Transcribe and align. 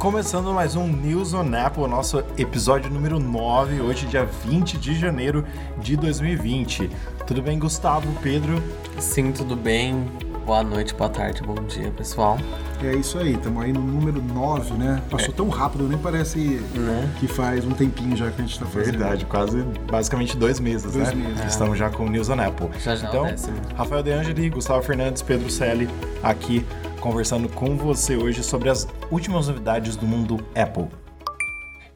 começando 0.00 0.50
mais 0.54 0.76
um 0.76 0.86
News 0.86 1.34
on 1.34 1.52
Apple, 1.54 1.86
nosso 1.86 2.24
episódio 2.38 2.90
número 2.90 3.20
9, 3.20 3.82
hoje 3.82 4.06
dia 4.06 4.24
20 4.24 4.78
de 4.78 4.98
janeiro 4.98 5.44
de 5.76 5.94
2020. 5.94 6.90
Tudo 7.26 7.42
bem, 7.42 7.58
Gustavo, 7.58 8.10
Pedro? 8.22 8.62
Sim, 8.98 9.30
tudo 9.30 9.54
bem. 9.54 10.10
Boa 10.46 10.62
noite, 10.64 10.94
boa 10.94 11.10
tarde, 11.10 11.42
bom 11.42 11.54
dia, 11.66 11.90
pessoal. 11.90 12.38
É 12.82 12.94
isso 12.94 13.18
aí, 13.18 13.34
estamos 13.34 13.62
aí 13.62 13.74
no 13.74 13.80
número 13.82 14.22
9, 14.22 14.72
né? 14.72 15.02
Passou 15.10 15.34
tão 15.34 15.50
rápido, 15.50 15.86
nem 15.86 15.98
parece 15.98 16.38
Né? 16.74 17.14
que 17.20 17.28
faz 17.28 17.62
um 17.66 17.72
tempinho 17.72 18.16
já 18.16 18.30
que 18.30 18.40
a 18.40 18.44
gente 18.44 18.58
tá 18.58 18.64
fazendo. 18.64 18.98
Verdade, 18.98 19.26
quase 19.26 19.62
basicamente 19.90 20.34
dois 20.34 20.58
meses, 20.58 20.90
Dois 20.94 21.08
né? 21.08 21.14
meses. 21.14 21.44
Estamos 21.44 21.78
já 21.78 21.90
com 21.90 22.06
o 22.06 22.08
News 22.08 22.30
on 22.30 22.40
Apple. 22.40 22.68
Já 22.82 22.96
já 22.96 23.06
é 23.08 23.10
o 23.20 23.26
então. 23.28 23.54
Rafael 23.76 24.02
De 24.02 24.12
Angeli, 24.12 24.48
Gustavo 24.48 24.80
Fernandes, 24.82 25.20
Pedro 25.20 25.50
Selle, 25.50 25.90
aqui 26.22 26.64
conversando 27.00 27.48
com 27.48 27.76
você 27.76 28.16
hoje 28.16 28.42
sobre 28.42 28.68
as 28.68 28.86
últimas 29.10 29.48
novidades 29.48 29.96
do 29.96 30.06
mundo 30.06 30.44
Apple. 30.54 30.86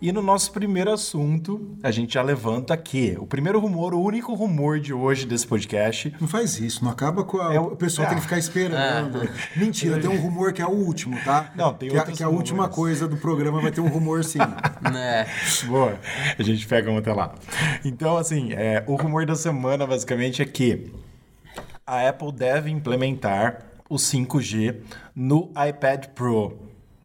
E 0.02 0.12
no 0.12 0.20
nosso 0.20 0.52
primeiro 0.52 0.92
assunto, 0.92 1.78
a 1.82 1.90
gente 1.90 2.14
já 2.14 2.22
levanta 2.22 2.76
que 2.76 3.16
o 3.18 3.26
primeiro 3.26 3.58
rumor, 3.58 3.94
o 3.94 4.02
único 4.02 4.34
rumor 4.34 4.78
de 4.78 4.92
hoje 4.92 5.24
desse 5.24 5.46
podcast, 5.46 6.14
Não 6.20 6.28
faz 6.28 6.58
isso, 6.60 6.84
não 6.84 6.90
acaba 6.90 7.24
com 7.24 7.40
a... 7.40 7.54
É 7.54 7.60
o- 7.60 7.68
o 7.68 7.76
pessoal 7.76 8.06
Ah. 8.06 8.08
tem 8.10 8.18
que 8.18 8.24
ficar 8.24 8.36
esperando. 8.36 9.26
Mentira, 9.56 9.98
tem 9.98 10.10
um 10.10 10.20
rumor 10.20 10.52
que 10.52 10.60
é 10.60 10.66
o 10.66 10.70
último, 10.72 11.16
tá? 11.24 11.50
Não, 11.56 11.72
tem 11.72 11.88
que, 11.88 12.12
que 12.12 12.22
a 12.22 12.28
última 12.28 12.68
coisa 12.68 13.08
do 13.08 13.16
programa 13.16 13.62
vai 13.62 13.70
ter 13.70 13.80
um 13.80 13.88
rumor 13.88 14.24
sim. 14.24 14.38
Né? 14.92 15.26
Boa, 15.66 15.98
a 16.38 16.42
gente 16.42 16.66
pega 16.66 16.90
um 16.90 16.98
até 16.98 17.12
lá. 17.14 17.34
Então, 17.82 18.16
assim, 18.18 18.52
é, 18.52 18.84
o 18.86 18.96
rumor 18.96 19.24
da 19.24 19.34
semana 19.36 19.86
basicamente 19.86 20.42
é 20.42 20.44
que 20.44 20.92
a 21.86 22.06
Apple 22.08 22.32
deve 22.32 22.70
implementar 22.70 23.64
o 23.88 23.96
5G 23.96 24.76
no 25.14 25.50
iPad 25.68 26.06
Pro. 26.14 26.58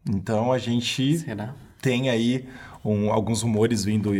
Então 0.08 0.52
a 0.52 0.58
gente 0.58 1.18
Será? 1.18 1.54
tem 1.80 2.08
aí 2.10 2.48
um- 2.84 3.12
alguns 3.12 3.42
rumores 3.42 3.84
vindo 3.84 4.10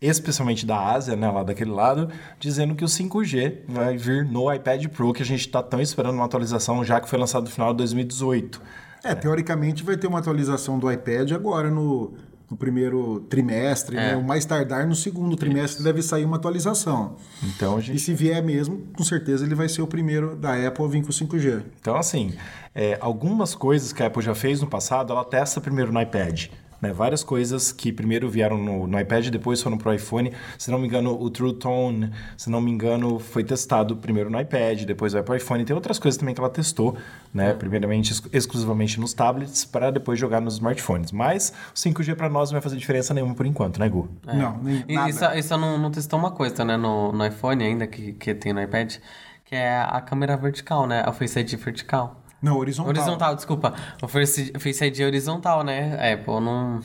especialmente 0.00 0.64
da 0.64 0.78
Ásia, 0.92 1.14
né, 1.14 1.30
lá 1.30 1.42
daquele 1.42 1.70
lado, 1.70 2.08
dizendo 2.38 2.74
que 2.74 2.82
o 2.82 2.88
5G 2.88 3.64
vai 3.68 3.98
vir 3.98 4.24
no 4.24 4.50
iPad 4.52 4.86
Pro, 4.88 5.12
que 5.12 5.22
a 5.22 5.26
gente 5.26 5.40
está 5.40 5.62
tão 5.62 5.78
esperando 5.80 6.14
uma 6.14 6.24
atualização 6.24 6.82
já 6.82 6.98
que 7.00 7.08
foi 7.08 7.18
lançado 7.18 7.44
no 7.44 7.50
final 7.50 7.72
de 7.72 7.78
2018. 7.78 8.62
É, 9.04 9.14
teoricamente 9.14 9.82
vai 9.82 9.96
ter 9.98 10.06
uma 10.06 10.18
atualização 10.18 10.78
do 10.78 10.90
iPad 10.90 11.32
agora 11.32 11.70
no, 11.70 12.14
no 12.50 12.56
primeiro 12.56 13.20
trimestre, 13.30 13.96
É. 13.96 14.00
né? 14.12 14.16
O 14.16 14.22
mais 14.24 14.44
tardar 14.44 14.86
no 14.86 14.94
segundo 14.96 15.36
trimestre 15.36 15.84
deve 15.84 16.02
sair 16.02 16.24
uma 16.24 16.36
atualização. 16.36 17.16
Então 17.42 17.76
a 17.76 17.78
E 17.78 17.82
gente 17.82 17.98
se 18.00 18.12
vier 18.12 18.42
mesmo, 18.42 18.78
com 18.96 19.04
certeza 19.04 19.44
ele 19.44 19.54
vai 19.54 19.68
ser 19.68 19.82
o 19.82 19.86
primeiro 19.86 20.34
da 20.34 20.54
Apple 20.66 20.84
a 20.84 20.88
vir 20.88 21.02
com 21.04 21.12
5G. 21.12 21.62
Então, 21.80 21.96
assim, 21.96 22.32
é, 22.74 22.98
algumas 23.00 23.54
coisas 23.54 23.92
que 23.92 24.02
a 24.02 24.06
Apple 24.06 24.22
já 24.22 24.34
fez 24.34 24.60
no 24.60 24.66
passado, 24.66 25.12
ela 25.12 25.24
testa 25.24 25.60
primeiro 25.60 25.92
no 25.92 26.00
iPad. 26.02 26.46
Né? 26.80 26.92
Várias 26.92 27.22
coisas 27.22 27.72
que 27.72 27.92
primeiro 27.92 28.28
vieram 28.28 28.56
no, 28.56 28.86
no 28.86 28.98
iPad 28.98 29.26
e 29.26 29.30
depois 29.30 29.60
foram 29.62 29.76
pro 29.76 29.92
iPhone. 29.92 30.32
Se 30.56 30.70
não 30.70 30.78
me 30.78 30.86
engano, 30.86 31.12
o 31.20 31.28
True 31.30 31.52
Tone, 31.54 32.10
se 32.36 32.48
não 32.48 32.60
me 32.60 32.70
engano, 32.70 33.18
foi 33.18 33.44
testado 33.44 33.96
primeiro 33.96 34.30
no 34.30 34.40
iPad, 34.40 34.84
depois 34.84 35.12
vai 35.12 35.22
pro 35.22 35.36
iPhone. 35.36 35.64
Tem 35.64 35.74
outras 35.76 35.98
coisas 35.98 36.18
também 36.18 36.34
que 36.34 36.40
ela 36.40 36.48
testou, 36.50 36.96
né? 37.34 37.52
Primeiramente, 37.52 38.12
ex- 38.12 38.22
exclusivamente 38.32 38.98
nos 38.98 39.12
tablets, 39.12 39.64
para 39.64 39.90
depois 39.90 40.18
jogar 40.18 40.40
nos 40.40 40.54
smartphones. 40.54 41.12
Mas 41.12 41.52
o 41.72 41.76
5G 41.76 42.14
para 42.14 42.28
nós 42.28 42.50
não 42.50 42.54
vai 42.54 42.62
fazer 42.62 42.76
diferença 42.76 43.12
nenhuma 43.12 43.34
por 43.34 43.44
enquanto, 43.46 43.78
né, 43.78 43.88
Gu? 43.88 44.08
Não, 44.26 44.58
nem 44.62 44.84
E, 44.88 44.94
nada. 44.94 45.10
e 45.10 45.12
só, 45.12 45.34
e 45.34 45.42
só 45.42 45.58
não, 45.58 45.76
não 45.78 45.90
testou 45.90 46.18
uma 46.18 46.30
coisa, 46.30 46.64
né, 46.64 46.76
no, 46.76 47.12
no 47.12 47.26
iPhone 47.26 47.62
ainda, 47.62 47.86
que, 47.86 48.12
que 48.12 48.34
tem 48.34 48.52
no 48.52 48.62
iPad, 48.62 48.96
que 49.44 49.54
é 49.54 49.80
a 49.80 50.00
câmera 50.00 50.36
vertical, 50.36 50.86
né? 50.86 51.02
A 51.04 51.12
Face 51.12 51.38
ID 51.38 51.54
vertical. 51.56 52.19
Não, 52.42 52.56
horizontal. 52.56 52.90
Horizontal, 52.90 53.36
desculpa. 53.36 53.74
O 54.02 54.08
Face, 54.08 54.52
Face 54.58 54.84
ID 54.84 55.00
horizontal, 55.00 55.62
né? 55.62 56.12
Apple 56.14 56.40
não... 56.40 56.80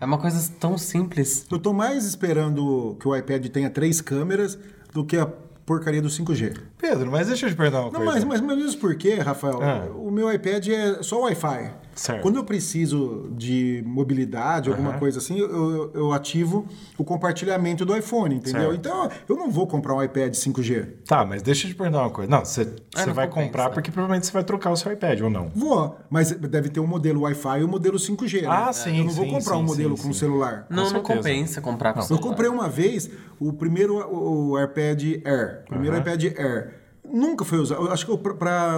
É 0.00 0.04
uma 0.06 0.16
coisa 0.18 0.50
tão 0.58 0.78
simples. 0.78 1.46
Eu 1.50 1.58
tô 1.58 1.72
mais 1.74 2.06
esperando 2.06 2.96
que 2.98 3.06
o 3.06 3.14
iPad 3.14 3.46
tenha 3.48 3.68
três 3.68 4.00
câmeras 4.00 4.58
do 4.94 5.04
que 5.04 5.16
a 5.18 5.26
porcaria 5.26 6.00
do 6.00 6.08
5G. 6.08 6.56
Pedro, 6.78 7.10
mas 7.10 7.28
deixa 7.28 7.46
eu 7.46 7.50
te 7.50 7.56
perguntar 7.56 7.82
uma 7.82 7.92
Não, 7.92 8.04
coisa. 8.06 8.26
mas, 8.26 8.40
mas 8.40 8.56
mesmo 8.56 8.80
porque, 8.80 9.14
Rafael, 9.16 9.62
Ah. 9.62 9.86
o 9.94 10.10
meu 10.10 10.32
iPad 10.32 10.66
é 10.68 11.02
só 11.02 11.20
Wi-Fi. 11.20 11.70
Certo. 12.00 12.22
Quando 12.22 12.36
eu 12.36 12.44
preciso 12.44 13.28
de 13.36 13.82
mobilidade, 13.86 14.70
alguma 14.70 14.94
coisa 14.94 15.18
assim, 15.18 15.38
eu, 15.38 15.50
eu- 15.50 15.90
eu 15.92 16.12
ativo 16.14 16.66
o 16.96 17.04
compartilhamento 17.04 17.84
do 17.84 17.94
iPhone, 17.94 18.36
entendeu? 18.36 18.70
Certo. 18.70 18.74
Então, 18.74 19.10
eu 19.28 19.36
não 19.36 19.50
vou 19.50 19.66
comprar 19.66 19.94
um 19.94 20.02
iPad 20.02 20.32
5G. 20.34 20.86
Tá, 21.06 21.26
mas 21.26 21.42
deixa 21.42 21.66
eu 21.66 21.72
te 21.72 21.76
perguntar 21.76 22.00
uma 22.00 22.10
coisa. 22.10 22.30
Não, 22.30 22.42
você 22.42 22.64
não 23.06 23.12
vai 23.12 23.28
compensa. 23.28 23.46
comprar 23.48 23.68
porque 23.70 23.90
provavelmente 23.90 24.24
você 24.26 24.32
vai 24.32 24.42
trocar 24.44 24.70
o 24.70 24.76
seu 24.76 24.90
iPad 24.90 25.20
ou 25.20 25.28
não. 25.28 25.50
Vou, 25.54 25.94
mas 26.08 26.30
deve 26.30 26.70
ter 26.70 26.80
um 26.80 26.86
modelo 26.86 27.20
Wi-Fi 27.20 27.60
e 27.60 27.64
um 27.64 27.68
modelo 27.68 27.98
5G. 27.98 28.42
né? 28.42 28.48
Ah, 28.50 28.72
sim, 28.72 28.96
Eu 29.00 29.04
não 29.04 29.12
vou 29.12 29.24
sim, 29.26 29.30
comprar 29.32 29.54
sim, 29.56 29.60
um 29.60 29.64
modelo 29.64 29.96
sim, 29.98 30.02
com 30.02 30.12
sim. 30.14 30.18
celular. 30.20 30.66
Não, 30.70 30.84
não 30.84 30.90
certeza. 30.90 31.16
compensa 31.18 31.60
comprar 31.60 31.92
com 31.92 32.00
Eu 32.00 32.04
celular. 32.04 32.26
comprei 32.26 32.48
uma 32.48 32.68
vez 32.68 33.10
o 33.38 33.52
primeiro 33.52 33.96
o, 34.08 34.52
o 34.52 34.62
iPad 34.62 35.02
Air. 35.22 35.64
Primeiro 35.68 35.98
iPad 35.98 36.24
Air. 36.38 36.80
Nunca 37.12 37.44
foi 37.44 37.58
usado. 37.58 37.84
Eu 37.86 37.92
acho 37.92 38.06
que 38.06 38.12
eu, 38.12 38.20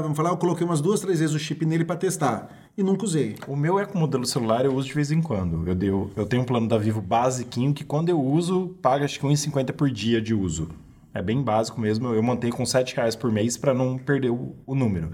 não 0.03 0.15
falar, 0.15 0.31
eu 0.31 0.37
coloquei 0.39 0.65
umas 0.65 0.81
duas, 0.81 1.01
três 1.01 1.21
vezes 1.21 1.35
o 1.35 1.39
chip 1.39 1.67
nele 1.67 1.85
pra 1.85 1.97
testar. 1.97 2.49
E 2.77 2.83
nunca 2.83 3.05
usei. 3.05 3.37
O 3.47 3.55
meu 3.55 3.79
é 3.79 3.85
com 3.85 3.99
modelo 3.99 4.25
celular, 4.25 4.65
eu 4.65 4.75
uso 4.75 4.89
de 4.89 4.95
vez 4.95 5.11
em 5.13 5.21
quando. 5.21 5.67
Eu, 5.69 5.75
deu, 5.75 6.11
eu 6.17 6.25
tenho 6.27 6.43
um 6.43 6.45
plano 6.47 6.67
da 6.67 6.79
Vivo 6.79 7.03
basiquinho 7.03 7.75
que 7.75 7.85
quando 7.85 8.09
eu 8.09 8.21
uso, 8.21 8.75
paga 8.81 9.05
acho 9.05 9.21
que 9.21 9.27
1,50 9.27 9.73
por 9.73 9.91
dia 9.91 10.21
de 10.23 10.35
uso. 10.35 10.71
É 11.15 11.21
bem 11.21 11.43
básico 11.43 11.79
mesmo. 11.79 12.09
Eu 12.15 12.23
mantenho 12.23 12.55
com 12.55 12.65
7 12.65 12.97
reais 12.97 13.15
por 13.15 13.31
mês 13.31 13.59
pra 13.59 13.75
não 13.75 13.99
perder 13.99 14.31
o, 14.31 14.57
o 14.67 14.75
número. 14.75 15.11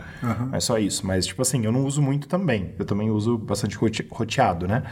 É 0.52 0.60
só 0.60 0.78
isso. 0.78 1.04
Mas, 1.04 1.26
tipo 1.26 1.42
assim, 1.42 1.64
eu 1.64 1.72
não 1.72 1.84
uso 1.84 2.00
muito 2.00 2.28
também. 2.28 2.72
Eu 2.78 2.84
também 2.84 3.10
uso 3.10 3.36
bastante 3.36 3.76
rote- 3.76 4.06
roteado, 4.08 4.68
né? 4.68 4.84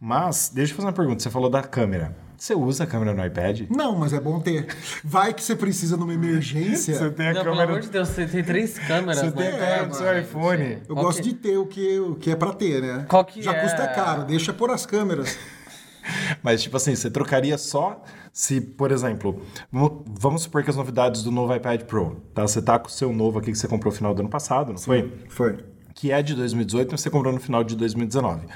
Mas, 0.00 0.52
deixa 0.54 0.72
eu 0.72 0.76
fazer 0.76 0.86
uma 0.86 0.92
pergunta. 0.92 1.20
Você 1.20 1.30
falou 1.30 1.50
da 1.50 1.62
câmera. 1.62 2.16
Você 2.42 2.56
usa 2.56 2.82
a 2.82 2.86
câmera 2.88 3.14
no 3.14 3.24
iPad? 3.24 3.68
Não, 3.70 3.94
mas 3.94 4.12
é 4.12 4.18
bom 4.18 4.40
ter. 4.40 4.66
Vai 5.04 5.32
que 5.32 5.40
você 5.44 5.54
precisa 5.54 5.96
numa 5.96 6.12
emergência. 6.12 6.92
Você 6.92 7.08
tem 7.12 7.28
a 7.28 7.34
Não, 7.34 7.42
pelo 7.44 7.54
câmera. 7.54 7.70
amor 7.70 7.80
de 7.80 7.88
Deus, 7.88 8.08
você 8.08 8.26
tem 8.26 8.42
três 8.42 8.76
câmeras, 8.80 9.18
Você 9.20 9.26
né? 9.26 9.30
tem 9.30 9.46
a 9.46 9.52
câmera 9.52 9.86
do 9.86 9.94
seu 9.94 10.18
iPhone. 10.18 10.58
gente. 10.64 10.80
Eu 10.88 10.96
Qual 10.96 11.04
gosto 11.06 11.22
que- 11.22 11.28
de 11.28 11.34
ter 11.36 11.56
o 11.56 11.66
que, 11.66 12.00
o 12.00 12.16
que 12.16 12.32
é 12.32 12.34
pra 12.34 12.52
ter, 12.52 12.82
né? 12.82 13.06
Qual 13.08 13.24
que 13.24 13.40
Já 13.40 13.52
é? 13.52 13.60
custa 13.62 13.86
caro, 13.86 14.24
deixa 14.24 14.52
por 14.52 14.72
as 14.72 14.84
câmeras. 14.84 15.38
Mas, 16.42 16.60
tipo 16.64 16.76
assim, 16.76 16.96
você 16.96 17.08
trocaria 17.08 17.56
só 17.56 18.02
se, 18.32 18.60
por 18.60 18.90
exemplo, 18.90 19.40
vamos- 19.70 20.42
supor 20.42 20.64
que 20.64 20.70
as 20.70 20.74
novidades 20.74 21.22
do 21.22 21.30
novo 21.30 21.54
iPad 21.54 21.82
Pro, 21.82 22.24
tá? 22.34 22.42
Você 22.42 22.60
tá 22.60 22.76
com 22.76 22.88
o 22.88 22.90
seu 22.90 23.12
novo 23.12 23.38
aqui 23.38 23.52
que 23.52 23.56
você 23.58 23.68
comprou 23.68 23.92
no 23.92 23.96
final 23.96 24.12
do 24.16 24.18
ano 24.20 24.28
passado, 24.28 24.72
não 24.72 24.78
foi? 24.80 25.12
Foi. 25.28 25.58
Que 25.94 26.10
é 26.10 26.20
de 26.20 26.34
2018, 26.34 26.90
mas 26.90 27.02
você 27.02 27.08
comprou 27.08 27.32
no 27.32 27.38
final 27.38 27.62
de 27.62 27.76
2019. 27.76 28.48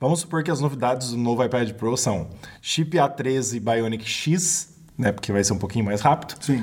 Vamos 0.00 0.20
supor 0.20 0.42
que 0.42 0.50
as 0.50 0.60
novidades 0.60 1.10
do 1.10 1.16
novo 1.16 1.42
iPad 1.44 1.70
Pro 1.72 1.96
são 1.96 2.28
chip 2.60 2.96
A13 2.96 3.60
Bionic 3.60 4.04
X, 4.04 4.76
né? 4.98 5.12
Porque 5.12 5.32
vai 5.32 5.42
ser 5.44 5.52
um 5.52 5.58
pouquinho 5.58 5.84
mais 5.84 6.00
rápido. 6.00 6.36
Sim. 6.42 6.62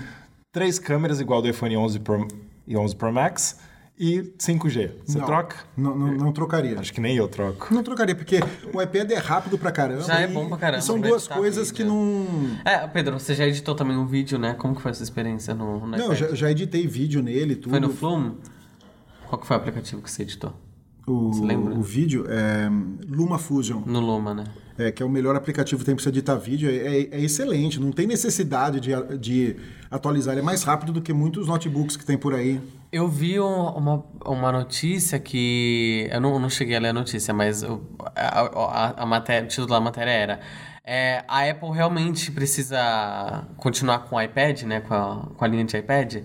Três 0.52 0.78
câmeras 0.78 1.20
igual 1.20 1.42
do 1.42 1.48
iPhone 1.50 1.78
11 1.78 2.00
Pro 2.00 2.28
e 2.68 2.76
11 2.78 2.96
Pro 2.96 3.12
Max 3.12 3.58
e 3.98 4.34
5G. 4.38 4.92
Você 5.06 5.18
Não. 5.18 5.26
troca? 5.26 5.58
Não, 5.78 5.96
não, 5.98 6.12
não 6.14 6.32
trocaria. 6.34 6.80
Acho 6.80 6.92
que 6.94 7.00
nem 7.00 7.16
eu 7.16 7.28
troco. 7.28 7.74
Não 7.74 7.84
trocaria, 7.84 8.16
porque 8.16 8.40
o 8.74 8.82
iPad 8.82 9.10
é 9.12 9.18
rápido 9.18 9.58
pra 9.58 9.72
caramba. 9.72 10.02
Já 10.02 10.20
é 10.20 10.28
bom 10.28 10.48
pra 10.50 10.58
caramba 10.58 10.80
e 10.80 10.86
são 10.86 11.00
pra 11.00 11.10
duas 11.10 11.22
editar 11.24 11.38
coisas 11.38 11.72
vídeo. 11.72 11.86
que 11.86 11.90
não. 11.90 12.58
É, 12.66 12.86
Pedro, 12.88 13.18
você 13.20 13.34
já 13.34 13.46
editou 13.48 13.76
também 13.76 13.96
um 13.96 14.06
vídeo, 14.06 14.38
né? 14.38 14.54
Como 14.56 14.76
que 14.76 14.82
foi 14.82 14.92
essa 14.92 15.04
experiência 15.04 15.54
no, 15.54 15.80
no 15.86 15.98
Não, 15.98 16.14
já, 16.14 16.34
já 16.36 16.52
editei 16.52 16.86
vídeo 16.88 17.22
nele, 17.22 17.56
tudo. 17.56 17.72
Foi 17.72 17.80
no 17.80 17.90
Flume? 17.90 18.38
Qual 19.28 19.40
que 19.40 19.48
foi 19.48 19.56
o 19.56 19.60
aplicativo 19.60 20.02
que 20.02 20.12
você 20.12 20.24
editou? 20.24 20.54
O, 21.08 21.34
Você 21.34 21.44
lembra? 21.44 21.74
o 21.74 21.82
vídeo 21.82 22.26
é 22.30 22.70
Luma 23.10 23.38
Fusion, 23.40 23.82
No 23.86 24.00
Luma, 24.00 24.34
né? 24.34 24.44
é, 24.78 24.92
que 24.92 25.02
é 25.02 25.06
o 25.06 25.10
melhor 25.10 25.36
aplicativo 25.36 25.80
que 25.80 25.86
tem 25.86 25.96
para 25.96 26.08
editar 26.10 26.36
vídeo. 26.36 26.70
É, 26.70 26.76
é- 26.76 27.10
é 27.12 27.22
excelente, 27.22 27.80
não 27.80 27.92
tem 27.92 28.06
necessidade 28.08 28.80
de, 28.80 28.92
de 29.18 29.56
atualizar. 29.90 30.34
Ele 30.34 30.42
é 30.42 30.44
mais 30.44 30.64
rápido 30.64 30.92
do 30.94 31.02
que 31.02 31.12
muitos 31.12 31.48
notebooks 31.48 31.98
que 31.98 32.06
tem 32.06 32.18
por 32.18 32.34
aí. 32.36 32.62
Eu 32.92 33.08
vi 33.08 33.40
um- 33.40 33.70
uma, 33.70 34.04
uma 34.26 34.52
notícia 34.52 35.18
que. 35.20 36.08
Eu 36.12 36.22
não, 36.22 36.40
não 36.40 36.50
cheguei 36.50 36.76
a 36.76 36.80
ler 36.80 36.90
a 36.90 36.94
notícia, 36.94 37.34
mas 37.34 37.64
eu- 37.64 37.82
a, 38.16 38.42
a, 38.42 39.04
a 39.04 39.06
matéria, 39.06 39.46
o 39.46 39.48
título 39.50 39.68
da 39.70 39.80
matéria 39.82 40.12
era. 40.12 40.40
é, 40.86 41.24
a 41.28 41.50
Apple 41.50 41.72
realmente 41.72 42.32
precisa 42.32 43.48
continuar 43.58 44.00
com 44.00 44.16
o 44.16 44.22
iPad, 44.22 44.64
né? 44.64 44.82
Com 44.82 44.94
a, 44.94 45.28
com 45.36 45.46
a 45.46 45.48
linha 45.48 45.64
de 45.64 45.78
iPad. 45.78 46.18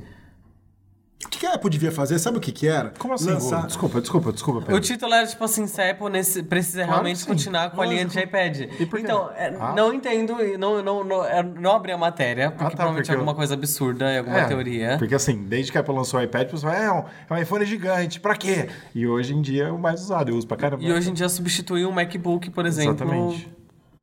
O 1.27 1.29
que 1.29 1.41
que 1.41 1.47
a 1.47 1.55
Apple 1.55 1.69
devia 1.71 1.91
fazer? 1.93 2.19
Sabe 2.19 2.39
o 2.39 2.41
que 2.41 2.53
que 2.53 2.67
era? 2.69 2.93
Como 2.99 3.13
assim? 3.13 3.31
Lançar... 3.31 3.67
Desculpa, 3.67 4.01
desculpa, 4.01 4.33
desculpa, 4.33 4.61
Pedro. 4.61 4.77
O 4.77 4.81
título 4.81 5.13
era 5.13 5.27
tipo 5.27 5.43
assim: 5.45 5.67
se 5.67 5.81
a 5.83 5.91
Apple 5.91 6.09
nesse- 6.09 6.43
precisa 6.43 6.79
Claro 6.85 6.93
realmente 6.93 7.27
continuar 7.27 7.71
com 7.71 7.83
a 7.83 7.87
linha 7.87 8.05
de 8.05 8.19
iPad. 8.19 8.61
E? 8.61 8.89
Então, 8.99 9.31
é, 9.37 9.55
Ah. 9.61 9.75
não 9.77 9.93
entendo, 9.93 10.41
e 10.43 10.57
não, 10.57 10.83
não, 10.83 11.03
não, 11.05 11.25
é, 11.25 11.43
não 11.43 11.73
abri 11.73 11.93
a 11.93 11.99
matéria, 11.99 12.51
porque 12.51 12.65
Ah, 12.65 12.71
tá, 12.71 12.77
provavelmente 12.77 13.03
porque 13.07 13.11
é 13.13 13.15
eu- 13.15 13.19
alguma 13.19 13.35
coisa 13.35 13.55
absurda, 13.55 14.05
é 14.11 14.19
alguma 14.19 14.39
É, 14.39 14.45
teoria. 14.47 14.97
Porque 14.99 15.15
assim, 15.15 15.45
desde 15.45 15.73
que 15.73 15.77
a 15.79 15.81
Apple 15.81 15.95
lançou 15.95 16.21
o 16.21 16.23
iPad, 16.23 16.49
o 16.49 16.51
pessoal, 16.53 16.73
é 16.73 16.91
um, 16.93 17.05
é 17.29 17.35
um 17.35 17.39
iPhone 17.43 17.67
gigante, 17.67 18.21
pra 18.21 18.37
quê? 18.37 18.69
E 18.95 19.07
hoje 19.07 19.35
em 19.35 19.43
dia 19.43 19.65
é 19.65 19.71
o 19.73 19.79
mais 19.79 20.01
usado, 20.01 20.31
eu 20.31 20.37
uso 20.37 20.47
pra 20.47 20.57
caramba. 20.57 20.83
E 20.83 20.93
hoje 20.93 21.11
em 21.11 21.13
dia 21.13 21.29
substituiu 21.29 21.89
um 21.89 21.93
MacBook, 21.93 22.51
por 22.51 22.65
exemplo, 22.65 22.95
Exatamente. 22.95 23.53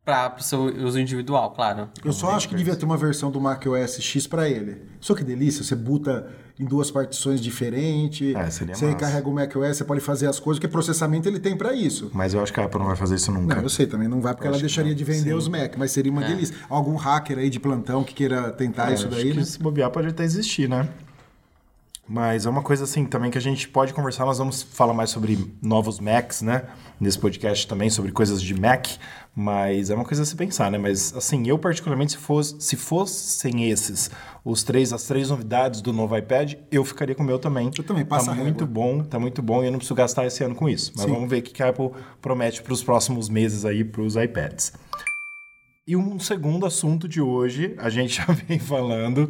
para 0.03 0.35
o 0.37 0.43
seu 0.43 0.61
uso 0.85 0.99
individual, 0.99 1.51
claro. 1.51 1.89
Eu 2.03 2.11
só 2.11 2.31
acho 2.31 2.49
que 2.49 2.55
devia 2.55 2.75
ter 2.75 2.83
uma 2.83 2.97
versão 2.97 3.31
do 3.31 3.39
macOS 3.39 4.01
X 4.01 4.27
para 4.27 4.49
ele. 4.49 4.81
Só 4.99 5.15
que 5.15 5.23
delícia, 5.23 5.63
você 5.63 5.75
buta 5.75 6.27
em 6.59 6.65
duas 6.65 6.91
partições 6.91 7.41
diferentes. 7.41 8.35
É, 8.35 8.49
seria 8.49 8.75
você 8.75 8.85
massa. 8.85 8.97
carrega 8.97 9.27
o 9.27 9.33
macOS, 9.33 9.77
você 9.77 9.83
pode 9.83 10.01
fazer 10.01 10.27
as 10.27 10.39
coisas, 10.39 10.59
porque 10.59 10.71
processamento 10.71 11.27
ele 11.27 11.39
tem 11.39 11.55
para 11.55 11.73
isso. 11.73 12.11
Mas 12.13 12.33
eu 12.33 12.41
acho 12.43 12.53
que 12.53 12.59
a 12.59 12.65
Apple 12.65 12.79
não 12.79 12.87
vai 12.87 12.95
fazer 12.95 13.15
isso 13.15 13.31
nunca. 13.31 13.55
Não, 13.55 13.63
eu 13.63 13.69
sei, 13.69 13.85
também 13.87 14.07
não 14.07 14.21
vai 14.21 14.33
porque 14.33 14.47
ela 14.47 14.59
deixaria 14.59 14.93
de 14.93 15.03
vender 15.03 15.33
os 15.33 15.47
Mac, 15.47 15.75
mas 15.77 15.91
seria 15.91 16.11
uma 16.11 16.23
delícia. 16.23 16.55
Algum 16.69 16.95
hacker 16.95 17.37
aí 17.39 17.49
de 17.49 17.59
plantão 17.59 18.03
que 18.03 18.13
queira 18.13 18.51
tentar 18.51 18.91
É, 18.91 18.93
isso 18.93 19.07
acho 19.07 19.15
daí, 19.15 19.31
que 19.31 19.37
né? 19.37 19.43
se 19.45 19.59
bobear 19.59 19.89
pode 19.89 20.07
até 20.07 20.23
existir, 20.23 20.69
né? 20.69 20.87
Mas 22.07 22.45
é 22.45 22.49
uma 22.49 22.61
coisa 22.61 22.83
assim 22.83 23.05
também 23.05 23.31
que 23.31 23.37
a 23.37 23.41
gente 23.41 23.67
pode 23.69 23.93
conversar. 23.93 24.25
Nós 24.25 24.37
vamos 24.37 24.61
falar 24.61 24.93
mais 24.93 25.09
sobre 25.09 25.39
novos 25.61 26.01
Macs, 26.01 26.41
né? 26.41 26.63
Nesse 26.99 27.17
podcast 27.17 27.65
também, 27.65 27.89
sobre 27.89 28.11
coisas 28.11 28.41
de 28.41 28.53
Mac. 28.53 28.87
Mas 29.33 29.89
é 29.89 29.95
uma 29.95 30.03
coisa 30.03 30.23
a 30.23 30.25
se 30.25 30.35
pensar, 30.35 30.69
né? 30.69 30.77
Mas 30.77 31.15
assim, 31.15 31.47
eu 31.47 31.57
particularmente, 31.57 32.11
se, 32.11 32.17
fosse, 32.17 32.55
se 32.59 32.75
fossem 32.75 33.69
esses 33.69 34.11
os 34.43 34.63
três, 34.63 34.91
as 34.91 35.03
três 35.03 35.29
novidades 35.29 35.81
do 35.81 35.93
novo 35.93 36.17
iPad, 36.17 36.55
eu 36.69 36.83
ficaria 36.83 37.15
com 37.15 37.23
o 37.23 37.25
meu 37.25 37.39
também. 37.39 37.71
Eu 37.77 37.83
também, 37.83 38.03
passa 38.03 38.31
Tá 38.31 38.35
muito 38.35 38.67
bom, 38.67 39.01
tá 39.01 39.17
muito 39.17 39.41
bom 39.41 39.63
e 39.63 39.67
eu 39.67 39.71
não 39.71 39.79
preciso 39.79 39.95
gastar 39.95 40.25
esse 40.25 40.43
ano 40.43 40.53
com 40.53 40.67
isso. 40.67 40.91
Mas 40.95 41.05
Sim. 41.05 41.13
vamos 41.13 41.29
ver 41.29 41.39
o 41.39 41.41
que 41.41 41.53
que 41.53 41.63
a 41.63 41.69
Apple 41.69 41.91
promete 42.21 42.61
para 42.61 42.73
os 42.73 42.83
próximos 42.83 43.29
meses 43.29 43.63
aí 43.63 43.83
para 43.83 44.01
os 44.01 44.17
iPads. 44.17 44.73
E 45.85 45.97
um 45.97 46.17
segundo 46.17 46.65
assunto 46.65 47.09
de 47.09 47.19
hoje, 47.19 47.75
a 47.77 47.89
gente 47.89 48.15
já 48.25 48.25
vem 48.25 48.57
falando 48.57 49.29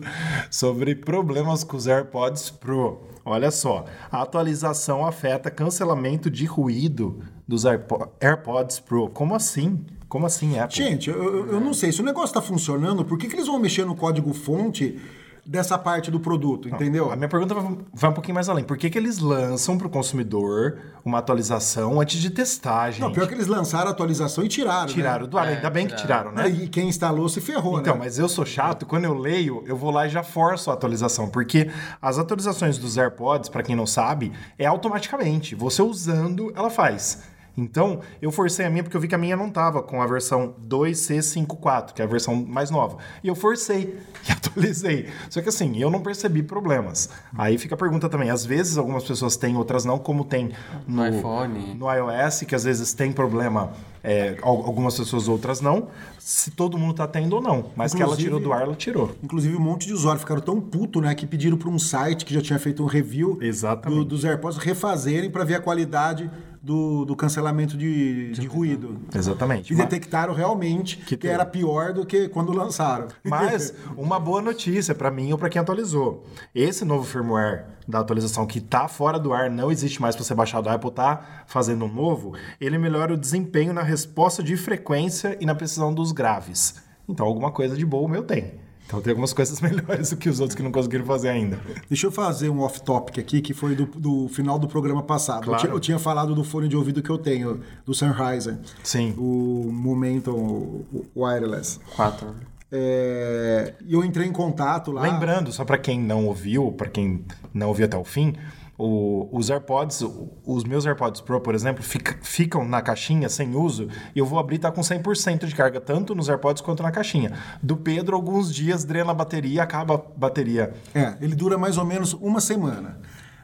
sobre 0.51 0.93
problemas 0.95 1.63
com 1.63 1.75
os 1.75 1.87
AirPods 1.87 2.51
Pro. 2.51 3.01
Olha 3.25 3.49
só, 3.49 3.85
a 4.11 4.21
atualização 4.21 5.03
afeta 5.05 5.49
cancelamento 5.49 6.29
de 6.29 6.45
ruído 6.45 7.23
dos 7.47 7.65
Airpo- 7.65 8.07
AirPods 8.21 8.79
Pro. 8.79 9.09
Como 9.09 9.33
assim? 9.33 9.83
Como 10.07 10.27
assim, 10.27 10.59
Apple? 10.59 10.75
Gente, 10.77 11.09
eu, 11.09 11.15
eu- 11.23 11.47
eu 11.53 11.59
não 11.59 11.73
sei. 11.73 11.91
Se 11.91 12.01
o 12.01 12.05
negócio 12.05 12.27
está 12.27 12.41
funcionando, 12.41 13.03
por 13.03 13.17
que, 13.17 13.27
que 13.27 13.35
eles 13.35 13.47
vão 13.47 13.57
mexer 13.57 13.83
no 13.85 13.95
código-fonte 13.95 14.99
dessa 15.45 15.77
parte 15.77 16.09
do 16.09 16.19
produto, 16.21 16.69
entendeu? 16.69 17.11
A 17.11 17.15
minha 17.17 17.27
pergunta 17.27 17.53
vai- 17.53 18.09
um 18.09 18.13
pouquinho 18.13 18.33
mais 18.35 18.47
além. 18.47 18.63
Por 18.63 18.77
que, 18.77 18.89
que 18.89 18.97
eles 18.97 19.19
lançam 19.19 19.77
para 19.77 19.87
o 19.87 19.89
consumidor 19.89 20.77
uma 21.03 21.17
atualização 21.19 21.99
antes 21.99 22.21
de 22.21 22.29
testar, 22.29 22.91
gente? 22.91 23.01
Não, 23.01 23.11
pior 23.11 23.27
que 23.27 23.33
eles 23.33 23.47
lançaram 23.47 23.87
a 23.89 23.91
atualização 23.91 24.43
e 24.43 24.47
tiraram. 24.47 24.87
né? 24.87 24.93
Tiraram 24.93 25.27
do 25.27 25.37
ar, 25.37 25.47
É, 25.51 25.55
ainda 25.55 25.69
bem 25.69 25.85
que 25.87 25.95
tiraram, 25.97 26.31
né? 26.31 26.47
E 26.49 26.69
quem 26.69 26.87
instalou 26.87 27.27
se 27.27 27.41
ferrou, 27.41 27.79
Então, 27.79 27.93
né? 27.95 27.99
mas 28.05 28.17
eu 28.17 28.29
sou 28.29 28.45
chato, 28.45 28.85
quando 28.85 29.03
eu 29.03 29.13
leio, 29.13 29.63
eu 29.65 29.75
vou 29.75 29.91
lá 29.91 30.07
e 30.07 30.09
já 30.09 30.23
forço 30.23 30.71
a 30.71 30.73
atualização, 30.75 31.27
porque 31.29 31.69
as 32.01 32.17
atualizações 32.17 32.77
dos 32.77 32.97
AirPods, 32.97 33.49
para 33.49 33.63
quem 33.63 33.75
não 33.75 33.85
sabe, 33.85 34.31
é 34.57 34.65
automaticamente. 34.65 35.55
Você 35.55 35.81
usando, 35.81 36.53
ela 36.55 36.69
faz. 36.69 37.21
Então, 37.55 37.99
eu 38.21 38.31
forcei 38.31 38.65
a 38.65 38.69
minha 38.69 38.83
porque 38.83 38.97
eu 38.97 39.01
vi 39.01 39.07
que 39.07 39.15
a 39.15 39.17
minha 39.17 39.37
não 39.37 39.49
tava 39.49 39.83
com 39.83 40.01
a 40.01 40.07
versão 40.07 40.55
2C54, 40.67 41.93
que 41.93 42.01
é 42.01 42.05
a 42.05 42.07
versão 42.07 42.35
mais 42.35 42.69
nova. 42.71 42.97
E 43.23 43.27
eu 43.27 43.35
forcei 43.35 43.99
e 44.27 44.31
atualizei. 44.31 45.07
Só 45.29 45.41
que 45.41 45.49
assim, 45.49 45.77
eu 45.77 45.89
não 45.89 46.01
percebi 46.01 46.41
problemas. 46.43 47.09
Aí 47.37 47.57
fica 47.57 47.75
a 47.75 47.77
pergunta 47.77 48.09
também, 48.09 48.29
às 48.29 48.45
vezes 48.45 48.77
algumas 48.77 49.03
pessoas 49.03 49.35
têm, 49.37 49.55
outras 49.55 49.85
não, 49.85 49.99
como 49.99 50.23
tem 50.23 50.51
no, 50.87 51.03
No 51.03 51.07
iPhone. 51.17 51.73
no 51.75 51.91
iOS, 51.91 52.41
que 52.41 52.55
às 52.55 52.63
vezes 52.63 52.93
tem 52.93 53.11
problema, 53.11 53.71
é, 54.03 54.37
al- 54.41 54.65
algumas 54.65 54.97
pessoas, 54.97 55.27
outras 55.27 55.61
não, 55.61 55.87
se 56.19 56.51
todo 56.51 56.77
mundo 56.77 56.93
tá 56.95 57.07
tendo 57.07 57.35
ou 57.35 57.41
não. 57.41 57.71
Mas 57.75 57.93
que 57.93 58.01
ela 58.01 58.13
Inclusive- 58.13 58.23
tirou 58.29 58.39
do 58.39 58.51
ar, 58.53 58.61
ela 58.63 58.75
tirou. 58.75 59.11
Inclusive, 59.21 59.55
um 59.55 59.59
monte 59.59 59.87
de 59.87 59.93
usuários 59.93 60.21
ficaram 60.23 60.41
tão 60.41 60.59
puto, 60.59 60.99
né? 61.01 61.13
Que 61.15 61.27
pediram 61.27 61.57
para 61.57 61.69
um 61.69 61.77
site 61.79 62.25
que 62.25 62.33
já 62.33 62.41
tinha 62.41 62.57
feito 62.59 62.81
um 62.83 62.87
review 62.87 63.37
do- 63.85 64.05
dos 64.05 64.23
AirPods 64.25 64.57
refazerem 64.57 65.29
para 65.29 65.43
ver 65.43 65.55
a 65.55 65.59
qualidade 65.59 66.29
do, 66.63 67.03
do 67.03 67.13
cancelamento 67.13 67.75
de, 67.75 68.31
de 68.31 68.47
ruído. 68.47 69.01
Exatamente. 69.13 69.73
E 69.73 69.75
detectaram 69.75 70.33
realmente 70.33 70.95
que, 70.95 71.17
teve. 71.17 71.33
era 71.33 71.45
pior 71.45 71.91
do 71.91 72.05
que 72.05 72.29
quando 72.29 72.53
lançaram. 72.53 73.09
Mas 73.21 73.73
uma 73.97 74.17
boa 74.17 74.41
notícia 74.41 74.95
para 74.95 75.11
mim 75.11 75.33
ou 75.33 75.37
para 75.37 75.49
quem 75.49 75.61
atualizou. 75.61 76.25
Esse 76.55 76.85
novo 76.85 77.03
firmware 77.03 77.65
da 77.85 77.99
atualização 77.99 78.47
que 78.47 78.61
tá 78.61 78.87
fora 78.87 79.19
do 79.19 79.33
ar, 79.33 79.49
não 79.49 79.69
existe 79.69 80.01
mais 80.01 80.15
para 80.15 80.23
você 80.23 80.33
baixar 80.33 80.61
do 80.61 80.69
Apple, 80.69 80.89
tá 80.89 81.43
fazendo 81.47 81.83
um 81.83 81.93
novo, 81.93 82.33
ele 82.61 82.77
melhora 82.77 83.13
o 83.13 83.17
desempenho 83.17 83.73
na 83.73 83.83
resposta 83.83 84.41
de 84.41 84.55
frequência 84.55 85.37
e 85.41 85.45
na 85.45 85.53
precisão 85.53 85.93
dos 85.93 86.13
graves. 86.13 86.75
Então 87.09 87.25
alguma 87.25 87.51
coisa 87.51 87.75
de 87.75 87.85
boa 87.85 88.05
o 88.05 88.07
meu 88.07 88.23
tem. 88.23 88.62
Então 88.93 89.01
tem 89.01 89.09
algumas 89.09 89.33
coisas 89.33 89.59
melhores 89.61 90.11
do 90.11 90.17
que 90.17 90.29
os 90.29 90.39
outros 90.39 90.55
que 90.55 90.61
não 90.61 90.71
conseguiram 90.71 91.03
fazer 91.03 91.29
ainda. 91.29 91.59
Deixa 91.89 92.05
eu 92.05 92.11
fazer 92.11 92.49
um 92.49 92.61
off-topic 92.61 93.17
aqui, 93.17 93.41
que 93.41 93.51
foi 93.51 93.75
do, 93.75 93.87
do 93.87 94.27
final 94.29 94.59
do 94.59 94.67
programa 94.67 95.01
passado. 95.01 95.39
Eu 95.41 95.45
Claro. 95.47 95.61
tinha, 95.61 95.73
eu 95.73 95.79
tinha 95.79 95.97
falado 95.99 96.35
do 96.35 96.43
fone 96.43 96.67
de 96.67 96.77
ouvido 96.77 97.01
que 97.01 97.09
eu 97.09 97.17
tenho, 97.17 97.59
do 97.83 97.93
Sennheiser. 97.95 98.59
Sim. 98.83 99.15
O 99.17 99.67
Momentum 99.73 100.83
Wireless. 101.15 101.79
Quatro. 101.95 102.35
É, 102.71 103.73
E 103.85 103.93
eu 103.93 104.03
entrei 104.03 104.27
em 104.27 104.31
contato 104.31 104.91
lá. 104.91 105.01
Lembrando, 105.01 105.51
só 105.51 105.65
para 105.65 105.77
quem 105.79 105.99
não 105.99 106.25
ouviu, 106.27 106.71
para 106.71 106.87
quem 106.89 107.25
não 107.51 107.69
ouviu 107.69 107.85
até 107.85 107.97
o 107.97 108.03
fim, 108.03 108.35
o- 108.85 109.29
os 109.31 109.49
AirPods, 109.49 110.03
os 110.45 110.63
meus 110.63 110.85
AirPods 110.85 111.21
Pro, 111.21 111.39
por 111.39 111.55
exemplo, 111.55 111.83
fica- 111.83 112.17
ficam 112.21 112.65
na 112.67 112.81
caixinha 112.81 113.29
sem 113.29 113.55
uso 113.55 113.87
e 114.15 114.19
eu 114.19 114.25
vou 114.25 114.39
abrir 114.39 114.55
e 114.55 114.59
tá 114.59 114.71
com 114.71 114.81
100% 114.83 115.45
de 115.47 115.55
carga, 115.55 115.79
tanto 115.79 116.13
nos 116.13 116.29
AirPods 116.29 116.61
quanto 116.61 116.83
na 116.83 116.91
caixinha. 116.91 117.31
Do 117.61 117.77
Pedro, 117.77 118.15
alguns 118.15 118.53
dias 118.53 118.83
drena 118.83 119.11
a 119.11 119.13
bateria, 119.13 119.63
acaba 119.63 119.95
a 119.95 120.01
bateria. 120.17 120.73
É, 120.93 121.15
ele 121.21 121.35
dura 121.35 121.57
mais 121.57 121.77
ou 121.77 121.85
menos 121.85 122.13
uma 122.13 122.41
semana. 122.41 122.99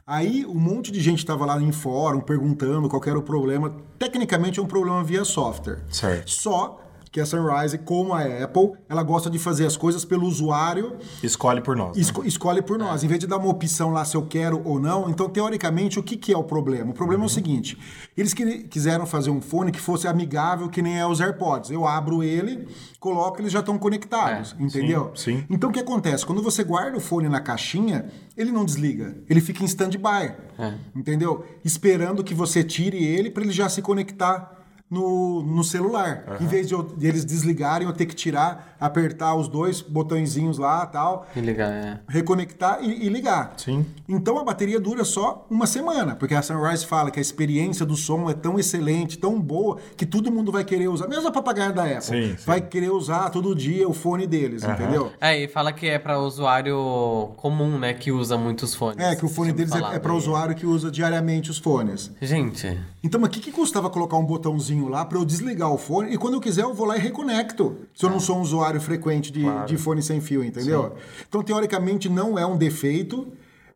Aí 0.06 0.44
um 0.46 0.56
monte 0.56 0.92
de 0.92 1.00
gente 1.00 1.20
estava 1.20 1.46
lá 1.46 1.62
em 1.62 1.72
fórum 1.72 2.20
perguntando 2.20 2.90
qual 2.90 3.02
era 3.06 3.18
o 3.18 3.22
problema. 3.22 3.76
Tecnicamente 4.00 4.60
é 4.60 4.64
um 4.64 4.66
problema 4.66 5.04
via 5.04 5.24
software. 5.24 5.80
Certo. 5.90 6.30
Só 6.32 6.80
que 7.12 7.20
a 7.20 7.26
Sunrise, 7.26 7.78
como 7.80 8.14
a 8.14 8.22
Apple, 8.22 8.74
ela 8.88 9.02
gosta 9.02 9.30
de 9.30 9.40
fazer 9.40 9.66
as 9.66 9.76
coisas 9.76 10.06
pelo 10.06 10.28
usuário 10.28 10.98
Escolhe 11.24 11.60
por 11.62 11.76
nós. 11.76 11.96
né? 11.96 12.02
Esco- 12.02 12.24
escolhe 12.24 12.62
por 12.62 12.78
nós, 12.78 13.04
em 13.04 13.08
vez 13.08 13.20
de 13.20 13.26
dar 13.28 13.38
uma 13.38 13.50
opção 13.50 13.90
lá 13.92 14.06
se 14.06 14.16
eu 14.16 14.22
quero 14.28 14.62
ou 14.64 14.80
não. 14.80 15.10
Então, 15.10 15.28
teoricamente, 15.28 15.98
o 16.00 16.04
que, 16.04 16.16
que 16.16 16.32
é 16.32 16.38
o 16.38 16.44
problema? 16.44 16.92
O 16.92 16.94
problema 16.94 17.24
é 17.24 17.26
o 17.26 17.30
seguinte: 17.30 17.78
eles 18.16 18.34
que- 18.34 18.64
quiseram 18.66 19.06
fazer 19.08 19.32
um 19.32 19.42
fone 19.42 19.72
que 19.72 19.80
fosse 19.80 20.08
amigável, 20.08 20.70
que 20.70 20.82
nem 20.82 21.00
é 21.00 21.06
os 21.08 21.20
AirPods. 21.20 21.72
Eu 21.72 21.88
abro 21.88 22.22
ele, 22.24 22.68
coloco, 23.00 23.42
eles 23.42 23.52
já 23.52 23.60
estão 23.62 23.78
conectados, 23.78 24.56
É, 24.60 24.64
entendeu? 24.64 25.12
sim, 25.16 25.38
sim. 25.40 25.46
Então, 25.50 25.70
o 25.70 25.74
que 25.74 25.80
acontece? 25.80 26.26
Quando 26.26 26.44
você 26.44 26.64
guarda 26.64 26.96
o 26.98 27.00
fone 27.02 27.28
na 27.28 27.40
caixinha, 27.42 28.06
ele 28.38 28.52
não 28.52 28.64
desliga, 28.64 29.18
ele 29.30 29.42
fica 29.42 29.64
em 29.64 29.66
stand-by, 29.66 30.36
É. 30.60 30.74
entendeu? 30.96 31.44
Esperando 31.66 32.24
que 32.24 32.34
você 32.36 32.64
tire 32.64 33.04
ele 33.04 33.32
para 33.32 33.44
ele 33.44 33.52
já 33.52 33.68
se 33.68 33.82
conectar. 33.82 34.59
No, 34.90 35.44
no 35.44 35.64
celular. 35.64 36.38
Em 36.42 36.48
vez 36.48 36.68
de, 36.68 36.74
eu- 36.74 36.82
de 36.84 37.06
eles 37.06 37.24
desligarem, 37.24 37.88
eu 37.88 37.94
ter 37.94 38.06
que 38.08 38.16
tirar, 38.16 38.76
apertar 38.80 39.36
os 39.36 39.48
dois 39.48 39.82
botõezinhos 39.82 40.58
lá 40.58 40.86
tal 40.86 41.28
Que 41.34 41.40
ligar, 41.42 41.70
é. 41.72 42.00
reconectar 42.08 42.80
e, 42.82 43.06
e 43.06 43.10
ligar. 43.10 43.54
Sim. 43.58 43.86
Então 44.08 44.40
a 44.40 44.44
bateria 44.44 44.80
dura 44.80 45.04
só 45.04 45.46
uma 45.50 45.68
semana, 45.68 46.16
porque 46.16 46.34
a 46.34 46.42
Sunrise 46.42 46.86
fala 46.86 47.12
que 47.12 47.20
a 47.20 47.22
experiência 47.22 47.86
do 47.86 47.96
som 47.96 48.30
é 48.30 48.34
tão 48.34 48.58
excelente, 48.58 49.18
tão 49.20 49.40
boa, 49.40 49.78
que 49.96 50.06
todo 50.08 50.32
mundo 50.32 50.52
vai 50.52 50.64
querer 50.64 50.88
usar. 50.88 51.08
Mesmo 51.08 51.28
a 51.28 51.32
papagaia 51.32 51.72
da 51.72 51.84
Apple. 51.84 52.02
Sim, 52.02 52.36
sim. 52.38 52.44
Vai 52.46 52.60
querer 52.62 52.90
usar 52.92 53.30
todo 53.30 53.54
dia 53.54 53.88
o 53.88 53.94
fone 53.94 54.26
deles, 54.26 54.64
entendeu? 54.64 55.12
É, 55.22 55.38
e 55.44 55.48
fala 55.48 55.72
que 55.72 55.88
é 55.88 56.00
pra 56.00 56.18
usuário 56.20 57.30
comum, 57.38 57.78
né, 57.78 57.94
que 57.94 58.12
usa 58.12 58.38
muitos 58.38 58.74
fones. 58.74 58.98
É, 59.06 59.16
que 59.16 59.26
o 59.26 59.30
fone 59.30 59.52
deles 59.52 59.72
é, 59.74 59.96
é 59.96 60.00
para 60.00 60.14
usuário 60.14 60.56
que 60.56 60.66
usa 60.66 60.90
diariamente 60.90 61.52
os 61.52 61.58
fones. 61.60 62.12
Gente, 62.22 62.80
Então, 63.04 63.20
mas 63.22 63.30
o 63.30 63.32
que, 63.32 63.40
que 63.40 63.52
custava 63.52 63.90
colocar 63.90 64.18
um 64.18 64.26
botãozinho 64.26 64.79
lá 64.88 65.04
para 65.04 65.18
eu 65.18 65.26
desligar 65.26 65.72
o 65.74 65.78
fone 65.78 66.14
e 66.14 66.18
quando 66.18 66.36
eu 66.36 66.40
quiser 66.42 66.62
eu 66.64 66.74
vou 66.74 66.86
lá 66.86 66.96
e 66.98 67.00
reconecto? 67.00 67.76
Se 67.94 68.06
eu 68.06 68.10
não 68.10 68.20
sou 68.20 68.38
um 68.38 68.42
usuário 68.42 68.80
frequente 68.80 69.32
de, 69.32 69.44
de 69.66 69.78
fone 69.78 70.02
sem 70.02 70.22
fio, 70.22 70.44
entendeu? 70.44 70.96
Então, 71.28 71.42
teoricamente, 71.44 72.08
não 72.08 72.38
é 72.40 72.46
um 72.46 72.56
defeito, 72.58 73.28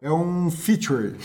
é 0.01 0.11
um 0.11 0.49
feature. 0.51 1.15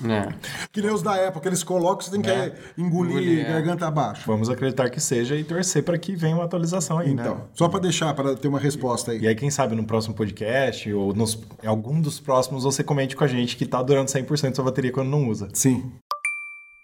né. 0.00 0.34
Que 0.72 0.82
nem 0.82 0.90
os 0.90 1.02
da 1.02 1.30
que 1.30 1.48
eles 1.48 1.62
colocam, 1.62 2.00
você 2.04 2.10
tem 2.10 2.20
que 2.20 2.28
É. 2.28 2.52
engolir, 2.76 3.12
Engolir, 3.12 3.46
é. 3.46 3.52
garganta 3.52 3.86
abaixo. 3.86 4.22
Vamos 4.26 4.50
acreditar 4.50 4.90
que 4.90 5.00
seja 5.00 5.36
e 5.36 5.44
torcer 5.44 5.84
para 5.84 5.96
que 5.96 6.16
venha 6.16 6.34
uma 6.34 6.44
atualização 6.44 6.98
aí, 6.98 7.10
Então, 7.12 7.36
né? 7.36 7.40
só 7.54 7.68
para 7.68 7.78
deixar, 7.80 8.12
para 8.12 8.34
ter 8.34 8.48
uma 8.48 8.58
resposta 8.58 9.12
aí. 9.12 9.20
E 9.20 9.28
aí, 9.28 9.34
quem 9.36 9.50
sabe 9.50 9.76
no 9.76 9.84
próximo 9.84 10.12
podcast 10.14 10.92
ou 10.92 11.14
nos, 11.14 11.38
em 11.62 11.66
algum 11.68 12.00
dos 12.00 12.18
próximos 12.18 12.64
você 12.64 12.82
comente 12.82 13.14
com 13.14 13.22
a 13.22 13.28
gente 13.28 13.56
que 13.56 13.64
tá 13.66 13.80
durando 13.82 14.08
100% 14.08 14.56
sua 14.56 14.64
bateria 14.64 14.90
quando 14.90 15.08
não 15.10 15.28
usa. 15.28 15.48
Sim. 15.52 15.92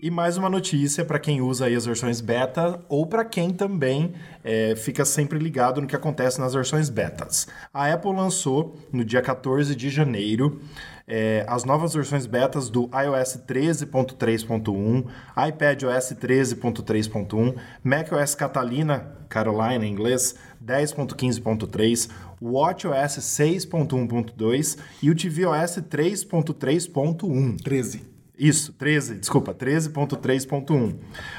E 0.02 0.10
mais 0.10 0.38
uma 0.38 0.48
notícia 0.48 1.04
para 1.04 1.18
quem 1.18 1.42
usa 1.42 1.66
as 1.66 1.84
versões 1.84 2.22
beta 2.22 2.80
ou 2.88 3.04
para 3.04 3.22
quem 3.22 3.50
também 3.50 4.14
é, 4.42 4.74
fica 4.74 5.04
sempre 5.04 5.38
ligado 5.38 5.78
no 5.78 5.86
que 5.86 5.94
acontece 5.94 6.40
nas 6.40 6.54
versões 6.54 6.88
betas. 6.88 7.46
A 7.72 7.92
Apple 7.92 8.14
lançou 8.14 8.78
no 8.90 9.04
dia 9.04 9.20
14 9.20 9.76
de 9.76 9.90
janeiro 9.90 10.58
é, 11.06 11.44
as 11.46 11.64
novas 11.64 11.92
versões 11.92 12.24
betas 12.24 12.70
do 12.70 12.84
iOS 12.84 13.42
13.3.1, 13.46 15.04
iPadOS 15.48 16.14
13.3.1, 16.14 17.56
macOS 17.84 18.34
Catalina, 18.34 19.18
Carolina 19.28 19.84
em 19.84 19.92
inglês, 19.92 20.34
10.15.3, 20.64 22.08
WatchOS 22.40 23.18
6.1.2 23.18 24.78
e 25.02 25.10
o 25.10 25.14
tvOS 25.14 25.76
3.3.1. 25.90 27.60
13. 27.62 28.09
Isso, 28.40 28.72
13, 28.72 29.16
desculpa, 29.16 29.52
13.3.1. 29.52 30.96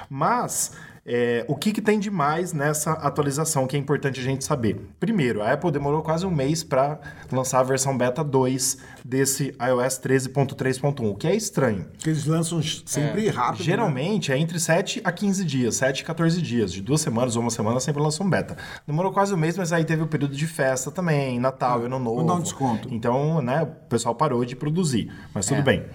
Mas 0.09 0.71
é, 1.03 1.43
o 1.47 1.55
que, 1.55 1.71
que 1.73 1.81
tem 1.81 1.99
de 1.99 2.11
mais 2.11 2.53
nessa 2.53 2.91
atualização 2.91 3.65
que 3.65 3.75
é 3.75 3.79
importante 3.79 4.19
a 4.19 4.23
gente 4.23 4.43
saber? 4.45 4.79
Primeiro, 4.99 5.41
a 5.41 5.51
Apple 5.51 5.71
demorou 5.71 6.03
quase 6.03 6.27
um 6.27 6.29
mês 6.31 6.63
para 6.63 6.99
lançar 7.31 7.59
a 7.59 7.63
versão 7.63 7.97
beta 7.97 8.23
2 8.23 8.77
desse 9.03 9.45
iOS 9.59 9.99
13.3.1, 9.99 11.09
o 11.09 11.15
que 11.15 11.25
é 11.27 11.35
estranho. 11.35 11.85
Porque 11.93 12.09
eles 12.11 12.25
lançam 12.25 12.61
sempre 12.61 13.29
rápido. 13.29 13.59
né? 13.61 13.65
Geralmente 13.65 14.31
é 14.31 14.37
entre 14.37 14.59
7 14.59 15.01
a 15.03 15.11
15 15.11 15.43
dias, 15.43 15.75
7 15.77 16.03
a 16.03 16.05
14 16.05 16.39
dias, 16.39 16.71
de 16.71 16.83
duas 16.83 17.01
semanas 17.01 17.35
ou 17.35 17.41
uma 17.41 17.49
semana 17.49 17.79
sempre 17.79 18.01
lança 18.03 18.23
um 18.23 18.29
beta. 18.29 18.55
Demorou 18.85 19.11
quase 19.11 19.33
um 19.33 19.37
mês, 19.37 19.57
mas 19.57 19.73
aí 19.73 19.83
teve 19.83 20.03
o 20.03 20.07
período 20.07 20.35
de 20.35 20.45
festa 20.45 20.91
também, 20.91 21.39
Natal, 21.39 21.81
Ano 21.81 21.97
Novo. 21.97 22.17
Vamos 22.17 22.31
dar 22.31 22.37
um 22.37 22.43
desconto. 22.43 22.87
Então, 22.93 23.41
né, 23.41 23.63
o 23.63 23.67
pessoal 23.89 24.13
parou 24.13 24.45
de 24.45 24.55
produzir, 24.55 25.11
mas 25.33 25.47
tudo 25.47 25.61
É. 25.61 25.63
bem. 25.63 25.85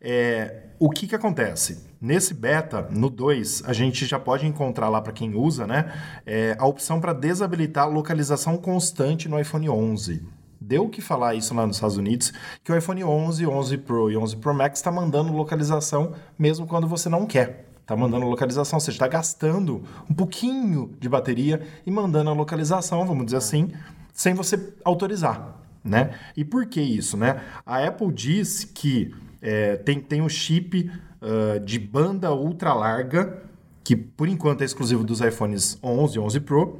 É, 0.00 0.70
o 0.78 0.88
que 0.88 1.06
que 1.06 1.14
acontece? 1.14 1.86
Nesse 2.00 2.32
beta, 2.32 2.88
no 2.90 3.10
2, 3.10 3.64
a 3.66 3.72
gente 3.74 4.06
já 4.06 4.18
pode 4.18 4.46
encontrar 4.46 4.88
lá 4.88 5.02
para 5.02 5.12
quem 5.12 5.34
usa, 5.34 5.66
né, 5.66 5.92
é, 6.24 6.56
a 6.58 6.66
opção 6.66 6.98
para 7.00 7.12
desabilitar 7.12 7.88
localização 7.88 8.56
constante 8.56 9.28
no 9.28 9.38
iPhone 9.38 9.68
11. 9.68 10.26
Deu 10.58 10.84
o 10.84 10.88
que 10.88 11.02
falar 11.02 11.34
isso 11.34 11.54
lá 11.54 11.66
nos 11.66 11.76
Estados 11.76 11.98
Unidos, 11.98 12.32
que 12.64 12.72
o 12.72 12.76
iPhone 12.76 13.04
11, 13.04 13.46
11 13.46 13.78
Pro 13.78 14.10
e 14.10 14.16
11 14.16 14.36
Pro 14.36 14.54
Max 14.54 14.78
está 14.78 14.90
mandando 14.90 15.32
localização 15.32 16.14
mesmo 16.38 16.66
quando 16.66 16.86
você 16.86 17.08
não 17.08 17.26
quer. 17.26 17.66
Está 17.80 17.96
mandando 17.96 18.24
localização, 18.26 18.78
você 18.78 18.90
está 18.90 19.08
gastando 19.08 19.82
um 20.08 20.14
pouquinho 20.14 20.94
de 21.00 21.08
bateria 21.08 21.60
e 21.84 21.90
mandando 21.90 22.30
a 22.30 22.32
localização, 22.32 23.04
vamos 23.04 23.24
dizer 23.24 23.38
assim, 23.38 23.72
sem 24.12 24.32
você 24.32 24.72
autorizar, 24.84 25.56
né? 25.82 26.10
E 26.36 26.44
por 26.44 26.66
que 26.66 26.80
isso, 26.80 27.16
né? 27.16 27.42
A 27.66 27.84
Apple 27.84 28.12
diz 28.12 28.64
que 28.64 29.12
é, 29.40 29.76
tem, 29.76 30.00
tem 30.00 30.22
um 30.22 30.28
chip 30.28 30.90
ah, 31.20 31.58
de 31.58 31.78
banda 31.78 32.32
ultra 32.32 32.72
larga, 32.72 33.42
que 33.84 33.94
por 33.94 34.28
enquanto 34.28 34.62
é 34.62 34.64
exclusivo 34.64 35.04
dos 35.04 35.20
iPhones 35.20 35.78
11 35.82 36.16
e 36.16 36.18
11 36.18 36.40
Pro, 36.40 36.78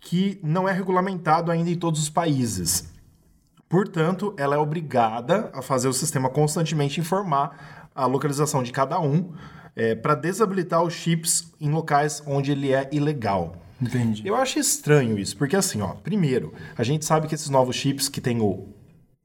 que 0.00 0.38
não 0.42 0.68
é 0.68 0.72
regulamentado 0.72 1.50
ainda 1.50 1.70
em 1.70 1.76
todos 1.76 2.00
os 2.00 2.08
países. 2.08 2.92
Portanto, 3.68 4.34
ela 4.36 4.56
é 4.56 4.58
obrigada 4.58 5.50
a 5.52 5.60
fazer 5.60 5.88
o 5.88 5.92
sistema 5.92 6.30
constantemente 6.30 7.00
informar 7.00 7.90
a 7.94 8.06
localização 8.06 8.62
de 8.62 8.72
cada 8.72 8.98
um 8.98 9.32
para 10.02 10.14
desabilitar 10.14 10.82
os 10.82 10.94
chips 10.94 11.52
em 11.60 11.70
locais 11.70 12.22
onde 12.26 12.50
ele 12.50 12.72
é 12.72 12.88
ilegal. 12.90 13.56
Entendi. 13.80 14.26
Eu 14.26 14.34
acho 14.34 14.58
estranho 14.58 15.18
isso, 15.18 15.36
porque 15.36 15.54
assim, 15.54 15.80
ó, 15.82 15.88
primeiro, 15.94 16.52
a 16.76 16.82
gente 16.82 17.04
sabe 17.04 17.28
que 17.28 17.34
esses 17.34 17.48
novos 17.48 17.76
chips 17.76 18.08
que 18.08 18.20
tem 18.20 18.40
o 18.40 18.66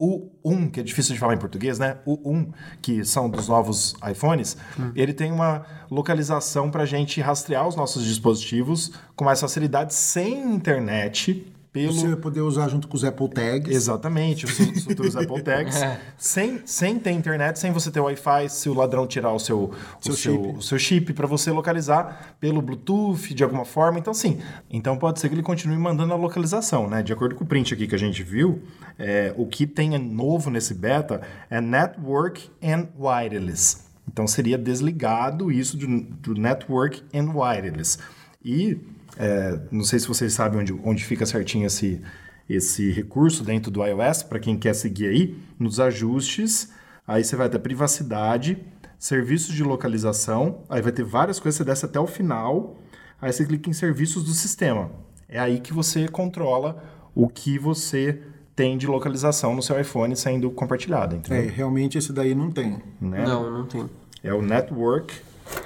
U1, 0.03 0.71
que 0.71 0.79
é 0.79 0.83
difícil 0.83 1.13
de 1.13 1.19
falar 1.19 1.33
em 1.33 1.37
português, 1.37 1.79
né? 1.79 1.97
U1, 2.05 2.47
que 2.81 3.05
são 3.05 3.29
dos 3.29 3.47
novos 3.47 3.95
iPhones, 4.09 4.57
ele 4.95 5.13
tem 5.13 5.31
uma 5.31 5.65
localização 5.89 6.69
para 6.69 6.83
a 6.83 6.85
gente 6.85 7.21
rastrear 7.21 7.67
os 7.67 7.75
nossos 7.75 8.03
dispositivos 8.03 8.91
com 9.15 9.23
mais 9.23 9.39
facilidade, 9.39 9.93
sem 9.93 10.53
internet, 10.53 11.52
pelo 11.73 11.91
Você 11.91 12.07
vai 12.07 12.15
poder 12.15 12.41
usar 12.41 12.69
junto 12.69 12.87
com 12.87 12.95
os 12.95 13.03
Apple 13.03 13.27
Tags. 13.27 13.75
Exatamente, 13.75 14.45
os 14.45 14.83
futuros 14.83 15.15
Apple 15.15 15.41
Tags. 15.43 15.75
sem, 16.15 16.61
sem 16.65 16.99
ter 16.99 17.09
internet, 17.11 17.57
sem 17.57 17.71
você 17.71 17.89
ter 17.89 17.99
Wi-Fi, 17.99 18.47
se 18.47 18.69
o 18.69 18.75
ladrão 18.75 19.07
tirar 19.07 19.33
o 19.33 19.39
seu, 19.39 19.71
Seu 19.99 20.13
o 20.13 20.15
seu, 20.15 20.33
chip. 20.33 20.57
o 20.57 20.61
seu 20.61 20.77
chip 20.79 21.13
para 21.13 21.25
você 21.25 21.49
localizar 21.51 22.35
pelo 22.39 22.61
Bluetooth 22.61 23.33
de 23.33 23.43
alguma 23.43 23.65
forma. 23.65 23.97
Então, 23.97 24.13
sim. 24.13 24.39
Então 24.69 24.95
pode 24.95 25.19
ser 25.19 25.29
que 25.29 25.33
ele 25.35 25.41
continue 25.41 25.75
mandando 25.77 26.13
a 26.13 26.15
localização, 26.15 26.87
né? 26.87 27.01
De 27.01 27.11
acordo 27.11 27.33
com 27.33 27.43
o 27.43 27.47
print 27.47 27.73
aqui 27.73 27.87
que 27.87 27.95
a 27.95 27.99
gente 27.99 28.21
viu, 28.21 28.61
é, 28.99 29.33
o 29.35 29.47
que 29.47 29.65
tem 29.65 29.97
novo 29.97 30.51
nesse 30.51 30.75
beta 30.75 31.21
é 31.49 31.59
Network 31.59 32.51
and 32.61 32.87
Wireless. 32.99 33.79
Então 34.07 34.27
seria 34.27 34.59
desligado 34.59 35.51
isso 35.51 35.75
do, 35.75 35.87
do 35.87 36.35
Network 36.35 37.03
and 37.11 37.31
Wireless. 37.33 37.97
E 38.45 38.77
é, 39.17 39.59
não 39.71 39.83
sei 39.83 39.99
se 39.99 40.07
vocês 40.07 40.33
sabem 40.33 40.59
onde, 40.59 40.73
onde 40.83 41.03
fica 41.03 41.25
certinho 41.25 41.65
esse, 41.67 42.01
esse 42.49 42.91
recurso 42.91 43.43
dentro 43.43 43.69
do 43.71 43.83
iOS, 43.85 44.23
para 44.23 44.39
quem 44.39 44.57
quer 44.57 44.73
seguir 44.73 45.07
aí, 45.07 45.37
nos 45.59 45.79
ajustes, 45.79 46.71
aí 47.07 47.23
você 47.23 47.35
vai 47.35 47.49
ter 47.49 47.59
privacidade, 47.59 48.57
serviços 48.97 49.53
de 49.53 49.63
localização, 49.63 50.59
aí 50.69 50.81
vai 50.81 50.91
ter 50.91 51.03
várias 51.03 51.39
coisas, 51.39 51.57
você 51.57 51.63
desce 51.63 51.85
até 51.85 51.99
o 51.99 52.07
final, 52.07 52.77
aí 53.21 53.31
você 53.31 53.45
clica 53.45 53.69
em 53.69 53.73
serviços 53.73 54.23
do 54.23 54.31
sistema. 54.31 54.89
É 55.27 55.39
aí 55.39 55.59
que 55.59 55.73
você 55.73 56.07
controla 56.07 56.83
o 57.15 57.27
que 57.27 57.57
você 57.59 58.19
tem 58.55 58.77
de 58.77 58.85
localização 58.85 59.55
no 59.55 59.61
seu 59.63 59.79
iPhone 59.79 60.15
sendo 60.15 60.49
compartilhado, 60.51 61.15
É, 61.15 61.17
entendeu? 61.17 61.49
realmente 61.53 61.97
esse 61.97 62.13
daí 62.13 62.35
não 62.35 62.51
tem. 62.51 62.77
Né? 63.01 63.25
Não, 63.25 63.51
não 63.51 63.65
tem. 63.65 63.89
É 64.23 64.33
o 64.33 64.41
Network, 64.41 65.13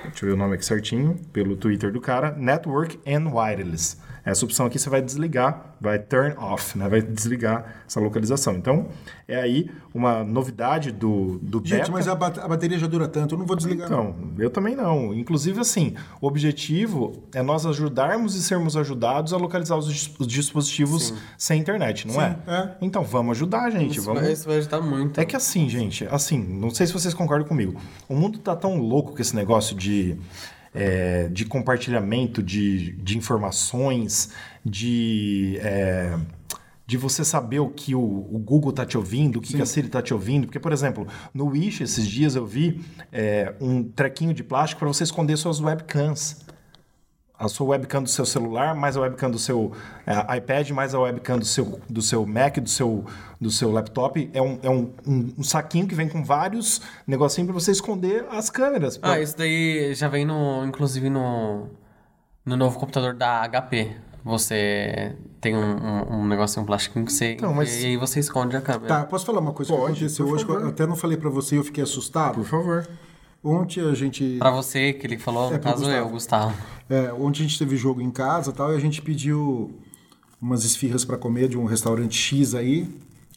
deixa 0.04 0.26
eu 0.26 0.30
ver 0.30 0.34
o 0.34 0.38
nome 0.38 0.56
aqui 0.56 0.66
certinho, 0.66 1.20
pelo 1.32 1.56
Twitter 1.56 1.92
do 1.92 2.02
cara, 2.02 2.32
Network 2.32 3.00
and 3.06 3.30
Wireless. 3.32 3.98
Essa 4.28 4.44
opção 4.44 4.66
aqui 4.66 4.78
você 4.78 4.90
vai 4.90 5.02
desligar, 5.02 5.76
vai 5.80 5.98
turn 5.98 6.36
off, 6.38 6.78
né? 6.78 6.90
vai 6.90 7.02
desligar 7.02 7.84
essa 7.88 8.00
localização. 8.00 8.56
Então, 8.56 8.90
é 9.26 9.40
aí 9.40 9.72
uma 9.94 10.22
novidade 10.24 10.92
do, 10.92 11.40
do 11.42 11.60
Gente, 11.64 11.90
beta. 11.90 11.92
mas 11.92 12.08
a, 12.08 12.12
a 12.12 12.48
bateria 12.48 12.78
já 12.78 12.88
dura 12.88 13.08
tanto, 13.08 13.36
eu 13.36 13.40
não 13.40 13.46
vou 13.46 13.56
desligar. 13.56 13.90
não. 13.90 14.10
Então, 14.10 14.34
eu 14.38 14.50
também 14.50 14.76
não. 14.76 15.14
Inclusive, 15.14 15.62
assim, 15.62 15.96
o 16.22 16.28
objetivo 16.28 17.24
é 17.34 17.42
nós 17.42 17.66
ajudarmos 17.66 18.36
e 18.36 18.44
sermos 18.44 18.76
ajudados 18.76 19.32
a 19.32 19.38
localizar 19.38 19.78
os, 19.78 19.88
os 20.20 20.28
dispositivos 20.28 21.14
sem 21.38 21.60
internet, 21.62 22.06
não 22.06 22.22
é? 22.22 22.38
é. 22.48 22.72
Então, 22.82 23.04
vamos 23.04 23.38
ajudar, 23.38 23.70
gente. 23.70 23.98
Isso, 23.98 24.06
vamos... 24.06 24.22
vai, 24.22 24.34
isso 24.34 24.46
vai 24.46 24.58
ajudar 24.58 24.82
muito. 24.82 25.20
É 25.20 25.24
que 25.24 25.36
assim, 25.38 25.70
gente, 25.70 26.06
assim, 26.12 26.38
não 26.38 26.70
sei 26.70 26.86
se 26.86 26.92
vocês 26.92 27.14
concordam 27.14 27.48
comigo. 27.48 27.80
O 28.10 28.16
mundo 28.16 28.40
tá 28.40 28.56
tão 28.56 28.78
louco 28.78 29.14
com 29.14 29.22
esse 29.22 29.36
negócio 29.36 29.74
de, 29.76 30.18
é, 30.74 31.28
de 31.30 31.46
compartilhamento 31.46 32.42
de, 32.42 32.94
de 32.94 33.18
informações, 33.18 34.32
de. 34.66 35.58
é, 35.62 36.18
de 36.86 36.96
você 36.96 37.26
saber 37.26 37.60
o 37.60 37.68
que 37.68 37.94
o, 37.94 38.00
o 38.00 38.40
Google 38.40 38.72
tá 38.72 38.86
te 38.86 38.98
ouvindo, 38.98 39.40
o 39.40 39.42
que, 39.42 39.54
que 39.54 39.62
a 39.62 39.66
Siri 39.66 39.90
tá 39.90 40.02
te 40.02 40.14
ouvindo. 40.14 40.48
Porque, 40.48 40.60
por 40.60 40.72
exemplo, 40.72 41.06
no 41.34 41.48
Wish, 41.48 41.84
esses 41.84 42.08
dias 42.08 42.34
eu 42.34 42.46
vi 42.46 42.80
é, 43.12 43.54
um 43.60 43.84
trequinho 43.84 44.34
de 44.34 44.42
plástico 44.42 44.80
para 44.80 44.88
você 44.88 45.04
esconder 45.04 45.36
suas 45.36 45.60
webcams 45.60 46.47
a 47.40 47.48
sua 47.48 47.68
webcam 47.68 48.02
do 48.02 48.10
seu 48.10 48.26
celular, 48.26 48.74
mais 48.76 48.98
a 48.98 49.02
webcam 49.02 49.30
do 49.30 49.38
seu 49.38 49.72
é, 50.06 50.38
iPad, 50.38 50.72
mais 50.72 50.96
a 50.96 51.00
webcam 51.00 51.38
do 51.38 51.46
seu, 51.46 51.80
do 51.90 52.02
seu 52.02 52.26
Mac, 52.26 52.58
do 52.60 52.70
seu, 52.70 53.06
do 53.40 53.52
seu 53.52 53.72
laptop. 53.72 54.30
É, 54.34 54.42
um, 54.42 54.60
é 54.64 54.70
um, 54.70 54.92
um, 55.06 55.34
um 55.38 55.44
saquinho 55.44 55.88
que 55.88 55.94
vem 55.94 56.10
com 56.10 56.24
vários 56.24 56.82
negocinhos 57.06 57.48
para 57.52 57.60
você 57.60 57.72
esconder 57.72 58.26
as 58.32 58.50
câmeras. 58.50 59.00
Ah, 59.02 59.20
isso 59.20 59.38
daí 59.38 59.94
já 59.94 60.08
vem 60.08 60.26
no, 60.26 60.66
inclusive 60.66 61.10
no, 61.10 61.68
no 62.46 62.58
novo 62.58 62.80
computador 62.80 63.14
da 63.14 63.48
HP. 63.48 63.96
Você 64.26 65.16
tem 65.40 65.56
um, 65.56 65.60
um, 65.62 66.20
um 66.22 66.28
negocinho, 66.28 66.64
um 66.64 66.66
plastiquinho 66.66 67.06
que 67.06 67.14
você. 67.14 67.34
Então, 67.34 67.54
mas- 67.54 67.82
E 67.82 67.86
aí 67.86 67.98
você 67.98 68.20
esconde 68.20 68.58
a 68.58 68.62
câmera. 68.62 68.88
Tá, 68.88 69.06
posso 69.06 69.26
falar 69.26 69.40
uma 69.40 69.54
coisa 69.54 69.72
que 69.72 69.78
Pode, 69.78 69.92
aconteceu 69.94 70.26
por 70.26 70.34
hoje? 70.34 70.44
que 70.46 70.52
eu 70.52 70.56
favor. 70.56 70.70
até 70.70 70.86
não 70.86 70.96
falei 70.98 71.16
pra 71.18 71.30
você 71.30 71.56
e 71.56 71.58
eu 71.60 71.64
fiquei 71.64 71.84
assustado. 71.84 72.34
Por 72.36 72.44
favor. 72.46 72.86
Ontem 73.48 73.82
a 73.82 73.94
gente. 73.94 74.36
Pra 74.40 74.52
você, 74.52 74.92
que 74.94 75.08
ele 75.08 75.18
falou, 75.18 75.50
É, 75.50 75.54
no 75.54 75.60
caso 75.60 75.90
eu, 75.90 76.10
Gustavo. 76.10 76.54
É, 76.90 77.14
ontem 77.14 77.40
a 77.40 77.48
gente 77.48 77.58
teve 77.58 77.78
jogo 77.78 78.02
em 78.02 78.12
casa 78.12 78.52
e 78.52 78.54
tal, 78.54 78.74
e 78.74 78.76
a 78.76 78.80
gente 78.80 79.02
pediu 79.02 79.72
umas 80.42 80.64
esfirras 80.64 81.06
pra 81.06 81.18
comer 81.18 81.48
de 81.48 81.58
um 81.58 81.66
restaurante 81.66 82.18
X 82.18 82.54
aí, 82.54 82.88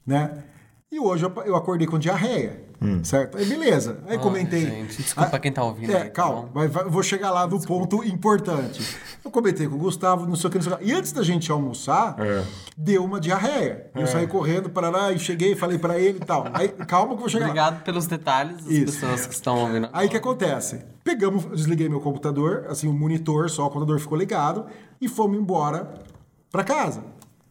né? 0.07 0.45
E 0.93 0.99
hoje 0.99 1.25
eu, 1.25 1.33
eu 1.45 1.55
acordei 1.55 1.87
com 1.87 2.01
diarreia, 2.01 2.65
certo? 3.05 3.39
Aí 3.39 3.45
beleza. 3.45 4.01
Aí 4.09 4.19
comentei. 4.19 4.63
gente, 4.67 5.01
desculpa 5.01 5.39
quem 5.39 5.53
tá 5.53 5.63
ouvindo 5.63 5.93
É, 5.93 5.97
aí, 5.99 6.05
tá 6.05 6.11
calma, 6.11 6.43
bom? 6.43 6.51
mas 6.55 6.73
vou 6.89 7.01
chegar 7.01 7.31
lá 7.31 7.47
no 7.47 7.61
ponto 7.65 8.03
importante. 8.03 8.83
Eu 9.25 9.31
comentei 9.31 9.69
com 9.69 9.77
o 9.77 9.79
Gustavo, 9.79 10.27
não 10.27 10.35
sei 10.35 10.49
o 10.49 10.51
que, 10.51 10.59
não 10.59 10.65
sei 10.65 10.73
o 10.73 10.77
que. 10.79 10.85
E 10.87 10.93
antes 10.93 11.13
da 11.13 11.23
gente 11.23 11.53
almoçar, 11.53 12.17
É. 12.19 12.43
deu 12.77 13.05
uma 13.05 13.21
diarreia. 13.21 13.89
Eu 13.95 14.05
saí 14.09 14.27
correndo 14.27 14.69
para 14.69 14.91
lá 14.91 15.13
e 15.13 15.19
cheguei, 15.21 15.55
falei 15.55 15.79
pra 15.79 15.97
ele 15.97 16.19
e 16.21 16.25
tal. 16.25 16.47
Aí, 16.53 16.67
calma 16.69 17.09
que 17.11 17.15
eu 17.15 17.19
vou 17.19 17.29
chegar 17.29 17.45
lá. 17.45 17.51
Obrigado 17.51 17.85
pelos 17.85 18.09
detalhes 18.09 18.57
das 18.57 18.67
Isso. 18.67 18.85
pessoas 19.01 19.27
que 19.27 19.35
estão 19.35 19.59
ouvindo. 19.61 19.89
Aí 19.93 20.09
o 20.09 20.11
que 20.11 20.17
acontece? 20.17 20.85
Pegamos, 21.05 21.45
desliguei 21.53 21.89
meu 21.89 22.01
computador, 22.01 22.67
assim, 22.69 22.89
o 22.89 22.93
monitor, 22.93 23.49
só 23.49 23.63
o 23.67 23.71
computador 23.71 24.01
ficou 24.01 24.19
ligado, 24.19 24.67
e 25.01 25.07
fomos 25.07 25.39
embora 25.39 25.95
pra 26.51 26.65
casa. 26.65 27.05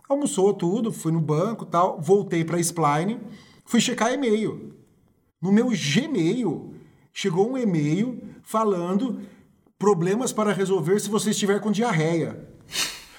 Almoçou 0.09 0.53
tudo, 0.55 0.91
fui 0.91 1.11
no 1.11 1.21
banco 1.21 1.65
tal, 1.65 2.01
voltei 2.01 2.43
pra 2.43 2.59
Spline, 2.59 3.19
fui 3.63 3.79
checar 3.79 4.11
e-mail. 4.11 4.73
No 5.39 5.51
meu 5.51 5.67
Gmail, 5.69 6.73
chegou 7.13 7.51
um 7.51 7.57
e-mail 7.57 8.19
falando 8.41 9.21
problemas 9.77 10.33
para 10.33 10.51
resolver 10.51 10.99
se 10.99 11.09
você 11.09 11.29
estiver 11.29 11.59
com 11.61 11.71
diarreia. 11.71 12.49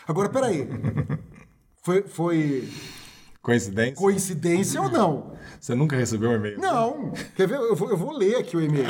Agora, 0.07 0.29
peraí. 0.29 0.69
Foi, 1.83 2.03
foi 2.03 2.69
Coincidência? 3.41 3.95
coincidência 3.95 4.83
ou 4.83 4.91
não? 4.91 5.33
Você 5.59 5.75
nunca 5.75 5.97
recebeu 5.97 6.29
um 6.29 6.35
e-mail? 6.35 6.59
Não. 6.61 7.11
Quer 7.35 7.49
ver? 7.49 7.55
Eu 7.57 7.75
vou, 7.75 7.89
eu 7.89 7.97
vou 7.97 8.13
ler 8.13 8.37
aqui 8.37 8.55
o 8.55 8.61
e-mail. 8.61 8.85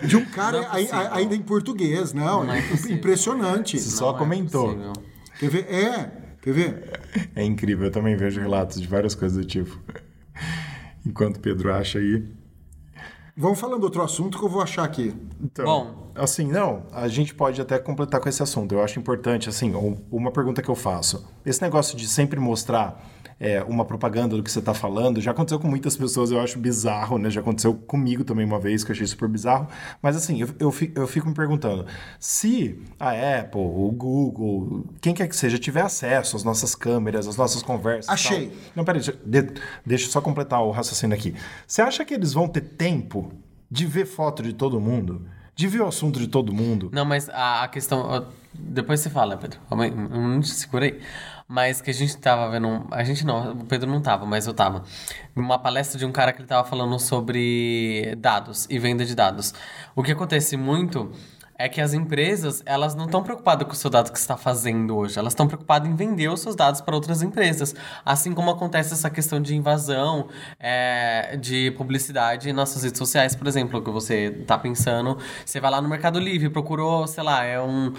De 0.00 0.16
um 0.16 0.24
cara 0.24 0.60
é 0.62 0.66
ai- 0.90 1.08
ainda 1.12 1.34
em 1.36 1.42
português. 1.42 2.14
Não, 2.14 2.42
Não 2.44 2.54
é 2.54 2.60
é 2.60 2.90
impressionante. 2.92 3.78
Você 3.78 3.90
só 3.90 4.06
Não 4.12 4.16
é 4.16 4.18
comentou. 4.18 4.68
possível. 4.68 4.92
Quer 5.38 5.50
ver? 5.50 5.66
É. 5.70 6.27
Quer 6.48 6.54
ver? 6.54 7.00
É 7.36 7.44
incrível, 7.44 7.84
eu 7.88 7.90
também 7.90 8.16
vejo 8.16 8.40
relatos 8.40 8.80
de 8.80 8.86
várias 8.86 9.14
coisas 9.14 9.36
do 9.36 9.44
tipo. 9.44 9.78
Enquanto 11.04 11.36
o 11.36 11.40
Pedro 11.40 11.70
acha 11.74 11.98
aí. 11.98 12.24
Vamos 13.36 13.60
falando 13.60 13.84
outro 13.84 14.00
assunto 14.00 14.38
que 14.38 14.44
eu 14.44 14.48
vou 14.48 14.62
achar 14.62 14.82
aqui. 14.82 15.14
Então, 15.42 15.64
Bom, 15.66 16.10
assim, 16.14 16.46
não, 16.50 16.86
a 16.90 17.06
gente 17.06 17.34
pode 17.34 17.60
até 17.60 17.78
completar 17.78 18.18
com 18.18 18.30
esse 18.30 18.42
assunto. 18.42 18.72
Eu 18.74 18.82
acho 18.82 18.98
importante, 18.98 19.46
assim, 19.48 19.74
um- 19.74 19.98
uma 20.10 20.30
pergunta 20.32 20.62
que 20.62 20.70
eu 20.70 20.74
faço. 20.74 21.28
Esse 21.44 21.60
negócio 21.60 21.98
de 21.98 22.08
sempre 22.08 22.40
mostrar 22.40 22.98
é, 23.40 23.62
uma 23.62 23.84
propaganda 23.84 24.36
do 24.36 24.42
que 24.42 24.50
você 24.50 24.58
está 24.58 24.74
falando, 24.74 25.20
já 25.20 25.30
aconteceu 25.30 25.60
com 25.60 25.68
muitas 25.68 25.96
pessoas, 25.96 26.30
eu 26.30 26.40
acho 26.40 26.58
bizarro, 26.58 27.18
né? 27.18 27.30
Já 27.30 27.40
aconteceu 27.40 27.72
comigo 27.74 28.24
também 28.24 28.44
uma 28.44 28.58
vez, 28.58 28.82
que 28.82 28.90
eu 28.90 28.94
achei 28.94 29.06
super 29.06 29.28
bizarro. 29.28 29.68
Mas 30.02 30.16
assim, 30.16 30.40
eu, 30.40 30.48
eu, 30.58 30.72
fi- 30.72 30.92
eu 30.94 31.06
fico 31.06 31.28
me 31.28 31.34
perguntando, 31.34 31.86
se 32.18 32.80
a 32.98 33.10
Apple, 33.40 33.60
o 33.60 33.90
Google, 33.92 34.84
quem 35.00 35.14
quer 35.14 35.28
que 35.28 35.36
seja, 35.36 35.58
tiver 35.58 35.82
acesso 35.82 36.36
às 36.36 36.42
nossas 36.44 36.74
câmeras, 36.74 37.26
às 37.28 37.36
nossas 37.36 37.62
conversas... 37.62 38.08
Achei. 38.08 38.48
tal- 38.48 38.56
não, 38.76 38.84
peraí, 38.84 39.00
deixa, 39.00 39.18
de- 39.24 39.60
deixa 39.86 40.06
eu 40.06 40.10
só 40.10 40.20
completar 40.20 40.62
o 40.62 40.70
raciocínio 40.70 41.16
aqui. 41.16 41.34
Você 41.66 41.80
acha 41.82 42.04
que 42.04 42.14
eles 42.14 42.32
vão 42.32 42.48
ter 42.48 42.60
tempo 42.62 43.32
de 43.70 43.86
ver 43.86 44.06
foto 44.06 44.42
de 44.42 44.52
todo 44.52 44.80
mundo? 44.80 45.26
De 45.54 45.66
ver 45.66 45.80
o 45.82 45.86
assunto 45.88 46.18
de 46.20 46.26
todo 46.28 46.52
mundo? 46.52 46.88
Não, 46.92 47.04
mas 47.04 47.28
a, 47.28 47.64
a 47.64 47.68
questão. 47.68 48.26
Depois 48.54 49.00
você 49.00 49.10
fala, 49.10 49.36
Pedro. 49.36 49.58
Calma 49.68 49.84
aí, 49.84 49.90
Um 49.92 50.28
minuto, 50.28 50.46
segura 50.46 50.84
aí. 50.86 51.00
Mas 51.48 51.80
que 51.80 51.90
a 51.90 51.94
gente 51.94 52.14
tava 52.18 52.50
vendo. 52.50 52.86
A 52.90 53.02
gente 53.02 53.24
não, 53.24 53.52
o 53.52 53.64
Pedro 53.64 53.90
não 53.90 54.02
tava, 54.02 54.26
mas 54.26 54.46
eu 54.46 54.52
tava. 54.52 54.84
Uma 55.34 55.58
palestra 55.58 55.98
de 55.98 56.04
um 56.04 56.12
cara 56.12 56.30
que 56.30 56.40
ele 56.40 56.48
tava 56.48 56.68
falando 56.68 56.98
sobre 56.98 58.14
dados 58.18 58.66
e 58.68 58.78
venda 58.78 59.02
de 59.04 59.14
dados. 59.14 59.54
O 59.96 60.02
que 60.02 60.12
acontece 60.12 60.58
muito 60.58 61.10
é 61.58 61.68
que 61.68 61.80
as 61.80 61.92
empresas, 61.92 62.62
elas 62.64 62.94
não 62.94 63.06
estão 63.06 63.20
preocupadas 63.20 63.66
com 63.66 63.72
o 63.72 63.76
seu 63.76 63.90
dado 63.90 64.12
que 64.12 64.18
você 64.18 64.22
está 64.22 64.36
fazendo 64.36 64.96
hoje. 64.96 65.18
Elas 65.18 65.32
estão 65.32 65.48
preocupadas 65.48 65.90
em 65.90 65.96
vender 65.96 66.28
os 66.28 66.40
seus 66.40 66.54
dados 66.54 66.80
para 66.80 66.94
outras 66.94 67.20
empresas. 67.20 67.74
Assim 68.04 68.32
como 68.32 68.50
acontece 68.50 68.94
essa 68.94 69.10
questão 69.10 69.40
de 69.42 69.56
invasão 69.56 70.28
é, 70.60 71.36
de 71.36 71.72
publicidade 71.72 72.52
nas 72.52 72.68
suas 72.68 72.84
redes 72.84 72.98
sociais, 72.98 73.34
por 73.34 73.48
exemplo, 73.48 73.82
que 73.82 73.90
você 73.90 74.36
está 74.40 74.56
pensando. 74.56 75.18
Você 75.44 75.58
vai 75.58 75.70
lá 75.70 75.82
no 75.82 75.88
Mercado 75.88 76.20
Livre, 76.20 76.48
procurou, 76.48 77.08
sei 77.08 77.24
lá, 77.24 77.44
é 77.44 77.60
um, 77.60 77.92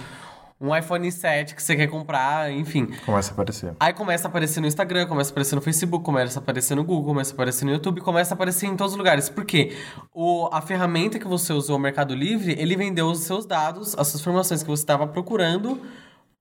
um 0.62 0.76
iPhone 0.76 1.10
7 1.10 1.56
que 1.56 1.64
você 1.64 1.76
quer 1.76 1.88
comprar, 1.88 2.52
enfim. 2.52 2.88
Começa 3.06 3.32
a 3.32 3.34
aparecer. 3.34 3.74
Aí 3.80 3.94
começa 3.94 4.28
a 4.28 4.30
aparecer 4.30 4.60
no 4.60 4.68
Instagram, 4.68 5.08
começa 5.08 5.30
a 5.30 5.32
aparecer 5.32 5.56
no 5.56 5.62
Facebook, 5.62 6.04
começa 6.04 6.40
a 6.40 6.42
aparecer 6.42 6.76
no 6.76 6.84
Google, 6.84 7.06
começa 7.06 7.32
a 7.32 7.34
aparecer 7.34 7.66
no 7.66 7.72
YouTube, 7.72 8.02
começa 8.02 8.34
a 8.34 8.36
aparecer 8.36 8.68
em 8.68 8.76
todos 8.76 8.94
os 8.94 8.98
lugares. 8.98 9.30
Por 9.30 9.46
quê? 9.46 9.78
O, 10.14 10.50
a 10.52 10.62
ferramenta 10.62 11.18
que 11.18 11.28
você 11.28 11.54
usou, 11.54 11.78
o 11.78 11.80
Mercado 11.80 12.14
Livre, 12.14 12.56
ele 12.60 12.76
vendeu 12.76 13.08
os 13.08 13.20
seus 13.20 13.46
dados, 13.46 13.96
as 13.98 14.08
suas 14.08 14.22
informações 14.22 14.62
que 14.62 14.70
você 14.70 14.84
estava 14.84 15.08
procurando 15.08 15.80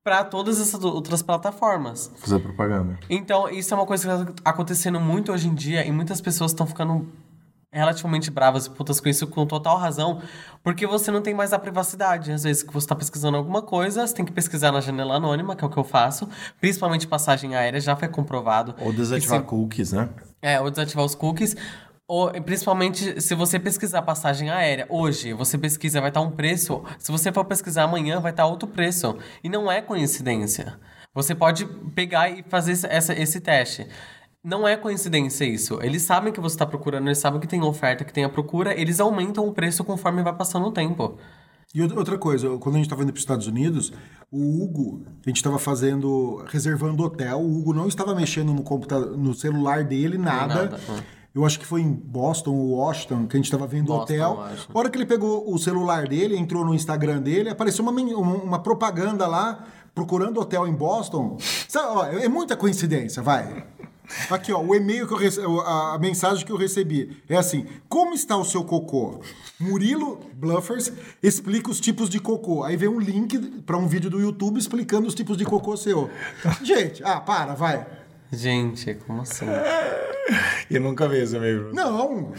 para 0.02 0.25
todas 0.25 0.60
essas 0.60 0.82
outras 0.82 1.22
plataformas. 1.22 2.10
Fazer 2.16 2.40
propaganda. 2.40 2.98
Então, 3.10 3.48
isso 3.48 3.72
é 3.72 3.76
uma 3.76 3.87
coisa 3.87 4.25
que 4.25 4.32
está 4.32 4.50
acontecendo 4.50 4.98
muito 4.98 5.30
hoje 5.30 5.48
em 5.48 5.54
dia 5.54 5.87
e 5.87 5.92
muitas 5.92 6.20
pessoas 6.20 6.50
estão 6.50 6.66
ficando 6.66 7.06
relativamente 7.72 8.30
bravas 8.30 8.66
e 8.66 8.70
putas 8.70 8.98
com 9.00 9.08
isso 9.08 9.26
com 9.26 9.46
total 9.46 9.76
razão, 9.76 10.22
porque 10.62 10.87
você 10.87 11.10
não 11.10 11.20
tem 11.20 11.34
mais 11.34 11.52
a 11.52 11.58
privacidade. 11.58 12.32
Às 12.32 12.42
vezes 12.44 12.62
que 12.62 12.72
você 12.72 12.84
está 12.84 12.94
pesquisando 12.96 13.37
alguma 13.37 13.60
coisa, 13.62 14.06
você 14.06 14.14
tem 14.14 14.25
que 14.25 14.32
pesquisar 14.32 14.72
na 14.72 14.80
janela 14.80 15.16
anônima, 15.16 15.54
que 15.54 15.64
é 15.64 15.66
o 15.66 15.70
que 15.70 15.76
eu 15.78 15.84
faço, 15.84 16.28
principalmente 16.60 17.06
passagem 17.06 17.54
aérea, 17.54 17.80
já 17.80 17.94
foi 17.94 18.08
comprovado. 18.08 18.75
Ou 18.80 18.92
desativar 18.92 19.40
se- 19.40 19.44
cookies, 19.46 19.92
né? 19.92 20.08
é, 20.40 20.60
ou 20.60 20.70
desativar 20.70 21.04
os 21.04 21.14
cookies. 21.14 21.54
Ou, 22.10 22.30
principalmente, 22.42 23.20
se 23.20 23.34
você 23.34 23.58
pesquisar 23.58 24.00
passagem 24.00 24.48
aérea 24.48 24.87
hoje, 24.88 25.34
você 25.34 25.58
pesquisa, 25.58 26.00
vai 26.00 26.08
estar 26.08 26.22
um 26.22 26.30
preço. 26.30 26.82
Se 26.98 27.12
você 27.12 27.30
for 27.30 27.44
pesquisar 27.44 27.82
amanhã, 27.82 28.18
vai 28.18 28.30
estar 28.30 28.46
outro 28.46 28.66
preço. 28.66 29.18
E 29.44 29.48
não 29.50 29.70
é 29.70 29.82
coincidência. 29.82 30.78
Você 31.14 31.34
pode 31.34 31.66
pegar 31.94 32.30
e 32.30 32.42
fazer 32.48 32.72
essa, 32.88 33.12
esse 33.12 33.40
teste. 33.40 33.87
Não 34.49 34.67
é 34.67 34.76
coincidência 34.78 35.45
isso. 35.45 35.78
Eles 35.83 36.02
sabem 36.02 36.33
que 36.33 36.40
você 36.40 36.55
está 36.55 36.64
procurando, 36.64 37.07
eles 37.07 37.19
sabem 37.19 37.38
que 37.38 37.47
tem 37.47 37.62
oferta, 37.62 38.02
que 38.02 38.12
tem 38.12 38.25
a 38.25 38.28
procura, 38.31 38.73
eles 38.81 38.99
aumentam 38.99 39.47
o 39.47 39.52
preço 39.52 39.85
conforme 39.85 40.23
vai 40.23 40.33
passando 40.35 40.67
o 40.67 40.73
tempo. 40.73 41.17
E 41.75 41.83
outra- 41.83 42.17
coisa, 42.17 42.57
quando 42.57 42.76
a 42.76 42.78
gente 42.78 42.87
estava 42.87 43.02
indo 43.02 43.12
para 43.12 43.19
os 43.19 43.23
Estados 43.23 43.47
Unidos, 43.47 43.93
o 44.33 44.64
Hugo, 44.64 45.02
a 45.25 45.28
gente 45.28 45.37
estava 45.37 45.59
fazendo, 45.59 46.43
reservando 46.47 47.02
hotel, 47.05 47.38
o 47.40 47.59
Hugo 47.59 47.75
não 47.75 47.87
estava 47.87 48.14
mexendo 48.14 48.55
no 48.55 48.62
computador, 48.62 49.19
no 49.19 49.35
celular 49.35 49.85
dele, 49.85 50.17
nada. 50.17 50.54
Nada, 50.63 50.80
hum. 50.89 50.97
Eu 51.34 51.45
acho 51.45 51.61
que 51.61 51.67
foi 51.67 51.82
em 51.82 51.93
Boston 51.93 52.52
ou 52.54 52.71
Washington 52.71 53.26
que 53.26 53.37
a 53.37 53.39
gente 53.39 53.45
estava 53.45 53.67
vendo 53.67 53.89
Boston, 53.89 54.02
hotel. 54.15 54.41
A 54.75 54.78
hora 54.78 54.89
que 54.89 54.97
ele 54.97 55.04
pegou 55.04 55.52
o 55.52 55.58
celular 55.58 56.08
dele, 56.08 56.37
entrou 56.39 56.65
no 56.65 56.75
Instagram 56.75 57.21
dele, 57.21 57.50
apareceu 57.50 57.84
uma, 57.84 57.93
uma 57.93 58.58
propaganda 58.63 59.26
lá, 59.26 59.63
procurando 59.95 60.41
hotel 60.41 60.67
em 60.67 60.73
Boston. 60.73 61.37
Sabe, 61.69 61.87
ó, 61.97 62.04
é 62.06 62.28
muita 62.28 62.56
coincidência, 62.56 63.23
vai. 63.23 63.67
Aqui, 64.30 64.52
ó, 64.52 64.60
o 64.62 64.75
e-mail 64.75 65.06
que 65.06 65.12
eu 65.14 65.18
rece... 65.18 65.40
a 65.40 65.99
mensagem 66.00 66.44
que 66.44 66.52
eu 66.52 66.56
recebi 66.56 67.23
é 67.28 67.36
assim: 67.36 67.66
Como 67.88 68.14
está 68.14 68.36
o 68.36 68.44
seu 68.44 68.64
cocô? 68.64 69.21
Murilo 69.60 70.21
Bluffers 70.34 70.92
explica 71.23 71.71
os 71.71 71.80
tipos 71.80 72.08
de 72.08 72.18
cocô. 72.21 72.64
Aí 72.64 72.76
vem 72.76 72.88
um 72.88 72.99
link 73.00 73.38
para 73.66 73.76
um 73.76 73.86
vídeo 73.86 74.08
do 74.10 74.21
YouTube 74.21 74.58
explicando 74.58 75.06
os 75.06 75.14
tipos 75.14 75.36
de 75.36 75.44
cocô 75.44 75.76
seu. 75.76 76.10
Gente, 76.62 77.02
ah, 77.04 77.21
para, 77.21 77.54
vai. 77.54 77.86
Gente, 78.32 78.94
como 79.06 79.23
assim? 79.23 79.47
E 80.71 80.78
nunca 80.78 81.08
vi 81.08 81.16
esse 81.23 81.34
amigo. 81.34 81.71
Não, 81.73 82.32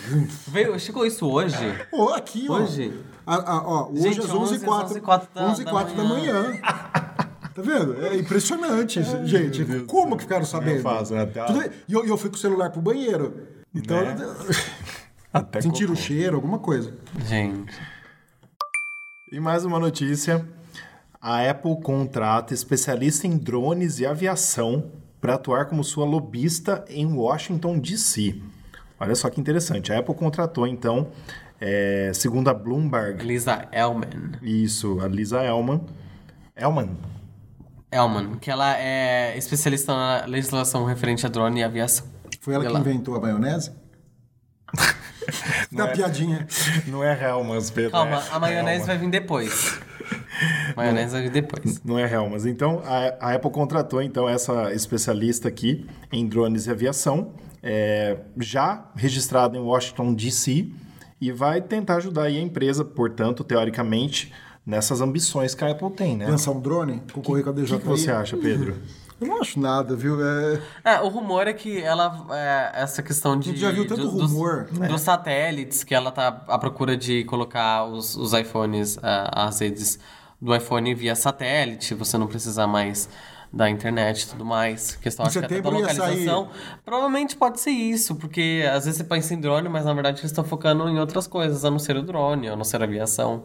Veio, 0.48 0.80
chegou 0.80 1.08
isso 1.08 1.28
hoje? 1.28 1.56
Ó, 1.92 2.14
aqui, 2.14 2.46
ó. 2.48 2.60
Hoje? 2.60 2.94
A- 3.26 3.52
a- 3.54 3.64
ó, 3.68 3.90
hoje 3.90 4.02
Gente, 4.04 4.20
às 4.20 4.30
11 4.30 4.36
11 4.36 4.56
h 4.66 4.72
11 4.86 5.02
quatro 5.02 5.30
da- 5.34 5.48
11 5.48 5.64
da 5.64 5.72
quatro 5.72 5.96
da 5.96 6.04
manhã. 6.04 6.54
Tá 7.64 7.78
vendo? 7.80 8.06
É 8.06 8.16
impressionante, 8.18 9.02
gente. 9.26 9.64
Deus 9.64 9.84
Como 9.88 10.16
que 10.18 10.24
ficaram 10.24 10.46
sabendo? 10.46 10.76
Não 10.76 10.82
faz, 10.84 11.10
né? 11.12 11.22
Até- 11.24 11.46
Tudo- 11.46 11.72
E 11.88 11.94
eu, 11.94 12.06
eu 12.06 12.18
fui 12.18 12.30
com 12.30 12.36
o 12.36 12.40
celular 12.40 12.70
pro 12.72 12.82
banheiro. 12.82 13.48
Então, 13.74 14.02
Né? 14.04 14.16
Até 15.32 15.62
sentiram 15.62 15.94
o 15.94 15.96
cheiro, 15.96 16.36
alguma 16.36 16.58
coisa. 16.58 16.94
Gente. 17.28 17.72
E 19.32 19.40
mais 19.40 19.64
uma 19.64 19.78
notícia. 19.80 20.44
A 21.22 21.48
Apple 21.50 21.80
contrata 21.84 22.54
especialista 22.54 23.28
em 23.28 23.38
drones 23.38 24.00
e 24.00 24.06
aviação 24.06 24.92
para 25.22 25.36
atuar 25.36 25.66
como 25.66 25.84
sua 25.84 26.06
lobista 26.06 26.84
em 26.88 27.06
Washington, 27.06 27.78
D.C. 27.78 28.42
Olha 29.00 29.14
só 29.16 29.30
que 29.30 29.40
interessante. 29.40 29.92
A 29.94 30.00
Apple 30.00 30.16
contratou, 30.16 30.66
então, 30.66 31.10
é, 31.60 32.12
segundo 32.16 32.48
a 32.50 32.54
Bloomberg, 32.54 33.24
Lisa 33.24 33.68
Elman. 33.72 34.32
isso, 34.42 35.00
a 35.02 35.08
Lisa 35.08 35.44
Elman. 35.44 35.82
Elman? 36.56 36.98
Elman, 37.92 38.38
que 38.38 38.52
ela 38.52 38.78
é 38.78 39.38
especialista 39.38 39.94
na 39.94 40.26
legislação 40.26 40.86
referente 40.86 41.26
a 41.26 41.30
drone 41.30 41.62
e 41.62 41.64
aviação. 41.64 42.06
Foi 42.42 42.54
ela 42.54 42.64
que 42.64 42.70
Ela- 42.70 42.80
inventou 42.80 43.16
a 43.16 43.20
maionese? 43.20 43.72
Dá 45.72 45.86
é. 45.86 45.94
piadinha. 45.94 46.48
Não 46.88 47.04
é 47.04 47.14
Helmans, 47.22 47.70
Pedro. 47.70 47.92
Calma, 47.92 48.18
é 48.18 48.24
a 48.32 48.40
maionese 48.40 48.70
Hellman. 48.82 48.86
vai 48.88 48.98
vir 48.98 49.10
depois. 49.10 49.80
maionese 50.76 51.12
vai 51.12 51.22
vir 51.24 51.32
depois. 51.32 51.84
Não 51.84 51.98
é 52.00 52.12
Helmas. 52.12 52.46
Então, 52.46 52.82
a, 52.86 53.30
a 53.32 53.36
Apple 53.36 53.52
contratou 53.52 54.02
então 54.02 54.28
essa 54.28 54.74
especialista 54.74 55.48
aqui 55.48 55.88
em 56.12 56.28
drones 56.28 56.68
e 56.68 56.72
aviação, 56.72 57.34
é, 57.62 58.18
já 58.38 58.90
registrada 58.96 59.58
em 59.58 59.62
Washington, 59.62 60.14
D.C., 60.14 60.72
e 61.22 61.34
vai 61.34 61.62
tentar 61.62 61.98
ajudar 61.98 62.24
aí 62.24 62.38
a 62.38 62.42
empresa, 62.42 62.86
portanto, 62.86 63.44
teoricamente, 63.44 64.32
nessas 64.70 65.02
ambições 65.02 65.56
que 65.56 65.64
a 65.66 65.72
Apple 65.72 65.90
tem, 65.92 66.16
né? 66.16 66.28
Lançar 66.28 66.52
um 66.52 66.60
drone, 66.62 67.02
concorrer 67.12 67.44
com 67.44 67.50
a 67.50 67.54
O 67.54 67.56
DJI. 67.56 67.76
que, 67.76 67.80
que 67.80 67.88
você 67.88 68.12
acha, 68.12 68.38
Pedro? 68.38 68.78
Eu 69.20 69.28
não 69.28 69.42
acho 69.42 69.60
nada, 69.60 69.96
viu? 69.98 70.18
É... 70.24 70.62
É, 70.86 71.02
o 71.02 71.10
rumor 71.10 71.46
é 71.48 71.52
que 71.54 71.82
ela. 71.82 72.26
é, 72.32 72.72
essa 72.84 73.04
questão 73.04 73.38
de. 73.38 73.50
A 73.50 73.52
gente 73.52 73.62
já 73.62 73.72
viu 73.72 73.86
tanto 73.88 74.02
de- 74.08 74.16
dos- 74.18 74.32
rumor, 74.32 74.68
né? 74.72 74.88
Dos, 74.88 75.02
satélites, 75.02 75.84
que 75.84 75.94
ela 75.94 76.12
tá 76.12 76.44
à 76.48 76.58
procura 76.58 76.96
de 76.96 77.24
colocar 77.26 77.84
os, 77.86 78.16
os 78.16 78.32
iPhones, 78.32 78.98
ah, 79.04 79.48
as 79.48 79.60
redes 79.60 80.00
do 80.40 80.56
iPhone 80.56 80.94
via 80.96 81.16
satélite, 81.16 81.94
você 81.96 82.18
não 82.18 82.28
precisar 82.28 82.66
mais 82.68 83.10
da 83.52 83.70
internet 83.70 84.22
e 84.22 84.28
tudo 84.30 84.46
mais. 84.46 84.96
Questão 84.96 85.26
acho 85.26 85.38
que 85.40 85.44
até 85.46 85.60
da 85.60 85.70
localização. 85.70 86.50
Provavelmente 86.86 87.36
pode 87.36 87.60
ser 87.60 87.72
isso, 87.72 88.16
porque 88.16 88.64
às 88.72 88.86
vezes 88.86 89.00
você 89.00 89.04
pensa 89.04 89.34
em 89.34 89.42
drone, 89.42 89.68
mas 89.68 89.84
na 89.84 89.94
verdade 89.94 90.20
eles 90.22 90.32
estão 90.32 90.44
focando 90.46 90.88
em 90.88 90.98
outras 90.98 91.28
coisas, 91.28 91.66
a 91.66 91.70
não 91.72 91.80
ser 91.80 91.98
o 91.98 92.04
drone, 92.04 92.48
a 92.48 92.56
não 92.56 92.64
ser 92.64 92.80
a 92.82 92.86
aviação. 92.86 93.44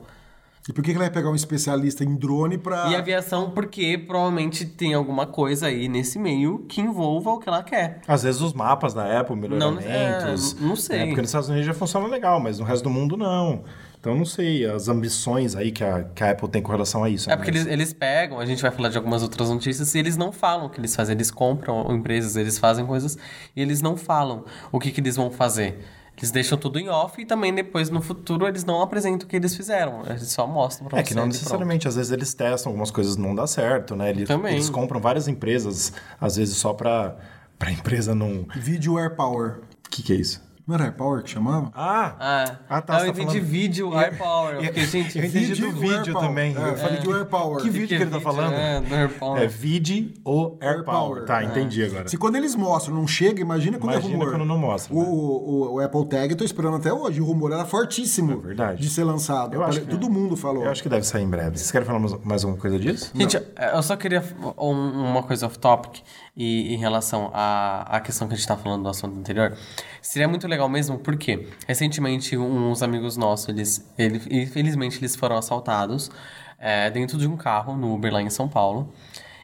E 0.69 0.73
por 0.73 0.83
que 0.83 0.91
que 0.93 0.97
ela 0.97 1.05
ia 1.05 1.11
pegar 1.11 1.31
um 1.31 1.35
especialista 1.35 2.03
em 2.03 2.17
drone 2.17 2.57
pra. 2.57 2.89
E 2.89 2.95
aviação 2.95 3.51
porque 3.51 3.99
provavelmente 3.99 4.65
tem 4.65 4.95
alguma 4.95 5.27
coisa 5.27 5.67
aí 5.67 5.89
nesse 5.89 6.19
meio 6.19 6.61
que 6.69 6.81
envolva 6.81 7.31
o 7.33 7.39
que 7.39 7.49
ela 7.49 7.63
quer. 7.63 8.01
Às 8.09 8.23
vezes 8.23 8.41
os 8.41 8.55
mapas 8.55 8.95
da 8.95 9.21
Apple, 9.21 9.37
melhoramentos. 9.37 10.57
é, 10.59 10.65
não 10.65 10.75
sei. 10.75 10.99
né? 11.01 11.07
Porque 11.07 11.21
nos 11.21 11.29
Estados 11.29 11.49
Unidos 11.51 11.67
já 11.67 11.75
funciona 11.75 12.07
legal, 12.07 12.41
mas 12.41 12.59
no 12.59 12.65
resto 12.65 12.85
do 12.85 12.91
mundo 12.91 13.17
não. 13.17 13.63
Então 14.01 14.15
não 14.15 14.25
sei 14.27 14.67
as 14.67 14.87
ambições 14.89 15.57
aí 15.57 15.73
que 15.73 15.83
a, 15.83 16.05
que 16.05 16.23
a 16.23 16.31
Apple 16.33 16.49
tem 16.49 16.61
com 16.61 16.71
relação 16.71 17.03
a 17.03 17.09
isso. 17.09 17.29
É 17.29 17.33
né? 17.33 17.37
porque 17.37 17.51
Mas- 17.51 17.61
eles, 17.63 17.73
eles 17.73 17.93
pegam, 17.93 18.39
a 18.39 18.45
gente 18.45 18.61
vai 18.61 18.71
falar 18.71 18.91
de 18.91 18.99
algumas 18.99 19.23
outras 19.23 19.49
notícias, 19.49 19.95
e 19.95 19.99
eles 19.99 20.15
não 20.17 20.31
falam 20.31 20.67
o 20.67 20.71
que 20.71 20.79
eles 20.79 20.95
fazem. 20.95 21.15
Eles 21.15 21.31
compram 21.31 21.91
empresas, 21.95 22.37
eles 22.37 22.59
fazem 22.59 22.85
coisas, 22.85 23.17
e 23.57 23.63
eles 23.63 23.81
não 23.81 23.97
falam 23.97 24.45
o 24.71 24.79
que, 24.79 24.91
que 24.91 25.01
eles 25.01 25.17
vão 25.17 25.31
fazer. 25.31 25.79
Eles 26.17 26.31
deixam 26.31 26.57
tudo 26.57 26.79
em 26.79 26.89
off 26.89 27.21
e 27.21 27.27
também 27.27 27.53
depois, 27.53 27.91
no 27.91 28.01
futuro, 28.01 28.47
eles 28.47 28.65
não 28.65 28.81
apresentam 28.81 29.27
o 29.27 29.29
que 29.29 29.35
eles 29.35 29.57
fizeram. 29.57 30.03
Eles 30.07 30.29
só 30.29 30.47
mostram 30.47 30.89
pra 30.89 30.99
É 30.99 31.03
você. 31.03 31.09
que 31.09 31.15
não 31.15 31.27
necessariamente, 31.27 31.89
às 31.89 31.97
vezes 31.97 32.13
eles 32.13 32.33
testam 32.35 32.71
algumas 32.71 32.91
coisas 32.91 33.17
não 33.17 33.35
dá 33.35 33.47
certo, 33.47 33.97
né? 33.97 34.11
Eles, 34.11 34.29
Também. 34.29 34.53
eles 34.55 34.71
compram 34.71 35.01
várias 35.01 35.27
empresas, 35.27 35.93
às 36.21 36.37
vezes 36.37 36.57
só 36.57 36.73
pra, 36.73 37.17
pra 37.59 37.71
empresa 37.73 38.15
não. 38.15 38.47
Video 38.55 38.97
Air 38.97 39.17
Power. 39.17 39.61
O 39.87 39.91
que, 39.91 40.03
que 40.03 40.13
é 40.13 40.17
isso? 40.17 40.41
Não 40.67 40.77
era 40.77 40.85
AirPower 40.85 41.23
que 41.23 41.29
chamava? 41.29 41.71
Ah! 41.75 42.17
Ah, 42.19 42.57
Ah, 42.71 42.81
tá, 42.81 42.95
eu 42.95 42.99
tá 42.99 43.09
entendi 43.09 43.27
falando- 43.39 43.45
vídeo, 43.45 43.95
AirPower. 43.99 44.55
Eu 44.55 44.63
fiquei, 44.63 44.87
gente, 44.87 45.19
Eu 45.19 45.25
entendi 45.27 45.47
vídeo 45.47 45.67
do 45.73 45.79
vídeo 45.79 45.97
AirPower. 45.97 46.27
também. 46.27 46.57
É, 46.57 46.69
eu 46.71 46.77
falei 46.77 47.01
do 47.01 47.15
AirPower. 47.15 47.63
Que 47.63 47.69
vídeo 47.69 47.89
que, 47.99 48.03
ele 48.03 48.11
tá 48.11 48.19
falando? 48.21 48.55
É, 48.55 48.81
do 48.81 48.95
AirPower. 48.95 49.43
É 49.43 49.47
Vide 49.47 50.15
ou 50.25 50.59
AirPower. 50.63 51.27
Tá, 51.27 51.45
entendi 51.45 51.85
agora. 51.85 52.09
Se 52.09 52.17
quando 52.17 52.37
eles 52.37 52.55
mostram 52.55 52.95
não 52.95 53.07
chega, 53.07 53.43
imagina 53.43 53.79
quando 53.79 53.93
Imagina 53.93 54.15
é 54.15 54.17
rumor. 54.17 54.31
quando 54.33 54.45
não 54.47 54.57
mostra, 54.59 54.95
O, 54.95 54.99
né? 55.03 55.07
o, 55.07 55.75
o 55.75 55.81
Apple 55.81 56.07
Tag 56.07 56.31
eu 56.31 56.37
tô 56.39 56.45
esperando 56.45 56.77
até 56.79 56.91
hoje. 56.91 57.21
O 57.21 57.25
rumor 57.27 57.53
era 57.53 57.67
fortíssimo 57.67 58.33
É 58.33 58.37
verdade. 58.47 58.81
de 58.81 58.89
ser 58.89 59.05
lançado. 59.05 59.53
Eu 59.55 59.63
acho 59.63 59.81
Pare- 59.81 59.85
que- 59.85 59.91
Todo 59.95 60.11
mundo 60.11 60.35
falou. 60.35 60.65
Eu 60.65 60.71
acho 60.71 60.83
que 60.83 60.89
deve 60.89 61.05
sair 61.05 61.25
em 61.25 61.29
breve. 61.29 61.59
Vocês 61.59 61.71
querem 61.71 61.87
falar 61.87 61.99
mais- 61.99 62.25
mais 62.25 62.43
alguma 62.43 62.59
coisa 62.61 62.79
disso? 62.79 63.11
Gente, 63.15 63.37
eu 63.75 63.83
só 63.83 63.97
queria 63.97 64.25
um- 64.59 65.11
uma 65.11 65.23
coisa 65.23 65.45
off-topic 65.45 66.01
e 66.37 66.75
em 66.75 66.77
relação 66.77 67.31
à, 67.33 67.97
à 67.97 68.01
questão 68.01 68.27
que 68.27 68.35
a 68.35 68.37
gente 68.37 68.47
tá 68.47 68.57
falando 68.57 68.83
do 68.83 68.89
assunto 68.89 69.19
anterior. 69.19 69.57
Seria 70.03 70.29
muito 70.29 70.47
legal 70.49 70.69
mesmo, 70.69 70.99
porque 70.99 71.49
recentemente 71.67 72.37
uns 72.37 72.83
amigos 72.83 73.17
nossos, 73.17 73.49
eles, 73.49 73.93
ele, 73.97 74.21
infelizmente, 74.31 74.99
eles 74.99 75.15
foram 75.15 75.37
assaltados 75.37 76.11
é, 76.59 76.91
dentro 76.91 77.19
de 77.19 77.27
um 77.27 77.37
carro 77.37 77.77
no 77.77 77.95
Uber 77.95 78.13
lá 78.13 78.23
em 78.23 78.31
São 78.31 78.49
Paulo. 78.49 78.93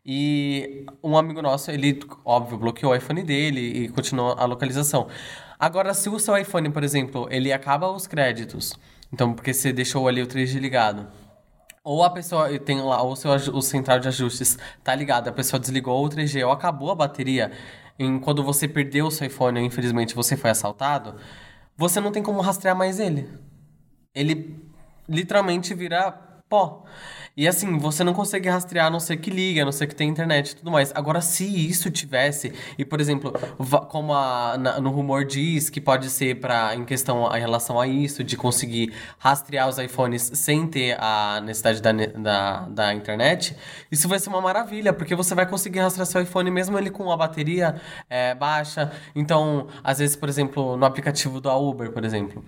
E 0.05 0.87
um 1.03 1.16
amigo 1.16 1.42
nosso, 1.42 1.70
ele, 1.70 2.00
óbvio, 2.24 2.59
bloqueou 2.59 2.92
o 2.92 2.96
iPhone 2.96 3.22
dele 3.22 3.61
e 3.61 3.88
continuou 3.88 4.35
a 4.37 4.44
localização. 4.44 5.07
Agora, 5.59 5.92
se 5.92 6.09
o 6.09 6.18
seu 6.18 6.37
iPhone, 6.37 6.70
por 6.70 6.83
exemplo, 6.83 7.29
ele 7.31 7.53
acaba 7.53 7.90
os 7.90 8.07
créditos, 8.07 8.72
então 9.12 9.35
porque 9.35 9.53
você 9.53 9.72
deixou 9.72 10.09
ali 10.09 10.22
o 10.22 10.26
3G 10.26 10.59
ligado, 10.59 11.07
ou 11.82 12.02
a 12.04 12.10
pessoa 12.10 12.58
tem 12.58 12.80
lá 12.80 13.02
o 13.02 13.16
seu 13.16 13.30
o 13.32 13.62
central 13.62 13.98
de 14.00 14.08
ajustes 14.08 14.58
tá 14.84 14.94
ligado, 14.94 15.28
a 15.28 15.32
pessoa 15.32 15.58
desligou 15.60 16.04
o 16.04 16.08
3G 16.08 16.44
ou 16.46 16.52
acabou 16.52 16.90
a 16.90 16.94
bateria, 16.94 17.52
em, 17.98 18.18
quando 18.18 18.42
você 18.42 18.66
perdeu 18.68 19.06
o 19.06 19.10
seu 19.10 19.26
iPhone, 19.26 19.60
ou 19.60 19.64
infelizmente 19.66 20.14
você 20.14 20.36
foi 20.36 20.50
assaltado, 20.50 21.16
você 21.76 22.00
não 22.00 22.12
tem 22.12 22.22
como 22.22 22.40
rastrear 22.40 22.76
mais 22.76 22.98
ele. 23.00 23.28
Ele 24.14 24.58
literalmente 25.08 25.74
vira 25.74 26.12
pó. 26.48 26.84
E 27.40 27.48
assim, 27.48 27.79
você 27.79 28.05
não 28.05 28.12
consegue 28.12 28.50
rastrear 28.50 28.88
a 28.88 28.90
não 28.90 29.00
ser 29.00 29.16
que 29.16 29.31
liga, 29.31 29.62
a 29.62 29.64
não 29.64 29.72
ser 29.72 29.87
que 29.87 29.94
tenha 29.94 30.11
internet 30.11 30.50
e 30.50 30.57
tudo 30.57 30.70
mais. 30.70 30.92
Agora, 30.94 31.22
se 31.22 31.42
isso 31.70 31.90
tivesse, 31.90 32.53
e 32.76 32.85
por 32.85 33.00
exemplo, 33.00 33.33
como 33.88 34.12
a- 34.12 34.59
na- 34.59 34.79
no 34.79 34.90
rumor 34.90 35.24
diz 35.24 35.70
que 35.70 35.81
pode 35.81 36.11
ser 36.11 36.38
para 36.38 36.74
em 36.76 36.85
questão 36.85 37.35
em 37.35 37.40
relação 37.40 37.81
a 37.81 37.87
isso, 37.87 38.22
de 38.22 38.37
conseguir 38.37 38.92
rastrear 39.18 39.66
os 39.70 39.79
iPhones 39.79 40.31
sem 40.35 40.66
ter 40.66 40.98
a 41.00 41.40
necessidade 41.40 41.81
da, 41.81 41.92
da, 41.92 42.61
da 42.68 42.92
internet, 42.92 43.57
isso 43.90 44.07
vai 44.07 44.18
ser 44.18 44.29
uma 44.29 44.42
maravilha, 44.42 44.92
porque 44.92 45.14
você 45.14 45.35
vai 45.35 45.46
conseguir 45.46 45.79
rastrear 45.79 46.05
seu 46.05 46.20
iPhone 46.20 46.50
mesmo 46.50 46.76
ele 46.79 46.90
com 46.90 47.11
a 47.11 47.16
bateria 47.16 47.76
é, 48.11 48.35
baixa. 48.35 48.92
Então, 49.16 49.66
às 49.83 49.98
vezes, 49.98 50.14
por 50.14 50.29
exemplo, 50.29 50.76
no 50.76 50.85
aplicativo 50.85 51.40
do 51.40 51.50
Uber, 51.50 51.90
por 51.90 52.05
exemplo. 52.05 52.44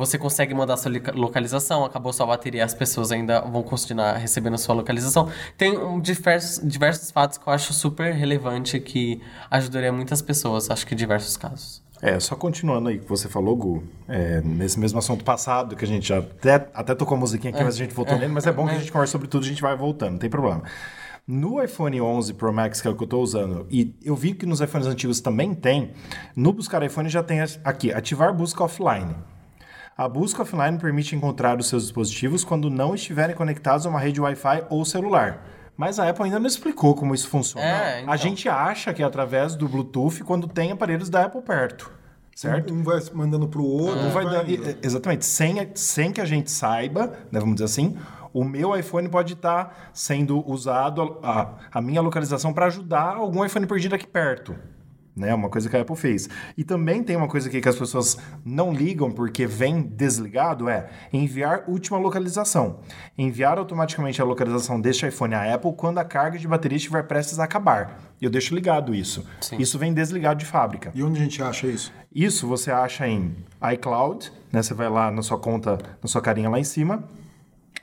Você 0.00 0.16
consegue 0.16 0.54
mandar 0.54 0.78
sua 0.78 0.90
localização, 1.14 1.84
acabou 1.84 2.10
sua 2.10 2.24
bateria, 2.24 2.64
as 2.64 2.72
pessoas 2.72 3.12
ainda 3.12 3.42
vão 3.42 3.62
continuar 3.62 4.14
recebendo 4.14 4.54
a 4.54 4.56
sua 4.56 4.74
localização. 4.74 5.28
Tem 5.58 5.76
um, 5.76 6.00
diversos, 6.00 6.66
diversos 6.66 7.10
fatos 7.10 7.36
que 7.36 7.46
eu 7.46 7.52
acho 7.52 7.74
super 7.74 8.14
relevante 8.14 8.80
que 8.80 9.20
ajudaria 9.50 9.92
muitas 9.92 10.22
pessoas, 10.22 10.70
acho 10.70 10.86
que 10.86 10.94
em 10.94 10.96
diversos 10.96 11.36
casos. 11.36 11.82
É, 12.00 12.18
só 12.18 12.34
continuando 12.34 12.88
aí 12.88 12.98
que 12.98 13.06
você 13.06 13.28
falou, 13.28 13.54
Gu, 13.54 13.84
é, 14.08 14.40
nesse 14.40 14.80
mesmo 14.80 14.98
assunto 14.98 15.22
passado, 15.22 15.76
que 15.76 15.84
a 15.84 15.88
gente 15.88 16.08
já 16.08 16.20
até, 16.20 16.54
até 16.72 16.94
tocou 16.94 17.14
a 17.14 17.20
musiquinha 17.20 17.52
aqui, 17.52 17.62
mas 17.62 17.74
a 17.74 17.78
gente 17.78 17.92
voltou 17.92 18.16
nele, 18.16 18.32
mas 18.32 18.46
é 18.46 18.52
bom 18.52 18.66
que 18.66 18.74
a 18.74 18.78
gente 18.78 18.90
conversa 18.90 19.12
sobre 19.12 19.28
tudo, 19.28 19.44
a 19.44 19.48
gente 19.48 19.60
vai 19.60 19.76
voltando, 19.76 20.12
não 20.12 20.18
tem 20.18 20.30
problema. 20.30 20.62
No 21.28 21.62
iPhone 21.62 22.00
11 22.00 22.32
Pro 22.32 22.50
Max, 22.54 22.80
que 22.80 22.88
é 22.88 22.90
o 22.90 22.96
que 22.96 23.02
eu 23.02 23.04
estou 23.04 23.22
usando, 23.22 23.66
e 23.70 23.94
eu 24.02 24.16
vi 24.16 24.32
que 24.32 24.46
nos 24.46 24.62
iPhones 24.62 24.86
antigos 24.86 25.20
também 25.20 25.52
tem, 25.52 25.90
no 26.34 26.54
buscar 26.54 26.82
iPhone 26.82 27.10
já 27.10 27.22
tem 27.22 27.40
aqui, 27.62 27.92
ativar 27.92 28.32
busca 28.32 28.64
offline. 28.64 29.14
A 30.00 30.08
busca 30.08 30.40
offline 30.40 30.78
permite 30.78 31.14
encontrar 31.14 31.60
os 31.60 31.68
seus 31.68 31.82
dispositivos 31.82 32.42
quando 32.42 32.70
não 32.70 32.94
estiverem 32.94 33.36
conectados 33.36 33.84
a 33.84 33.90
uma 33.90 34.00
rede 34.00 34.18
Wi-Fi 34.18 34.64
ou 34.70 34.82
celular. 34.82 35.46
Mas 35.76 35.98
a 35.98 36.08
Apple 36.08 36.24
ainda 36.24 36.38
não 36.38 36.46
explicou 36.46 36.94
como 36.94 37.14
isso 37.14 37.28
funciona. 37.28 37.66
É, 37.66 38.00
então. 38.00 38.10
A 38.10 38.16
gente 38.16 38.48
acha 38.48 38.94
que 38.94 39.02
é 39.02 39.04
através 39.04 39.54
do 39.54 39.68
Bluetooth 39.68 40.24
quando 40.24 40.48
tem 40.48 40.72
aparelhos 40.72 41.10
da 41.10 41.26
Apple 41.26 41.42
perto. 41.42 41.92
Certo? 42.34 42.72
Um 42.72 42.82
vai 42.82 42.98
mandando 43.12 43.46
pro 43.46 43.62
outro. 43.62 44.02
Não 44.02 44.10
vai 44.10 44.24
vai 44.24 44.46
e- 44.48 44.78
exatamente, 44.82 45.26
sem, 45.26 45.70
sem 45.74 46.10
que 46.10 46.22
a 46.22 46.24
gente 46.24 46.50
saiba, 46.50 47.08
né, 47.30 47.38
vamos 47.38 47.56
dizer 47.56 47.66
assim, 47.66 47.98
o 48.32 48.42
meu 48.42 48.74
iPhone 48.74 49.06
pode 49.06 49.34
estar 49.34 49.90
sendo 49.92 50.42
usado, 50.50 51.18
a, 51.22 51.56
a 51.70 51.82
minha 51.82 52.00
localização, 52.00 52.54
para 52.54 52.64
ajudar 52.64 53.16
algum 53.16 53.44
iPhone 53.44 53.66
perdido 53.66 53.94
aqui 53.94 54.06
perto. 54.06 54.56
Né, 55.20 55.34
uma 55.34 55.50
coisa 55.50 55.68
que 55.68 55.76
a 55.76 55.82
Apple 55.82 55.96
fez. 55.96 56.30
E 56.56 56.64
também 56.64 57.02
tem 57.02 57.14
uma 57.14 57.28
coisa 57.28 57.46
aqui 57.46 57.60
que 57.60 57.68
as 57.68 57.76
pessoas 57.76 58.16
não 58.42 58.72
ligam 58.72 59.10
porque 59.12 59.46
vem 59.46 59.82
desligado, 59.82 60.66
é 60.66 60.88
enviar 61.12 61.64
última 61.68 61.98
localização. 61.98 62.80
Enviar 63.18 63.58
automaticamente 63.58 64.22
a 64.22 64.24
localização 64.24 64.80
deste 64.80 65.06
iPhone 65.06 65.34
à 65.34 65.54
Apple 65.54 65.74
quando 65.74 65.98
a 65.98 66.04
carga 66.04 66.38
de 66.38 66.48
bateria 66.48 66.78
estiver 66.78 67.02
prestes 67.02 67.38
a 67.38 67.44
acabar. 67.44 68.00
Eu 68.18 68.30
deixo 68.30 68.54
ligado 68.54 68.94
isso. 68.94 69.26
Sim. 69.42 69.58
Isso 69.58 69.78
vem 69.78 69.92
desligado 69.92 70.40
de 70.40 70.46
fábrica. 70.46 70.90
E 70.94 71.02
onde 71.02 71.20
a 71.20 71.22
gente 71.22 71.42
acha 71.42 71.66
isso? 71.66 71.92
Isso 72.10 72.46
você 72.46 72.70
acha 72.70 73.06
em 73.06 73.36
iCloud, 73.74 74.32
né? 74.50 74.62
Você 74.62 74.72
vai 74.72 74.88
lá 74.88 75.10
na 75.10 75.20
sua 75.20 75.38
conta, 75.38 75.76
na 76.02 76.08
sua 76.08 76.22
carinha 76.22 76.48
lá 76.48 76.58
em 76.58 76.64
cima, 76.64 77.04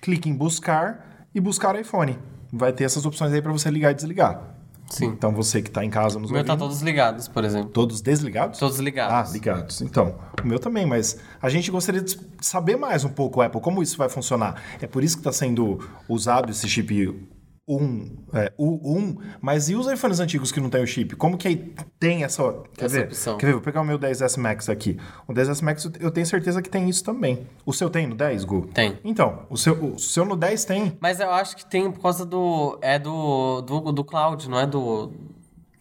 clica 0.01 0.27
em 0.27 0.33
buscar 0.33 1.27
e 1.35 1.39
buscar 1.39 1.79
iPhone. 1.79 2.17
Vai 2.51 2.73
ter 2.73 2.85
essas 2.85 3.05
opções 3.05 3.31
aí 3.31 3.43
para 3.43 3.51
você 3.51 3.69
ligar 3.69 3.91
e 3.91 3.93
desligar. 3.93 4.56
Sim. 4.89 5.05
Então 5.07 5.33
você 5.33 5.61
que 5.61 5.69
está 5.69 5.83
em 5.83 5.89
casa 5.89 6.19
nos 6.19 6.29
O 6.29 6.33
meu 6.33 6.43
tá 6.43 6.53
ouvindo, 6.53 6.67
todos 6.67 6.81
ligados, 6.81 7.27
por 7.27 7.43
exemplo. 7.43 7.69
todos 7.69 8.01
desligados? 8.01 8.59
Todos 8.59 8.79
ligados. 8.79 9.29
Ah, 9.29 9.33
ligados. 9.33 9.81
Então, 9.81 10.15
o 10.43 10.47
meu 10.47 10.59
também, 10.59 10.85
mas 10.85 11.19
a 11.41 11.49
gente 11.49 11.69
gostaria 11.69 12.01
de 12.01 12.17
saber 12.41 12.77
mais 12.77 13.03
um 13.03 13.09
pouco, 13.09 13.41
Apple, 13.41 13.61
como 13.61 13.83
isso 13.83 13.97
vai 13.97 14.09
funcionar. 14.09 14.61
É 14.81 14.87
por 14.87 15.03
isso 15.03 15.17
que 15.17 15.21
está 15.21 15.31
sendo 15.31 15.79
usado 16.07 16.51
esse 16.51 16.67
chip 16.69 17.27
1, 17.67 18.17
é, 18.33 18.53
U1, 18.57 19.17
mas 19.41 19.67
e 19.69 19.75
os 19.75 19.87
iPhones 19.91 20.19
antigos 20.21 20.51
que 20.51 20.59
não 20.61 20.69
tem 20.69 20.81
o 20.81 20.87
chip? 20.87 21.15
Como 21.17 21.37
que 21.37 21.73
tem 21.99 22.23
essa... 22.23 22.41
Quer 22.77 22.85
Essa 22.85 22.95
ver? 22.95 23.05
opção. 23.07 23.37
Quer 23.37 23.45
ver? 23.47 23.51
Vou 23.53 23.61
pegar 23.61 23.81
o 23.81 23.85
meu 23.85 23.99
10S 23.99 24.37
Max 24.39 24.69
aqui. 24.69 24.97
O 25.27 25.33
10S 25.33 25.61
Max 25.61 25.89
eu- 25.99 26.09
tenho 26.11 26.25
certeza 26.25 26.61
que 26.61 26.69
tem 26.69 26.87
isso 26.87 27.03
também. 27.03 27.45
O 27.65 27.73
seu 27.73 27.89
tem 27.89 28.07
no 28.07 28.15
10, 28.15 28.45
Gu? 28.45 28.67
Tem. 28.73 28.97
Então, 29.03 29.45
o 29.49 29.57
seu, 29.57 29.73
o 29.95 29.99
seu 29.99 30.23
no 30.23 30.35
10 30.37 30.63
tem. 30.63 30.97
Mas 31.01 31.19
eu 31.19 31.29
acho 31.31 31.57
que 31.57 31.65
tem 31.69 31.91
por 31.91 32.01
causa 32.01 32.25
do. 32.25 32.79
É 32.81 32.97
do. 32.97 33.61
do, 33.61 33.91
do 33.91 34.03
cloud, 34.05 34.49
não 34.49 34.59
é 34.59 34.65
do. 34.65 35.11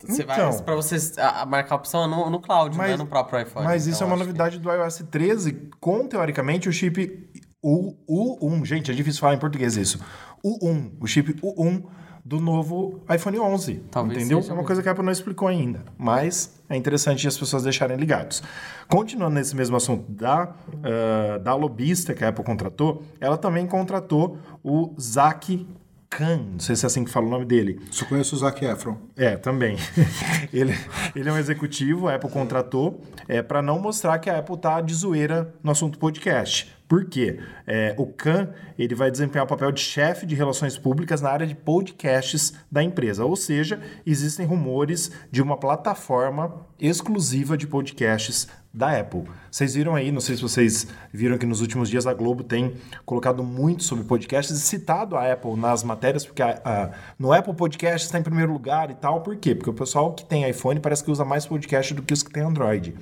Você 0.05 0.25
vai. 0.25 0.37
Então. 0.37 0.63
Pra 0.65 0.75
você 0.75 0.97
a- 1.21 1.43
a 1.43 1.47
marcar 1.47 1.77
a 1.77 1.79
opção 1.79 2.09
no, 2.09 2.29
no 2.31 2.41
cloud, 2.41 2.77
não 2.77 2.85
é 2.85 2.89
Mas- 2.91 2.99
no 2.99 3.07
próprio 3.07 3.41
iPhone. 3.41 3.65
Mas 3.65 3.87
isso 3.87 3.99
Então, 4.03 4.09
é 4.09 4.11
uma 4.11 4.15
acho 4.17 4.23
que- 4.25 4.27
novidade 4.39 4.59
do 4.59 4.71
iOS 4.73 5.05
13 5.11 5.53
com, 5.81 6.07
teoricamente, 6.09 6.69
o 6.69 6.73
chip 6.73 7.29
U, 7.63 7.97
U1. 8.09 8.65
Gente, 8.65 8.91
é 8.91 8.95
difícil 8.95 9.21
falar 9.21 9.35
em 9.35 9.39
português 9.39 9.77
isso. 9.77 9.99
U1. 10.45 10.93
O 11.01 11.07
chip 11.07 11.35
U1 11.35 11.83
do 12.25 12.41
novo 12.41 13.01
iPhone 13.15 13.39
11. 13.39 13.85
Talvez 13.91 14.19
entendeu? 14.19 14.45
É 14.49 14.53
uma 14.53 14.65
coisa 14.65 14.83
que 14.83 14.89
a 14.89 14.93
Apple 14.93 15.05
não 15.05 15.13
explicou 15.13 15.47
ainda. 15.47 15.85
Mas 15.97 16.61
é 16.69 16.77
interessante 16.77 17.27
as 17.29 17.39
pessoas 17.39 17.63
deixarem 17.63 17.97
ligados. 17.97 18.43
Continuando 18.89 19.37
nesse 19.37 19.55
mesmo 19.55 19.77
assunto 19.77 20.11
da, 20.11 20.53
ah, 20.83 21.39
da 21.39 21.55
lobista 21.55 22.15
que 22.15 22.25
a 22.25 22.29
Apple 22.29 22.45
contratou, 22.45 23.05
ela 23.21 23.39
também 23.39 23.65
contratou 23.67 24.39
o 24.65 24.93
Zach 25.01 25.67
Khan. 26.11 26.39
Não 26.53 26.59
sei 26.59 26.75
se 26.75 26.85
é 26.85 26.89
assim 26.89 27.05
que 27.05 27.11
fala 27.11 27.27
o 27.27 27.31
nome 27.31 27.45
dele. 27.45 27.81
Só 27.91 28.05
conheço 28.07 28.35
o 28.35 28.39
Zac 28.39 28.65
Efron. 28.65 28.97
É, 29.17 29.37
também. 29.37 29.77
ele, 30.53 30.75
ele 31.15 31.29
é 31.29 31.33
um 31.33 31.39
executivo, 31.39 32.09
a 32.09 32.15
Apple 32.15 32.31
contratou 32.31 33.03
é, 33.29 33.43
para 33.43 33.63
não 33.63 33.79
mostrar 33.79 34.19
que 34.19 34.31
a 34.31 34.39
Apple 34.39 34.57
tá 34.57 34.81
de 34.81 34.95
zoeira 34.95 35.55
no 35.63 35.71
assunto 35.71 35.99
podcast. 35.99 36.76
Por 36.89 37.07
quê? 37.07 37.41
É, 37.67 37.95
o 37.99 38.07
Khan 38.07 38.51
ele 38.79 38.95
vai 38.95 39.11
desempenhar 39.11 39.45
o 39.45 39.49
papel 39.49 39.73
de 39.73 39.81
chefe 39.81 40.25
de 40.25 40.35
relações 40.37 40.79
públicas 40.79 41.21
na 41.21 41.31
área 41.31 41.47
de 41.47 41.55
podcasts 41.55 42.53
da 42.71 42.83
empresa. 42.83 43.25
Ou 43.25 43.35
seja, 43.35 43.81
existem 44.07 44.47
rumores 44.47 45.11
de 45.31 45.43
uma 45.43 45.57
plataforma 45.57 46.65
exclusiva 46.79 47.57
de 47.57 47.67
podcasts 47.67 48.47
da 48.73 49.01
Apple. 49.01 49.25
Vocês 49.51 49.75
viram 49.75 49.95
aí, 49.95 50.13
não 50.13 50.21
sei 50.21 50.37
se 50.37 50.43
vocês 50.43 50.87
viram 51.13 51.39
que 51.39 51.47
nos 51.47 51.61
últimos 51.63 51.89
dias 51.89 52.07
a 52.07 52.13
Globo 52.13 52.45
tem 52.45 52.75
colocado 53.07 53.43
muito 53.43 53.83
sobre 53.83 54.05
podcasts 54.05 54.55
e 54.57 54.61
citado 54.61 55.17
a 55.17 55.33
Apple 55.33 55.57
nas 55.57 55.83
matérias, 55.83 56.27
porque 56.27 56.43
a- 56.43 56.61
a- 56.63 56.91
no 57.19 57.33
Apple 57.33 57.55
Podcast 57.55 58.07
está 58.07 58.19
em 58.19 58.23
primeiro 58.23 58.53
lugar 58.53 58.91
e 58.91 58.95
tal. 58.95 59.23
Por 59.23 59.35
quê? 59.37 59.55
Porque 59.55 59.71
o 59.71 59.75
pessoal 59.75 60.13
que 60.13 60.25
tem 60.27 60.49
iPhone 60.49 60.79
parece 60.79 61.03
que 61.03 61.11
usa 61.11 61.25
mais 61.25 61.47
podcast 61.47 61.95
do 61.95 62.03
que 62.03 62.13
os 62.13 62.23
que 62.23 62.31
tem 62.31 62.43
Android. 62.43 62.95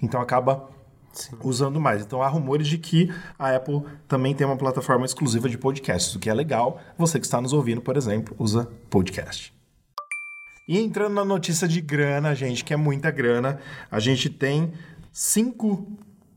Então 0.00 0.20
acaba 0.20 0.70
usando 1.42 1.80
mais. 1.80 2.02
Então 2.02 2.22
há 2.22 2.28
rumores 2.28 2.68
de 2.68 2.78
que 2.78 3.12
a 3.38 3.54
Apple 3.54 3.82
também 4.08 4.34
tem 4.34 4.46
uma 4.46 4.56
plataforma 4.56 5.04
exclusiva 5.04 5.48
de 5.48 5.58
podcasts, 5.58 6.14
o 6.14 6.18
que 6.18 6.30
é 6.30 6.34
legal. 6.34 6.80
Você 6.98 7.18
que 7.18 7.26
está 7.26 7.40
nos 7.40 7.52
ouvindo, 7.52 7.80
por 7.80 7.96
exemplo, 7.96 8.34
usa 8.38 8.68
podcast. 8.90 9.54
E 10.68 10.78
entrando 10.78 11.14
na 11.14 11.24
notícia 11.24 11.68
de 11.68 11.80
grana, 11.80 12.34
gente, 12.34 12.64
que 12.64 12.74
é 12.74 12.76
muita 12.76 13.10
grana, 13.10 13.60
a 13.90 14.00
gente 14.00 14.28
tem 14.28 14.72
cinco, 15.12 15.86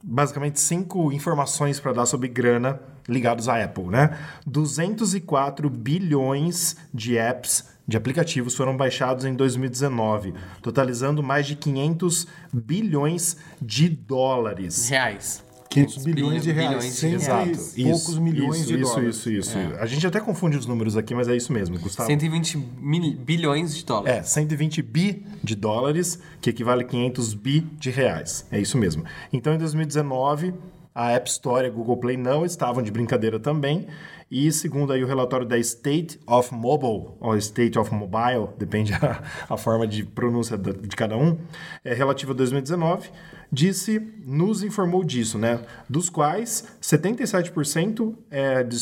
basicamente 0.04 0.60
cinco 0.60 1.12
informações 1.12 1.80
para 1.80 1.94
dar 1.94 2.06
sobre 2.06 2.28
grana 2.28 2.80
ligados 3.08 3.50
à 3.50 3.64
Apple, 3.64 3.86
né? 3.86 4.16
204 4.46 5.68
bilhões 5.68 6.78
de 6.94 7.18
apps 7.18 7.66
de 7.90 7.98
aplicativos 7.98 8.56
foram 8.56 8.78
baixados 8.78 9.26
em 9.26 9.34
2019, 9.34 10.36
totalizando 10.62 11.24
mais 11.24 11.48
de 11.48 11.56
500 11.56 12.28
bilhões 12.54 13.36
de 13.60 13.90
dólares. 13.90 14.90
Reais. 14.90 15.44
500 15.70 16.04
bilhões 16.04 16.44
de 16.44 16.52
reais, 16.52 16.70
bilhões 16.70 16.86
de 16.86 16.92
sempre 16.92 17.26
reais. 17.26 17.76
poucos 17.76 18.20
milhões 18.20 18.58
isso, 18.58 18.68
de 18.68 18.74
isso, 18.76 18.84
dólares. 18.92 19.16
Isso, 19.16 19.30
isso, 19.32 19.58
A 19.80 19.86
gente 19.88 20.06
até 20.06 20.20
confunde 20.20 20.58
os 20.58 20.68
números 20.68 20.98
aqui, 20.98 21.16
mas 21.16 21.28
é 21.28 21.36
isso 21.36 21.52
mesmo, 21.52 21.80
Gustavo. 21.80 22.08
120 22.08 22.58
mil, 22.58 23.16
bilhões 23.18 23.76
de 23.76 23.84
dólares. 23.86 24.18
É, 24.20 24.24
120 24.24 24.82
bi 24.84 25.26
de 25.44 25.56
dólares, 25.56 26.20
que 26.42 26.52
equivale 26.52 26.84
a 26.84 26.86
500 26.86 27.34
bi 27.34 27.62
de 27.62 27.90
reais. 27.90 28.48
É 28.52 28.60
isso 28.60 28.78
mesmo. 28.78 29.04
Então, 29.34 29.54
em 29.54 29.58
2019, 29.58 30.54
a 30.94 31.12
App 31.12 31.30
Store 31.30 31.66
e 31.66 31.70
a 31.70 31.72
Google 31.72 31.98
Play 31.98 32.18
não 32.18 32.46
estavam 32.46 32.84
de 32.84 32.92
brincadeira 32.92 33.40
também. 33.40 33.88
E 34.32 34.52
segundo 34.52 34.94
aí 34.94 35.04
o 35.04 35.08
relatório 35.08 35.46
da 35.46 35.58
State 35.58 36.20
of 36.28 36.54
Mobile, 36.54 37.14
ou 37.20 37.36
State 37.38 37.80
of 37.80 37.92
Mobile, 37.94 38.50
depende 38.58 38.94
a, 39.02 39.24
a 39.50 39.58
forma 39.58 39.88
de 39.88 40.04
pronúncia 40.04 40.56
da- 40.58 40.72
de 40.72 40.96
cada 40.96 41.18
um, 41.18 41.38
é 41.84 41.94
relativo 41.96 42.32
a 42.32 42.36
2019, 42.36 43.10
disse, 43.52 44.00
nos 44.26 44.62
informou 44.64 45.04
disso, 45.04 45.38
né? 45.40 45.60
Dos 45.90 46.10
quais 46.10 46.64
77% 46.82 48.14
é 48.30 48.64
de, 48.64 48.78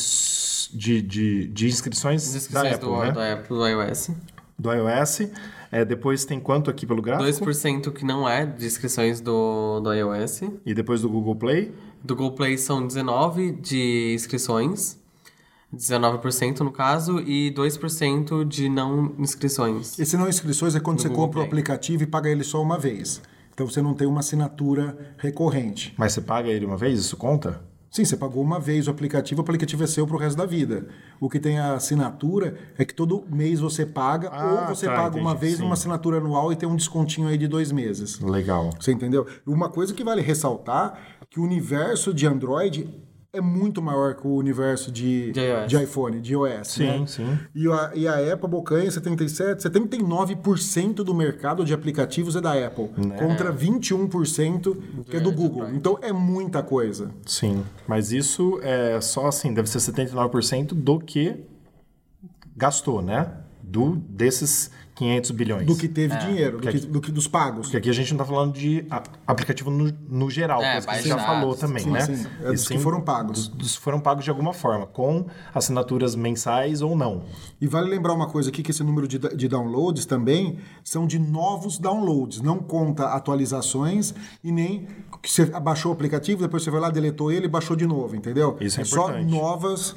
de, 0.73 1.01
de, 1.01 1.47
de 1.47 1.67
inscrições, 1.67 2.23
As 2.25 2.31
da 2.31 2.37
inscrições 2.37 2.73
Apple, 2.73 2.87
do, 2.89 2.97
né? 2.99 3.11
do 3.11 3.19
Apple, 3.21 3.47
do 3.57 3.67
iOS. 3.67 4.09
do 4.59 4.73
iOS. 4.73 5.21
É, 5.71 5.83
depois 5.83 6.23
tem 6.25 6.39
quanto 6.39 6.69
aqui 6.69 6.85
pelo 6.85 7.01
gráfico? 7.01 7.45
2% 7.45 7.91
que 7.91 8.05
não 8.05 8.27
é 8.27 8.45
de 8.45 8.65
inscrições 8.65 9.19
do, 9.19 9.79
do 9.81 9.93
iOS. 9.93 10.41
E 10.65 10.73
depois 10.73 11.01
do 11.01 11.09
Google 11.09 11.35
Play. 11.35 11.73
Do 12.03 12.15
Google 12.15 12.33
Play 12.35 12.57
são 12.57 12.85
19 12.87 13.51
de 13.51 14.13
inscrições. 14.13 14.97
19% 15.73 16.61
no 16.61 16.71
caso, 16.71 17.19
e 17.19 17.51
2% 17.51 18.45
de 18.45 18.69
não 18.69 19.13
inscrições. 19.19 19.97
Esse 19.99 20.15
não 20.17 20.27
inscrições 20.29 20.75
é 20.75 20.79
quando 20.79 21.01
você 21.01 21.09
Google 21.09 21.25
compra 21.25 21.39
o 21.41 21.43
aplicativo 21.43 22.03
e 22.03 22.07
paga 22.07 22.29
ele 22.29 22.43
só 22.43 22.61
uma 22.61 22.77
vez. 22.77 23.21
Então 23.53 23.67
você 23.67 23.81
não 23.81 23.93
tem 23.93 24.07
uma 24.07 24.19
assinatura 24.19 25.15
recorrente. 25.17 25.93
Mas 25.97 26.13
você 26.13 26.21
paga 26.21 26.47
ele 26.49 26.65
uma 26.65 26.77
vez? 26.77 26.99
Isso 26.99 27.17
conta? 27.17 27.61
Sim, 27.89 28.05
você 28.05 28.15
pagou 28.15 28.43
uma 28.43 28.59
vez 28.59 28.87
o 28.87 28.91
aplicativo, 28.91 29.41
o 29.41 29.43
aplicativo 29.43 29.83
é 29.83 29.87
seu 29.87 30.05
pro 30.05 30.17
resto 30.17 30.37
da 30.37 30.45
vida. 30.45 30.87
O 31.19 31.29
que 31.29 31.39
tem 31.39 31.57
a 31.57 31.73
assinatura 31.73 32.55
é 32.77 32.85
que 32.85 32.93
todo 32.93 33.25
mês 33.29 33.59
você 33.59 33.85
paga, 33.85 34.29
Ah, 34.29 34.67
ou 34.67 34.75
você 34.75 34.85
tá, 34.85 34.93
paga 34.95 35.17
uma 35.17 35.31
entendi, 35.31 35.41
vez 35.45 35.55
sim. 35.55 35.63
numa 35.63 35.73
assinatura 35.73 36.17
anual 36.17 36.51
e 36.51 36.55
tem 36.55 36.67
um 36.69 36.75
descontinho 36.75 37.27
aí 37.27 37.37
de 37.37 37.47
dois 37.47 37.71
meses. 37.71 38.19
Legal. 38.19 38.69
Você 38.79 38.91
entendeu? 38.91 39.25
Uma 39.45 39.69
coisa 39.69 39.93
que 39.93 40.03
vale 40.03 40.21
ressaltar 40.21 40.99
que 41.29 41.39
o 41.39 41.43
universo 41.43 42.13
de 42.13 42.27
Android 42.27 42.87
é 43.37 43.41
muito 43.41 43.81
maior 43.81 44.15
que 44.15 44.25
o 44.27 44.35
universo 44.35 44.91
de, 44.91 45.31
De 45.31 45.39
iOS. 45.75 45.83
iPhone, 45.83 46.19
de 46.19 46.33
iOS. 46.33 46.67
Sim, 46.67 46.83
né? 47.01 47.05
sim. 47.07 47.39
E 47.55 47.67
a, 47.71 47.91
e 47.95 48.07
a 48.07 48.33
Apple 48.33 48.49
bocanha 48.49 48.89
77, 48.89 49.63
79% 49.69 50.95
do 50.95 51.13
mercado 51.13 51.63
de 51.63 51.73
aplicativos 51.73 52.35
é 52.35 52.41
da 52.41 52.53
Apple, 52.53 52.89
Né? 52.97 53.17
contra 53.17 53.53
21% 53.53 54.77
que 55.09 55.17
é 55.17 55.19
do 55.19 55.31
Google. 55.31 55.69
Então 55.73 55.97
é 56.01 56.11
muita 56.11 56.61
coisa. 56.63 57.11
Sim. 57.25 57.63
Mas 57.87 58.11
isso 58.11 58.59
é 58.61 58.99
só 59.01 59.27
assim, 59.27 59.53
deve 59.53 59.69
ser 59.69 59.79
79% 59.79 60.73
do 60.73 60.99
que 60.99 61.35
gastou, 62.55 63.01
né? 63.01 63.27
Do, 63.69 63.95
desses 64.09 64.71
500 64.95 65.29
bilhões. 65.31 65.67
Do 65.67 65.75
que 65.75 65.87
teve 65.87 66.15
dinheiro, 66.17 66.57
do 66.57 66.63
Que 66.63 66.71
que, 66.71 66.77
aqui- 66.77 66.87
do 66.87 67.01
que 67.01 67.11
dos 67.11 67.27
pagos. 67.27 67.67
Porque 67.67 67.77
aqui 67.77 67.89
a 67.89 67.93
gente 67.93 68.11
não 68.13 68.23
está 68.23 68.25
falando 68.33 68.53
de 68.53 68.83
aplicativo 69.27 69.69
no, 69.69 69.93
no 70.09 70.27
geral, 70.31 70.59
É, 70.63 70.79
que 70.81 70.87
você 71.03 71.09
já 71.09 71.19
falou 71.19 71.53
também, 71.53 71.83
Sim, 71.83 71.91
né? 71.91 72.01
sim. 72.01 72.25
É 72.41 72.47
E 72.47 72.51
dos 72.53 72.67
que 72.67 72.73
sim 72.75 72.79
foram 72.79 73.01
pagos. 73.01 73.47
Dos, 73.47 73.47
dos 73.49 73.75
que 73.75 73.81
foram 73.83 73.99
pagos 73.99 74.23
de 74.23 74.29
alguma 74.31 74.53
forma, 74.53 74.87
com 74.87 75.27
assinaturas 75.53 76.15
mensais 76.15 76.81
ou 76.81 76.95
não. 76.95 77.25
E 77.61 77.67
vale 77.67 77.89
lembrar 77.89 78.13
uma 78.13 78.27
coisa 78.27 78.49
aqui, 78.49 78.63
que 78.63 78.71
esse 78.71 78.83
número 78.83 79.07
de, 79.07 79.19
de 79.19 79.47
downloads 79.47 80.05
também 80.05 80.57
são 80.83 81.05
de 81.05 81.19
novos 81.19 81.77
downloads, 81.77 82.41
não 82.41 82.57
conta 82.57 83.07
atualizações 83.09 84.15
e 84.43 84.51
nem 84.51 84.87
que 85.21 85.29
você 85.31 85.45
baixou 85.45 85.91
o 85.91 85.93
aplicativo, 85.93 86.41
depois 86.41 86.63
você 86.63 86.71
vai 86.71 86.79
lá, 86.79 86.89
deletou 86.89 87.31
ele 87.31 87.45
e 87.45 87.49
baixou 87.49 87.75
de 87.75 87.85
novo, 87.85 88.15
entendeu? 88.15 88.57
Isso 88.59 88.81
é 88.81 88.83
só 88.85 89.09
importante. 89.09 89.29
novas 89.31 89.95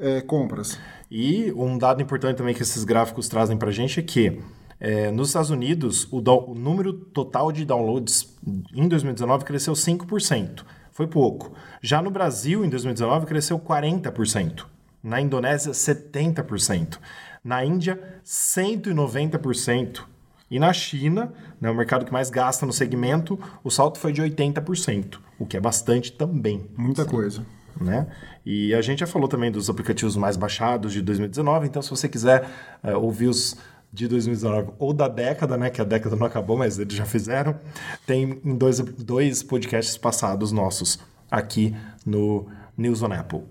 é, 0.00 0.20
compras. 0.20 0.78
E 1.10 1.52
um 1.52 1.76
dado 1.78 2.02
importante 2.02 2.36
também 2.36 2.54
que 2.54 2.62
esses 2.62 2.84
gráficos 2.84 3.28
trazem 3.28 3.56
para 3.56 3.68
a 3.68 3.72
gente 3.72 4.00
é 4.00 4.02
que 4.02 4.40
é, 4.78 5.10
nos 5.10 5.28
Estados 5.28 5.50
Unidos 5.50 6.08
o, 6.10 6.18
o 6.18 6.54
número 6.54 6.92
total 6.92 7.52
de 7.52 7.64
downloads 7.64 8.36
em 8.74 8.88
2019 8.88 9.44
cresceu 9.44 9.74
5%. 9.74 10.64
Foi 10.92 11.06
pouco. 11.06 11.52
Já 11.80 12.02
no 12.02 12.10
Brasil, 12.10 12.64
em 12.64 12.68
2019, 12.68 13.26
cresceu 13.26 13.58
40%. 13.58 14.64
Na 15.02 15.20
Indonésia, 15.20 15.72
70%. 15.72 16.98
Na 17.42 17.64
Índia, 17.64 18.20
190%. 18.24 20.02
E 20.50 20.58
na 20.58 20.72
China, 20.72 21.32
né, 21.60 21.70
o 21.70 21.74
mercado 21.74 22.04
que 22.04 22.12
mais 22.12 22.28
gasta 22.28 22.66
no 22.66 22.72
segmento, 22.72 23.38
o 23.62 23.70
salto 23.70 23.98
foi 23.98 24.12
de 24.12 24.20
80%, 24.20 25.18
o 25.38 25.46
que 25.46 25.56
é 25.56 25.60
bastante 25.60 26.10
também 26.10 26.68
Muita 26.76 27.04
coisa. 27.04 27.46
né? 27.80 28.08
E 28.44 28.74
a 28.74 28.80
gente 28.80 29.00
já 29.00 29.06
falou 29.06 29.28
também 29.28 29.50
dos 29.50 29.68
aplicativos 29.68 30.16
mais 30.16 30.36
baixados 30.36 30.92
de 30.92 31.02
2019, 31.02 31.66
então 31.66 31.82
se 31.82 31.90
você 31.90 32.08
quiser 32.08 32.48
eh, 32.82 32.96
ouvir 32.96 33.28
os 33.28 33.56
de 33.92 34.06
2019 34.06 34.72
ou 34.78 34.92
da 34.92 35.08
década, 35.08 35.56
né? 35.56 35.68
Que 35.70 35.80
a 35.80 35.84
década 35.84 36.16
não 36.16 36.26
acabou, 36.26 36.56
mas 36.56 36.78
eles 36.78 36.94
já 36.94 37.04
fizeram, 37.04 37.58
tem 38.06 38.40
em 38.44 38.56
dois, 38.56 38.80
dois 38.80 39.42
podcasts 39.42 39.96
passados 39.96 40.52
nossos 40.52 40.98
aqui 41.30 41.74
no 42.06 42.46
News 42.76 43.02
on 43.02 43.12
Apple. 43.12 43.42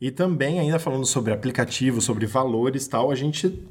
E 0.00 0.10
também, 0.10 0.58
ainda 0.58 0.78
falando 0.78 1.06
sobre 1.06 1.32
aplicativos, 1.32 2.04
sobre 2.04 2.26
valores 2.26 2.86
tal, 2.86 3.10
a 3.10 3.14
gente 3.14 3.66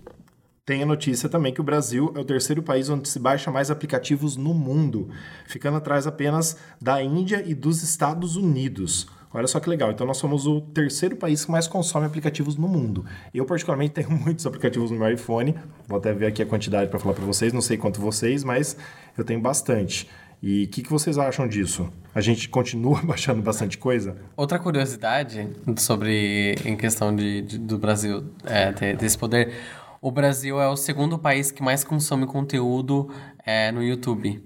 tem 0.65 0.81
a 0.81 0.85
notícia 0.85 1.27
também 1.27 1.53
que 1.53 1.59
o 1.59 1.63
Brasil 1.63 2.13
é 2.15 2.19
o 2.19 2.25
terceiro 2.25 2.63
país 2.63 2.87
onde 2.89 3.09
se 3.09 3.19
baixa 3.19 3.51
mais 3.51 3.69
aplicativos 3.69 4.37
no 4.37 4.53
mundo, 4.53 5.09
ficando 5.45 5.77
atrás 5.77 6.07
apenas 6.07 6.57
da 6.81 7.03
Índia 7.03 7.43
e 7.45 7.53
dos 7.53 7.83
Estados 7.83 8.37
Unidos. 8.37 9.07
Olha 9.33 9.47
só 9.47 9.59
que 9.59 9.69
legal. 9.69 9.91
Então 9.91 10.05
nós 10.05 10.17
somos 10.17 10.45
o 10.45 10.61
terceiro 10.61 11.15
país 11.15 11.43
que 11.43 11.51
mais 11.51 11.67
consome 11.67 12.05
aplicativos 12.05 12.55
no 12.55 12.67
mundo. 12.67 13.03
Eu 13.33 13.45
particularmente 13.45 13.91
tenho 13.95 14.11
muitos 14.11 14.45
aplicativos 14.45 14.91
no 14.91 14.97
meu 14.99 15.11
iPhone. 15.11 15.55
Vou 15.87 15.97
até 15.97 16.13
ver 16.13 16.27
aqui 16.27 16.41
a 16.41 16.45
quantidade 16.45 16.89
para 16.89 16.99
falar 16.99 17.15
para 17.15 17.25
vocês. 17.25 17.51
Não 17.51 17.61
sei 17.61 17.77
quanto 17.77 17.99
vocês, 17.99 18.43
mas 18.43 18.77
eu 19.17 19.23
tenho 19.23 19.39
bastante. 19.41 20.07
E 20.41 20.65
o 20.65 20.67
que, 20.67 20.81
que 20.83 20.89
vocês 20.89 21.17
acham 21.17 21.47
disso? 21.47 21.89
A 22.13 22.19
gente 22.19 22.49
continua 22.49 22.99
baixando 23.05 23.41
bastante 23.41 23.77
coisa? 23.77 24.17
Outra 24.35 24.59
curiosidade 24.59 25.49
sobre 25.77 26.55
em 26.65 26.75
questão 26.75 27.15
de, 27.15 27.41
de- 27.41 27.57
do 27.57 27.77
Brasil 27.77 28.25
é, 28.43 28.71
ter, 28.73 28.97
ter 28.97 29.05
esse 29.05 29.17
poder, 29.17 29.53
o 30.01 30.11
Brasil 30.11 30.59
é 30.61 30.67
o 30.67 30.75
segundo 30.75 31.17
país 31.17 31.49
que 31.49 31.63
mais 31.63 31.83
consome 31.85 32.25
conteúdo 32.27 33.09
é, 33.45 33.71
no 33.71 33.81
YouTube. 33.81 34.43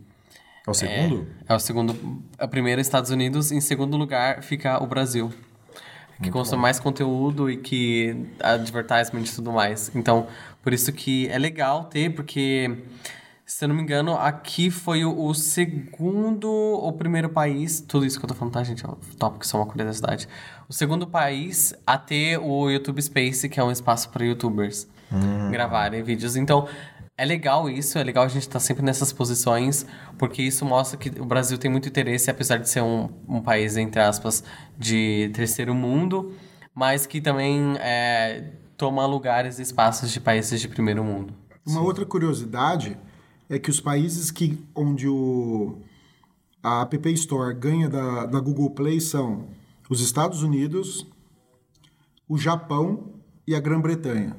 É 0.68 0.70
o 0.70 0.74
segundo? 0.74 1.28
É 1.48 1.56
o 1.56 1.60
segundo, 1.60 2.22
é 2.38 2.44
o 2.44 2.48
primeiro 2.50 2.82
Estados 2.82 3.10
Unidos, 3.10 3.54
em 3.54 3.62
segundo 3.62 3.96
lugar 3.96 4.44
fica 4.44 4.84
o 4.84 4.86
Brasil, 4.86 5.32
que 6.22 6.30
consome 6.30 6.62
mais 6.62 6.78
conteúdo 6.78 7.50
e 7.50 7.56
que 7.56 8.28
advertisement 8.42 9.24
e 9.24 9.32
tudo 9.34 9.54
mais. 9.54 9.90
Então, 9.96 10.28
por 10.62 10.74
isso 10.74 10.92
que 10.92 11.30
é 11.30 11.38
legal 11.40 11.86
ter, 11.86 12.14
porque 12.14 12.84
se 13.46 13.64
eu 13.64 13.70
não 13.70 13.76
me 13.76 13.82
engano, 13.82 14.14
aqui 14.18 14.70
foi 14.70 15.06
o, 15.06 15.18
o 15.18 15.34
segundo 15.34 16.52
ou 16.52 16.92
primeiro 16.92 17.30
país, 17.30 17.80
tudo 17.80 18.06
isso 18.06 18.20
que 18.20 18.26
eu 18.26 18.28
tô 18.28 18.36
falando, 18.36 18.54
tá, 18.54 18.62
gente? 18.62 18.86
É 18.86 18.90
um 18.90 18.96
tópico, 19.18 19.48
só 19.48 19.60
uma 19.60 19.66
curiosidade. 19.66 20.28
O 20.68 20.74
segundo 20.74 21.08
país 21.08 21.74
a 21.88 21.98
ter 21.98 22.38
o 22.40 22.70
YouTube 22.70 23.02
Space, 23.02 23.48
que 23.48 23.58
é 23.58 23.64
um 23.64 23.72
espaço 23.72 24.10
para 24.10 24.26
youtubers 24.26 24.86
gravarem 25.50 26.04
vídeos. 26.04 26.36
Então, 26.36 26.68
é 27.18 27.26
legal 27.26 27.68
isso, 27.68 27.98
é 27.98 28.04
legal 28.04 28.26
a 28.26 28.28
gente 28.28 28.44
estar 28.44 28.60
sempre 28.60 28.84
nessas 28.84 29.12
posições, 29.12 29.88
porque 30.20 30.44
isso 30.44 30.64
mostra 30.64 30.98
que 30.98 31.10
o 31.20 31.26
Brasil 31.26 31.58
tem 31.58 31.70
muito 31.70 31.90
interesse, 31.90 32.30
apesar 32.30 32.58
de 32.58 32.70
ser 32.70 32.84
um, 32.84 33.10
um 33.28 33.42
país, 33.42 33.76
entre 33.76 34.00
aspas, 34.00 34.44
de 34.78 35.32
terceiro 35.34 35.74
mundo, 35.74 36.36
mas 36.76 37.08
que 37.08 37.20
também 37.20 37.76
é, 37.80 38.52
toma 38.78 39.04
lugares 39.08 39.58
e 39.58 39.64
espaços 39.64 40.12
de 40.12 40.20
países 40.20 40.62
de 40.62 40.68
primeiro 40.68 41.04
mundo. 41.04 41.34
Uma 41.66 41.82
outra 41.82 42.06
curiosidade 42.06 42.96
é 43.50 43.58
que 43.58 43.72
os 43.72 43.82
países 43.82 44.30
que, 44.30 44.64
onde 44.76 45.08
o, 45.08 45.82
a 46.62 46.84
App 46.84 47.12
Store 47.14 47.52
ganha 47.56 47.90
da, 47.90 48.28
da 48.28 48.40
Google 48.40 48.70
Play 48.70 49.02
são 49.02 49.48
os 49.90 50.02
Estados 50.02 50.44
Unidos, 50.44 51.08
o 52.30 52.38
Japão 52.38 53.16
e 53.48 53.56
a 53.56 53.60
Grã-Bretanha. 53.60 54.36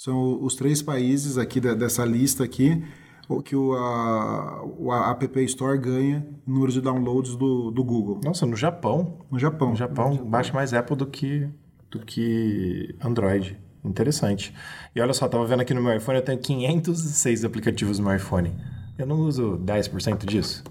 São 0.00 0.42
os 0.42 0.54
três 0.54 0.80
países 0.80 1.36
aqui 1.36 1.60
da- 1.60 1.74
dessa 1.74 2.06
lista 2.06 2.42
aqui 2.42 2.82
o 3.28 3.42
que 3.42 3.54
o, 3.54 3.74
a, 3.74 4.64
o 4.64 4.90
a 4.90 5.10
App 5.10 5.44
Store 5.44 5.78
ganha 5.78 6.26
no 6.46 6.54
número 6.54 6.72
de 6.72 6.80
downloads 6.80 7.36
do, 7.36 7.70
do 7.70 7.84
Google. 7.84 8.18
Nossa, 8.24 8.46
no 8.46 8.56
Japão. 8.56 9.18
No 9.30 9.38
Japão. 9.38 9.68
No 9.68 9.76
Japão, 9.76 10.16
baixa 10.24 10.54
mais 10.54 10.72
Apple 10.72 10.96
do 10.96 11.06
que, 11.06 11.46
do 11.90 11.98
que 11.98 12.96
Android. 13.04 13.58
Interessante. 13.84 14.54
E 14.96 15.02
olha 15.02 15.12
só, 15.12 15.28
tava 15.28 15.44
vendo 15.44 15.60
aqui 15.60 15.74
no 15.74 15.82
meu 15.82 15.94
iPhone, 15.94 16.16
eu 16.18 16.24
tenho 16.24 16.38
506 16.38 17.44
aplicativos 17.44 17.98
no 17.98 18.06
meu 18.06 18.16
iPhone. 18.16 18.54
Eu 18.96 19.06
não 19.06 19.20
uso 19.20 19.58
10% 19.58 20.24
disso. 20.24 20.64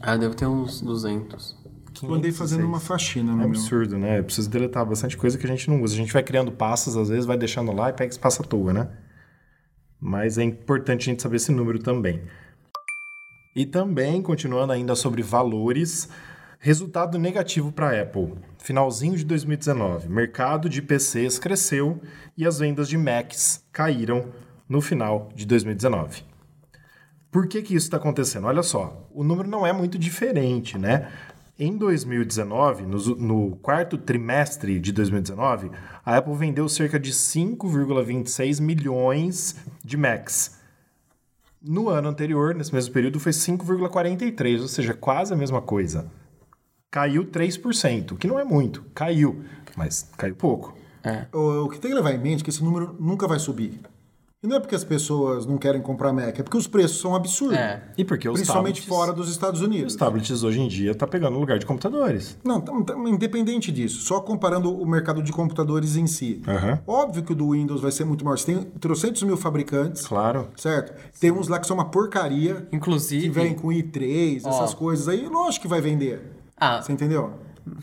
Ah, 0.00 0.16
deve 0.16 0.34
ter 0.36 0.46
uns 0.46 0.80
200. 0.80 1.54
Eu 2.02 2.14
andei 2.14 2.32
fazendo 2.32 2.64
uma 2.64 2.80
faxina 2.80 3.32
no 3.32 3.38
É 3.38 3.46
meu. 3.46 3.48
absurdo, 3.48 3.98
né? 3.98 4.18
Eu 4.18 4.24
preciso 4.24 4.48
deletar 4.50 4.84
bastante 4.86 5.16
coisa 5.16 5.38
que 5.38 5.46
a 5.46 5.48
gente 5.48 5.68
não 5.68 5.82
usa. 5.82 5.94
A 5.94 5.96
gente 5.96 6.12
vai 6.12 6.22
criando 6.22 6.50
pastas, 6.52 6.96
às 6.96 7.08
vezes 7.08 7.26
vai 7.26 7.36
deixando 7.36 7.72
lá 7.72 7.90
e 7.90 7.92
pega 7.92 8.10
espaço 8.10 8.42
à 8.42 8.44
toa, 8.44 8.72
né? 8.72 8.88
Mas 10.00 10.36
é 10.38 10.42
importante 10.42 11.02
a 11.08 11.12
gente 11.12 11.22
saber 11.22 11.36
esse 11.36 11.52
número 11.52 11.78
também. 11.78 12.22
E 13.56 13.64
também, 13.64 14.20
continuando 14.20 14.72
ainda 14.72 14.94
sobre 14.96 15.22
valores, 15.22 16.08
resultado 16.58 17.18
negativo 17.18 17.70
para 17.70 17.90
a 17.90 18.02
Apple. 18.02 18.34
Finalzinho 18.58 19.16
de 19.16 19.24
2019, 19.24 20.08
mercado 20.08 20.68
de 20.68 20.82
PCs 20.82 21.38
cresceu 21.38 22.00
e 22.36 22.46
as 22.46 22.58
vendas 22.58 22.88
de 22.88 22.96
Macs 22.98 23.64
caíram 23.72 24.30
no 24.68 24.80
final 24.80 25.30
de 25.34 25.46
2019. 25.46 26.22
Por 27.30 27.46
que, 27.46 27.62
que 27.62 27.74
isso 27.74 27.86
está 27.86 27.96
acontecendo? 27.96 28.46
Olha 28.46 28.62
só, 28.62 29.08
o 29.12 29.22
número 29.22 29.48
não 29.48 29.66
é 29.66 29.72
muito 29.72 29.98
diferente, 29.98 30.78
né? 30.78 31.08
Em 31.56 31.76
2019, 31.76 32.84
no, 32.84 32.98
no 33.14 33.56
quarto 33.56 33.96
trimestre 33.96 34.80
de 34.80 34.92
2019, 34.92 35.70
a 36.04 36.16
Apple 36.16 36.34
vendeu 36.34 36.68
cerca 36.68 36.98
de 36.98 37.12
5,26 37.12 38.60
milhões 38.60 39.54
de 39.84 39.96
Macs. 39.96 40.58
No 41.62 41.88
ano 41.88 42.08
anterior, 42.08 42.56
nesse 42.56 42.74
mesmo 42.74 42.92
período, 42.92 43.20
foi 43.20 43.30
5,43, 43.30 44.62
ou 44.62 44.68
seja, 44.68 44.94
quase 44.94 45.32
a 45.32 45.36
mesma 45.36 45.62
coisa. 45.62 46.10
Caiu 46.90 47.24
3%, 47.24 48.18
que 48.18 48.26
não 48.26 48.38
é 48.38 48.44
muito, 48.44 48.82
caiu, 48.92 49.44
mas 49.76 50.10
caiu 50.16 50.34
pouco. 50.34 50.76
O, 51.32 51.66
o 51.66 51.68
que 51.68 51.78
tem 51.78 51.92
que 51.92 51.96
levar 51.96 52.12
em 52.12 52.18
mente 52.18 52.40
é 52.40 52.44
que 52.44 52.50
esse 52.50 52.64
número 52.64 52.96
nunca 52.98 53.28
vai 53.28 53.38
subir. 53.38 53.80
E 54.44 54.46
não 54.46 54.56
é 54.56 54.60
porque 54.60 54.74
as 54.74 54.84
pessoas 54.84 55.46
não 55.46 55.56
querem 55.56 55.80
comprar 55.80 56.12
Mac, 56.12 56.38
é 56.38 56.42
porque 56.42 56.58
os 56.58 56.66
preços 56.66 57.00
são 57.00 57.14
absurdos. 57.16 57.56
É. 57.56 57.82
E 57.96 58.04
porque 58.04 58.28
os 58.28 58.34
Principalmente 58.34 58.82
tablets, 58.82 58.88
fora 58.98 59.10
dos 59.10 59.30
Estados 59.30 59.62
os 59.62 59.66
Unidos. 59.66 59.96
tablets 59.96 60.42
hoje 60.42 60.60
em 60.60 60.68
dia 60.68 60.94
tá 60.94 61.06
pegando 61.06 61.36
o 61.38 61.40
lugar 61.40 61.58
de 61.58 61.64
computadores. 61.64 62.36
Não, 62.44 62.60
tam- 62.60 62.82
tam- 62.82 63.08
independente 63.08 63.72
disso, 63.72 64.00
só 64.02 64.20
comparando 64.20 64.70
o 64.70 64.86
mercado 64.86 65.22
de 65.22 65.32
computadores 65.32 65.96
em 65.96 66.06
si. 66.06 66.42
Aham. 66.46 66.78
Óbvio 66.86 67.22
que 67.22 67.32
o 67.32 67.34
do 67.34 67.52
Windows 67.52 67.80
vai 67.80 67.90
ser 67.90 68.04
muito 68.04 68.22
maior. 68.22 68.36
Você 68.38 68.52
tem 68.52 68.62
trocentos 68.78 69.22
mil 69.22 69.38
fabricantes, 69.38 70.06
Claro. 70.06 70.48
certo? 70.56 70.92
Tem 71.18 71.30
uns 71.32 71.48
lá 71.48 71.58
que 71.58 71.66
são 71.66 71.74
uma 71.76 71.86
porcaria, 71.86 72.68
Inclusive. 72.70 73.22
que 73.22 73.30
vem 73.30 73.54
com 73.54 73.68
i3, 73.68 74.46
essas 74.46 74.74
coisas 74.74 75.08
aí, 75.08 75.26
lógico 75.26 75.62
que 75.62 75.68
vai 75.68 75.80
vender. 75.80 76.20
Ah, 76.54 76.82
Você 76.82 76.92
entendeu? 76.92 77.32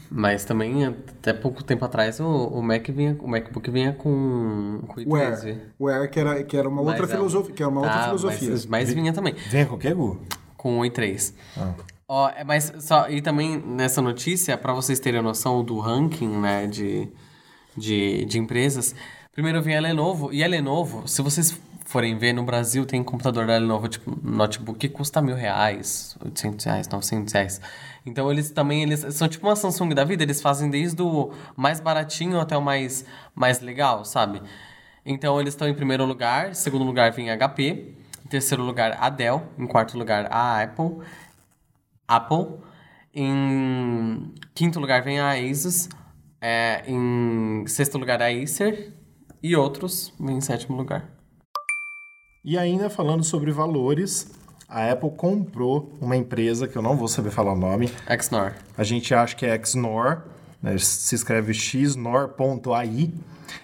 Mas 0.10 0.46
também, 0.46 0.86
até 0.86 1.34
pouco 1.34 1.63
tempo 1.63 1.84
atrás, 1.84 2.20
o, 2.20 2.26
o 2.26 2.62
Mac 2.62 2.88
vinha, 2.89 3.17
o 3.20 3.28
MacBook 3.28 3.70
vinha 3.72 3.94
com, 3.94 4.80
com 4.88 5.02
O 5.06 5.15
Air, 5.15 5.34
i13. 5.34 5.58
o 5.80 5.88
Air 5.88 6.10
que 6.10 6.20
era, 6.20 6.44
que 6.44 6.56
era 6.56 6.70
uma 6.70 6.82
outra 6.82 7.02
Mas 7.02 7.10
é 7.12 7.15
filosofia. 7.15 7.56
Que 7.56 7.63
era 7.63 7.70
uma 7.72 7.82
outra 7.82 7.98
Tá, 7.98 8.04
filosofia. 8.06 8.50
Mas, 8.52 8.65
mas 8.65 8.94
vinha 8.94 9.12
também. 9.12 9.34
Venha 9.50 9.65
qualquer 9.65 9.96
Gu. 9.96 10.20
Com 10.56 10.80
o 10.80 10.84
i3. 10.84 11.34
Ah. 11.58 11.74
Ó, 12.08 12.30
é, 12.30 12.44
mas 12.44 12.74
só, 12.80 13.10
e 13.10 13.22
também 13.22 13.58
nessa 13.58 14.02
notícia, 14.02 14.58
para 14.58 14.74
vocês 14.74 15.00
terem 15.00 15.20
a 15.20 15.24
noção 15.24 15.63
do 15.63 15.80
ranking, 15.80 16.28
né, 16.28 16.67
de, 16.67 17.08
de, 17.76 18.26
de 18.26 18.38
empresas, 18.38 18.94
primeiro 19.32 19.62
vem 19.62 19.78
a 19.78 19.80
Lenovo, 19.80 20.32
e 20.34 20.44
a 20.44 20.48
Lenovo, 20.48 21.08
se 21.08 21.22
vocês 21.22 21.58
forem 21.91 22.17
ver, 22.17 22.34
no 22.34 22.43
Brasil 22.43 22.86
tem 22.86 23.04
computador 23.04 23.45
da 23.45 23.58
Lenovo, 23.58 23.88
tipo, 23.88 24.17
notebook 24.23 24.80
que 24.80 24.89
custa 24.89 25.21
mil 25.21 25.36
reais, 25.36 26.17
800 26.23 26.65
reais, 26.65 26.88
900 26.88 27.34
reais. 27.34 27.62
Então 28.06 28.32
eles 28.32 28.49
também, 28.49 28.84
eles 28.84 29.06
são 29.13 29.27
tipo 29.27 29.47
uma 29.47 29.56
Samsung 29.56 29.93
da 29.93 30.04
vida, 30.04 30.23
eles 30.23 30.41
fazem 30.41 30.69
desde 30.69 31.01
o 31.01 31.32
mais 31.56 31.80
baratinho 31.80 32.39
até 32.39 32.58
o 32.58 32.62
mais, 32.62 33.06
mais 33.36 33.60
legal, 33.60 34.06
sabe? 34.06 34.41
Então 35.06 35.39
eles 35.39 35.54
estão 35.54 35.67
em 35.67 35.73
primeiro 35.73 36.06
lugar, 36.06 36.51
em 36.51 36.54
segundo 36.54 36.86
lugar 36.86 37.12
vem 37.12 37.27
HP, 37.36 37.95
em 38.25 38.30
terceiro 38.30 38.63
lugar 38.63 38.97
a 38.99 39.10
Dell, 39.10 39.43
em 39.58 39.67
quarto 39.67 39.97
lugar 39.97 40.27
a 40.32 40.63
Apple, 40.63 40.99
Apple. 42.08 42.60
Em 43.13 44.34
quinto 44.54 44.80
lugar 44.80 45.01
vem 45.01 45.19
a 45.19 45.32
Asus. 45.32 45.89
É, 46.39 46.84
em 46.88 47.65
sexto 47.67 47.97
lugar 47.97 48.21
a 48.21 48.27
Acer. 48.27 48.93
E 49.43 49.56
outros 49.56 50.13
vem 50.19 50.38
em 50.38 50.41
sétimo 50.41 50.77
lugar. 50.77 51.20
E 52.43 52.58
ainda 52.58 52.89
falando 52.89 53.23
sobre 53.23 53.51
valores, 53.51 54.27
a 54.67 54.91
Apple 54.91 55.12
comprou 55.12 55.93
uma 56.01 56.17
empresa 56.17 56.67
que 56.67 56.75
eu 56.75 56.82
não 56.82 56.97
vou 56.97 57.08
saber 57.08 57.30
falar 57.30 57.54
o 57.54 57.58
nome. 57.58 57.91
Xnor. 58.19 58.54
A 58.75 58.84
gente 58.84 59.13
acha 59.13 59.36
que 59.36 59.45
é 59.45 59.63
Xnor, 59.63 60.23
né? 60.62 60.75
se 60.80 61.13
escreve 61.13 61.54
xnor.ai, 61.54 63.12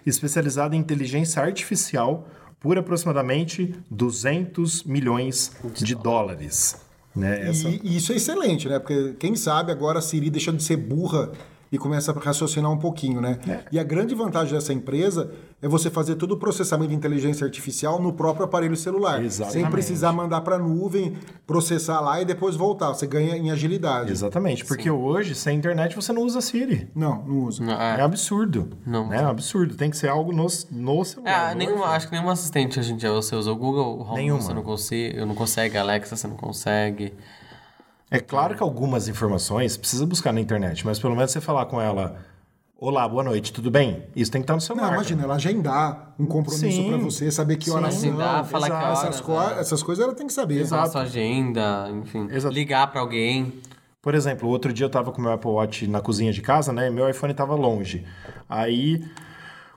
especializada 0.06 0.76
em 0.76 0.80
inteligência 0.80 1.42
artificial 1.42 2.28
por 2.60 2.78
aproximadamente 2.78 3.74
200 3.90 4.84
milhões 4.84 5.52
de 5.74 5.96
dólares. 5.96 6.76
Né? 7.16 7.50
Essa... 7.50 7.70
E, 7.70 7.82
e 7.84 7.98
isso 7.98 8.14
é 8.14 8.18
excelente, 8.18 8.70
né? 8.70 8.78
Porque 8.78 9.16
quem 9.20 9.36
sabe 9.36 9.72
agora 9.72 9.98
a 9.98 10.02
Siri 10.04 10.30
deixa 10.30 10.54
de 10.54 10.62
ser 10.62 10.78
burra 10.78 11.32
e 11.72 11.78
começa 11.78 12.12
a 12.12 12.20
raciocinar 12.20 12.72
um 12.72 12.78
pouquinho, 12.78 13.20
né? 13.22 13.40
E 13.72 13.80
a 13.80 13.84
grande 13.84 14.14
vantagem 14.16 14.54
dessa 14.54 14.72
empresa 14.74 15.32
é 15.62 15.68
você 15.68 15.90
fazer 15.90 16.16
todo 16.16 16.34
o 16.34 16.38
processamento 16.38 16.90
de 16.90 16.96
inteligência 16.96 17.44
artificial 17.46 18.02
no 18.02 18.14
próprio 18.14 18.46
aparelho 18.46 18.76
celular. 18.76 19.18
Sem 19.18 19.26
Exatamente. 19.26 19.72
precisar 19.72 20.12
mandar 20.14 20.42
para 20.42 20.56
a 20.56 20.60
nuvem, 20.60 21.18
processar 21.46 22.00
lá 22.00 22.22
e 22.22 22.26
depois 22.26 22.56
voltar. 22.56 22.90
Você 22.90 23.08
ganha 23.08 23.36
em 23.36 23.52
agilidade. 23.52 24.12
Exatamente, 24.12 24.64
porque 24.66 24.90
hoje, 24.90 25.34
sem 25.36 25.58
internet, 25.58 25.96
você 25.96 26.14
não 26.14 26.22
usa 26.24 26.42
Siri. 26.42 26.90
Não, 26.96 27.24
não 27.24 27.40
usa. 27.46 27.64
Não, 27.64 27.74
É 27.82 28.00
é. 28.00 28.02
absurdo. 28.02 28.70
Não. 28.86 29.12
É 29.12 29.24
absurdo. 29.24 29.76
Tem 29.76 29.90
que 29.90 29.98
ser 29.98 30.10
algo 30.10 30.32
no, 30.32 30.48
no 30.72 31.04
celular. 31.06 31.52
É, 31.52 31.54
no 31.54 31.60
nenhuma, 31.60 31.86
acho 31.88 32.08
que 32.08 32.16
nenhum 32.16 32.30
assistente 32.30 32.80
hoje 32.80 32.94
em 32.94 32.98
dia 32.98 33.12
você 33.12 33.36
usa 33.36 33.52
o 33.52 33.56
Google 33.56 34.02
Home, 34.02 34.16
Nenhuma. 34.22 34.42
você 34.42 34.54
não 34.54 34.64
consegue, 34.64 35.26
não 35.26 35.36
consegue, 35.36 35.78
Alexa 35.78 36.16
você 36.16 36.28
não 36.28 36.36
consegue. 36.36 37.14
É 38.10 38.20
claro 38.20 38.56
que 38.56 38.64
algumas 38.64 39.08
informações 39.08 39.76
precisa 39.76 40.06
buscar 40.06 40.32
na 40.32 40.40
internet, 40.40 40.86
mas 40.86 40.98
pelo 41.00 41.16
menos 41.16 41.32
você 41.32 41.42
falar 41.42 41.66
com 41.66 41.82
ela: 41.82 42.18
Olá, 42.78 43.08
boa 43.08 43.24
noite, 43.24 43.52
tudo 43.52 43.70
bem? 43.70 44.04
Isso 44.16 44.32
tem 44.32 44.42
que 44.42 44.44
estar 44.44 44.54
no 44.56 44.62
celular. 44.62 44.88
Não, 44.88 44.94
imagina, 44.94 45.24
ela 45.24 45.36
agendar 45.36 46.14
um 46.18 46.26
compromisso 46.26 46.84
para 46.88 46.98
você, 46.98 47.30
saber 47.32 47.58
que 47.58 47.70
horas 47.70 47.96
Sim, 47.96 48.10
são. 48.10 48.18
dá, 48.18 48.44
falar 48.46 48.68
que 48.68 48.74
exato. 48.74 48.86
horas, 48.86 49.04
essas, 49.04 49.22
co- 49.22 49.40
né? 49.40 49.60
essas 49.60 49.84
coisas 49.84 50.04
ela 50.06 50.14
tem 50.14 50.26
que 50.28 50.34
saber. 50.34 50.66
Falar 50.66 50.88
sua 50.88 51.02
agenda, 51.02 51.90
enfim. 51.92 52.28
Exato. 52.32 52.54
Ligar 52.54 52.90
pra 52.92 53.02
alguém. 53.02 53.54
Por 54.02 54.16
exemplo, 54.16 54.48
outro 54.48 54.72
dia 54.72 54.86
eu 54.86 54.90
tava 54.90 55.12
com 55.12 55.20
o 55.20 55.22
meu 55.24 55.34
Apple 55.34 55.50
Watch 55.52 55.86
na 55.86 56.00
cozinha 56.00 56.32
de 56.32 56.42
casa, 56.42 56.72
né? 56.72 56.88
e 56.88 56.90
Meu 56.90 57.10
iPhone 57.10 57.34
tava 57.34 57.56
longe. 57.56 58.06
Aí, 58.48 59.04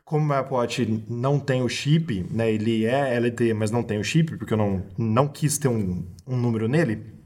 como 0.04 0.22
o 0.24 0.28
meu 0.28 0.36
Apple 0.36 0.54
Watch 0.54 1.04
não 1.08 1.40
tem 1.40 1.62
o 1.62 1.68
chip, 1.68 2.24
né? 2.30 2.52
Ele 2.52 2.84
é 2.84 3.18
LTE, 3.18 3.52
mas 3.54 3.72
não 3.72 3.82
tem 3.82 3.98
o 3.98 4.04
chip, 4.04 4.36
porque 4.36 4.52
eu 4.54 4.58
não, 4.58 4.84
não 4.96 5.26
quis 5.26 5.58
ter 5.58 5.66
um, 5.66 6.04
um 6.28 6.36
número 6.36 6.68
nele. 6.68 7.18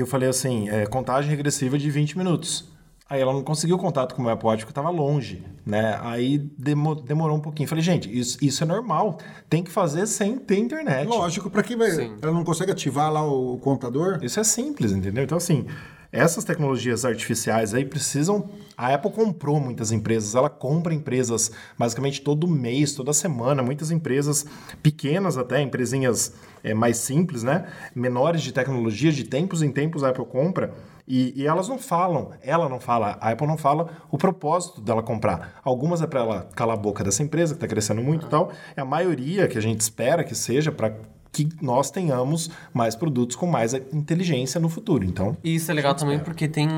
Eu 0.00 0.06
falei 0.06 0.28
assim, 0.28 0.68
é, 0.68 0.86
contagem 0.86 1.30
regressiva 1.30 1.78
de 1.78 1.90
20 1.90 2.16
minutos. 2.16 2.68
Aí 3.10 3.22
ela 3.22 3.32
não 3.32 3.42
conseguiu 3.42 3.78
contato 3.78 4.14
com 4.14 4.20
o 4.20 4.24
meu 4.24 4.34
Apple 4.34 4.46
Watch 4.46 4.64
porque 4.64 4.70
estava 4.70 4.90
longe, 4.90 5.42
né? 5.64 5.98
Aí 6.02 6.36
demo- 6.58 6.94
demorou 6.94 7.38
um 7.38 7.40
pouquinho. 7.40 7.66
Falei, 7.66 7.82
gente, 7.82 8.06
isso, 8.16 8.36
isso 8.42 8.62
é 8.62 8.66
normal. 8.66 9.18
Tem 9.48 9.62
que 9.64 9.70
fazer 9.70 10.06
sem 10.06 10.38
ter 10.38 10.58
internet. 10.58 11.08
Lógico, 11.08 11.48
para 11.48 11.62
quem 11.62 11.74
vai. 11.74 11.90
Sim. 11.90 12.16
Ela 12.20 12.32
não 12.32 12.44
consegue 12.44 12.70
ativar 12.70 13.10
lá 13.10 13.22
o 13.26 13.56
contador? 13.58 14.18
Isso 14.22 14.38
é 14.38 14.44
simples, 14.44 14.92
entendeu? 14.92 15.24
Então, 15.24 15.38
assim, 15.38 15.64
essas 16.10 16.44
tecnologias 16.44 17.04
artificiais 17.04 17.74
aí 17.74 17.84
precisam. 17.84 18.48
A 18.76 18.94
Apple 18.94 19.10
comprou 19.10 19.60
muitas 19.60 19.92
empresas, 19.92 20.34
ela 20.34 20.48
compra 20.48 20.94
empresas 20.94 21.50
basicamente 21.76 22.22
todo 22.22 22.46
mês, 22.46 22.94
toda 22.94 23.12
semana, 23.12 23.62
muitas 23.62 23.90
empresas 23.90 24.46
pequenas 24.82 25.36
até, 25.36 25.60
empresinhas 25.60 26.32
é, 26.62 26.72
mais 26.72 26.96
simples, 26.96 27.42
né? 27.42 27.66
Menores 27.94 28.42
de 28.42 28.52
tecnologia, 28.52 29.12
de 29.12 29.24
tempos 29.24 29.62
em 29.62 29.70
tempos 29.70 30.02
a 30.02 30.10
Apple 30.10 30.24
compra. 30.24 30.72
E, 31.06 31.32
e 31.34 31.46
elas 31.46 31.68
não 31.68 31.78
falam, 31.78 32.32
ela 32.42 32.68
não 32.68 32.78
fala, 32.78 33.16
a 33.18 33.30
Apple 33.30 33.46
não 33.46 33.56
fala 33.56 33.88
o 34.10 34.18
propósito 34.18 34.80
dela 34.80 35.02
comprar. 35.02 35.58
Algumas 35.64 36.02
é 36.02 36.06
para 36.06 36.20
ela 36.20 36.48
calar 36.54 36.76
a 36.76 36.80
boca 36.80 37.02
dessa 37.02 37.22
empresa, 37.22 37.54
que 37.54 37.56
está 37.56 37.66
crescendo 37.66 38.02
muito 38.02 38.26
e 38.26 38.28
tal. 38.28 38.52
E 38.76 38.80
a 38.80 38.84
maioria 38.84 39.48
que 39.48 39.56
a 39.56 39.62
gente 39.62 39.80
espera 39.80 40.22
que 40.22 40.34
seja 40.34 40.70
para 40.70 40.94
que 41.32 41.48
nós 41.60 41.90
tenhamos 41.90 42.50
mais 42.72 42.94
produtos 42.94 43.36
com 43.36 43.46
mais 43.46 43.74
inteligência 43.74 44.60
no 44.60 44.68
futuro. 44.68 45.04
Então, 45.04 45.36
isso 45.42 45.70
é 45.70 45.74
legal 45.74 45.94
também 45.94 46.18
porque 46.18 46.48
tem 46.48 46.68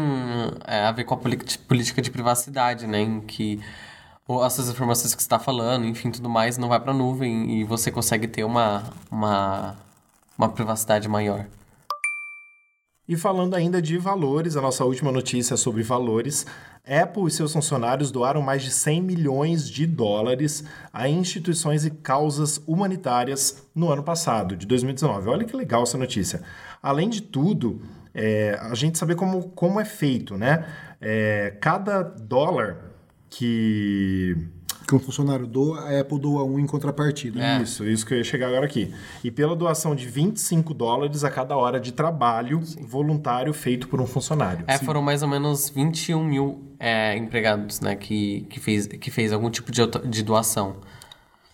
é, 0.66 0.82
a 0.82 0.92
ver 0.92 1.04
com 1.04 1.14
a 1.14 1.16
política 1.16 2.02
de 2.02 2.10
privacidade, 2.10 2.86
né? 2.86 3.00
Em 3.00 3.20
que 3.20 3.60
essas 4.44 4.68
informações 4.68 5.14
que 5.14 5.22
você 5.22 5.26
está 5.26 5.38
falando, 5.38 5.84
enfim, 5.84 6.10
tudo 6.10 6.28
mais, 6.28 6.56
não 6.56 6.68
vai 6.68 6.78
para 6.78 6.92
nuvem 6.92 7.60
e 7.60 7.64
você 7.64 7.90
consegue 7.90 8.28
ter 8.28 8.44
uma, 8.44 8.84
uma, 9.10 9.76
uma 10.38 10.48
privacidade 10.48 11.08
maior. 11.08 11.46
E 13.10 13.16
falando 13.16 13.56
ainda 13.56 13.82
de 13.82 13.98
valores, 13.98 14.56
a 14.56 14.60
nossa 14.60 14.84
última 14.84 15.10
notícia 15.10 15.56
sobre 15.56 15.82
valores. 15.82 16.46
Apple 16.86 17.26
e 17.26 17.30
seus 17.32 17.52
funcionários 17.52 18.12
doaram 18.12 18.40
mais 18.40 18.62
de 18.62 18.70
100 18.70 19.02
milhões 19.02 19.68
de 19.68 19.84
dólares 19.84 20.62
a 20.92 21.08
instituições 21.08 21.84
e 21.84 21.90
causas 21.90 22.62
humanitárias 22.68 23.66
no 23.74 23.90
ano 23.90 24.04
passado, 24.04 24.54
de 24.54 24.64
2019. 24.64 25.28
Olha 25.28 25.44
que 25.44 25.56
legal 25.56 25.82
essa 25.82 25.98
notícia. 25.98 26.40
Além 26.80 27.08
de 27.08 27.20
tudo, 27.20 27.82
é, 28.14 28.56
a 28.62 28.76
gente 28.76 28.96
saber 28.96 29.16
como, 29.16 29.48
como 29.48 29.80
é 29.80 29.84
feito, 29.84 30.36
né? 30.36 30.64
É, 31.00 31.56
cada 31.60 32.04
dólar 32.04 32.92
que 33.28 34.36
que 34.90 34.94
um 34.96 34.98
funcionário 34.98 35.46
doa, 35.46 35.80
a 35.82 36.00
Apple 36.00 36.18
doa 36.18 36.42
um 36.44 36.58
em 36.58 36.66
contrapartida. 36.66 37.40
É. 37.40 37.62
Isso, 37.62 37.84
isso 37.86 38.04
que 38.04 38.12
eu 38.14 38.18
ia 38.18 38.24
chegar 38.24 38.48
agora 38.48 38.66
aqui. 38.66 38.92
E 39.22 39.30
pela 39.30 39.54
doação 39.54 39.94
de 39.94 40.06
25 40.08 40.74
dólares 40.74 41.22
a 41.22 41.30
cada 41.30 41.56
hora 41.56 41.78
de 41.78 41.92
trabalho 41.92 42.60
voluntário 42.80 43.52
feito 43.52 43.86
por 43.88 44.00
um 44.00 44.06
funcionário. 44.06 44.64
É, 44.66 44.78
foram 44.78 45.00
mais 45.00 45.22
ou 45.22 45.28
menos 45.28 45.68
21 45.70 46.24
mil 46.24 46.64
é, 46.78 47.16
empregados, 47.16 47.80
né, 47.80 47.94
que, 47.94 48.46
que, 48.50 48.58
fez, 48.58 48.86
que 48.88 49.10
fez 49.10 49.32
algum 49.32 49.48
tipo 49.48 49.70
de, 49.70 49.80
auto- 49.80 50.06
de 50.06 50.22
doação. 50.24 50.76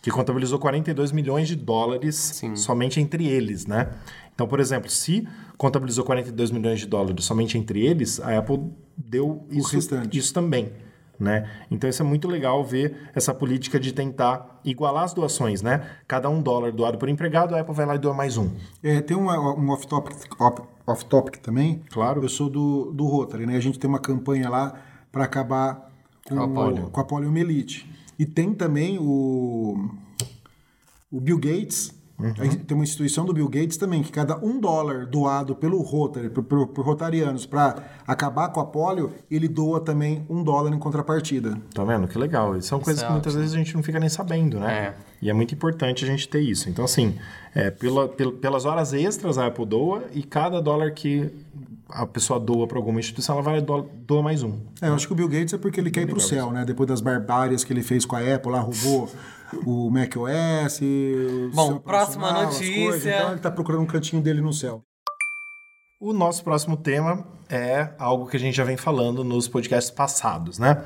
que 0.00 0.10
contabilizou 0.10 0.58
42 0.58 1.12
milhões 1.12 1.46
de 1.48 1.56
dólares 1.56 2.42
somente 2.54 3.00
entre 3.00 3.26
eles, 3.26 3.66
né? 3.66 3.90
Então, 4.34 4.46
por 4.46 4.60
exemplo, 4.60 4.88
se 4.90 5.26
contabilizou 5.58 6.04
42 6.04 6.50
milhões 6.50 6.78
de 6.80 6.86
dólares 6.86 7.24
somente 7.24 7.58
entre 7.58 7.84
eles, 7.86 8.20
a 8.20 8.38
Apple 8.38 8.60
deu 8.96 9.46
isso, 9.50 9.74
restante. 9.74 10.16
isso 10.18 10.32
também, 10.32 10.70
né? 11.18 11.50
Então, 11.70 11.88
isso 11.88 12.02
é 12.02 12.04
muito 12.04 12.28
legal 12.28 12.64
ver 12.64 13.10
essa 13.14 13.32
política 13.34 13.78
de 13.80 13.92
tentar 13.92 14.60
igualar 14.64 15.04
as 15.04 15.14
doações, 15.14 15.62
né? 15.62 15.88
Cada 16.06 16.28
um 16.28 16.42
dólar 16.42 16.72
doado 16.72 16.98
por 16.98 17.08
empregado, 17.08 17.54
a 17.54 17.60
Apple 17.60 17.74
vai 17.74 17.86
lá 17.86 17.94
e 17.94 17.98
doa 17.98 18.12
mais 18.14 18.36
um. 18.36 18.50
É, 18.82 19.00
tem 19.00 19.16
uma- 19.16 19.38
um 19.54 19.70
off-topic 19.70 20.16
off, 20.40 20.62
off-topic 20.86 21.36
também. 21.38 21.82
Claro. 21.90 22.22
Eu 22.22 22.28
sou 22.28 22.50
do, 22.50 22.92
do 22.92 23.06
Rotary, 23.06 23.46
né? 23.46 23.56
A 23.56 23.60
gente 23.60 23.78
tem 23.78 23.88
uma 23.88 23.98
campanha 23.98 24.48
lá 24.50 24.74
para 25.10 25.24
acabar 25.24 25.90
com, 26.28 26.36
Com 26.36 26.42
a 26.42 26.48
polio. 26.48 26.90
com 26.90 27.00
a 27.00 27.04
poliomielite. 27.04 27.90
E 28.18 28.26
tem 28.26 28.52
também 28.52 28.98
o, 29.00 29.88
o 31.10 31.20
Bill 31.20 31.38
Gates. 31.38 31.94
Uhum. 32.18 32.32
Tem 32.32 32.74
uma 32.74 32.84
instituição 32.84 33.24
do 33.24 33.32
Bill 33.32 33.48
Gates 33.48 33.76
também, 33.76 34.02
que 34.02 34.10
cada 34.10 34.36
um 34.38 34.58
dólar 34.58 35.06
doado 35.06 35.54
pelo 35.54 35.80
Rotary, 35.82 36.30
por, 36.30 36.42
por, 36.44 36.66
por 36.68 36.84
rotarianos, 36.84 37.44
para 37.44 37.82
acabar 38.06 38.48
com 38.48 38.60
a 38.60 38.66
polio, 38.66 39.12
ele 39.30 39.46
doa 39.48 39.80
também 39.80 40.24
um 40.28 40.42
dólar 40.42 40.72
em 40.72 40.78
contrapartida. 40.78 41.58
Tá 41.74 41.84
vendo? 41.84 42.08
Que 42.08 42.18
legal. 42.18 42.56
Isso 42.56 42.68
são 42.68 42.80
coisas 42.80 43.02
é 43.02 43.06
que 43.06 43.12
muitas 43.12 43.34
vezes 43.34 43.52
a 43.52 43.58
gente 43.58 43.74
não 43.74 43.82
fica 43.82 44.00
nem 44.00 44.08
sabendo, 44.08 44.58
né? 44.58 44.74
É. 44.74 44.94
E 45.26 45.30
é 45.30 45.32
muito 45.32 45.54
importante 45.54 46.04
a 46.04 46.06
gente 46.08 46.28
ter 46.28 46.40
isso. 46.40 46.68
Então, 46.70 46.84
assim, 46.84 47.16
é, 47.54 47.70
pela, 47.70 48.08
pel- 48.08 48.32
pelas 48.32 48.64
horas 48.64 48.92
extras 48.92 49.36
a 49.38 49.46
Apple 49.46 49.66
doa 49.66 50.04
e 50.14 50.22
cada 50.22 50.60
dólar 50.62 50.92
que 50.92 51.30
a 51.88 52.06
pessoa 52.06 52.38
doa 52.40 52.66
para 52.66 52.78
alguma 52.78 52.98
instituição, 53.00 53.34
ela 53.36 53.42
vai 53.42 53.60
doa, 53.60 53.86
doa 54.06 54.22
mais 54.22 54.42
um. 54.42 54.58
É, 54.82 54.88
eu 54.88 54.94
acho 54.94 55.06
que 55.06 55.12
o 55.12 55.16
Bill 55.16 55.28
Gates 55.28 55.54
é 55.54 55.58
porque 55.58 55.78
ele 55.80 55.90
quer 55.90 56.02
ir 56.02 56.06
pro 56.06 56.20
céu, 56.20 56.50
né? 56.50 56.64
Depois 56.64 56.88
das 56.88 57.00
barbárias 57.00 57.62
que 57.64 57.72
ele 57.72 57.82
fez 57.82 58.04
com 58.04 58.16
a 58.16 58.20
Apple, 58.34 58.50
lá 58.52 58.60
roubou 58.60 59.08
o 59.64 59.88
macOS. 59.90 60.80
o 60.82 61.50
Bom, 61.54 61.78
próxima 61.78 62.44
notícia. 62.44 62.84
coisas. 62.88 63.06
Então 63.06 63.30
ele 63.32 63.40
tá 63.40 63.50
procurando 63.50 63.82
um 63.82 63.86
cantinho 63.86 64.20
dele 64.22 64.40
no 64.40 64.52
céu. 64.52 64.82
O 66.00 66.12
nosso 66.12 66.44
próximo 66.44 66.76
tema 66.76 67.24
é 67.48 67.88
algo 67.98 68.26
que 68.26 68.36
a 68.36 68.40
gente 68.40 68.54
já 68.54 68.64
vem 68.64 68.76
falando 68.76 69.24
nos 69.24 69.48
podcasts 69.48 69.90
passados, 69.90 70.58
né? 70.58 70.82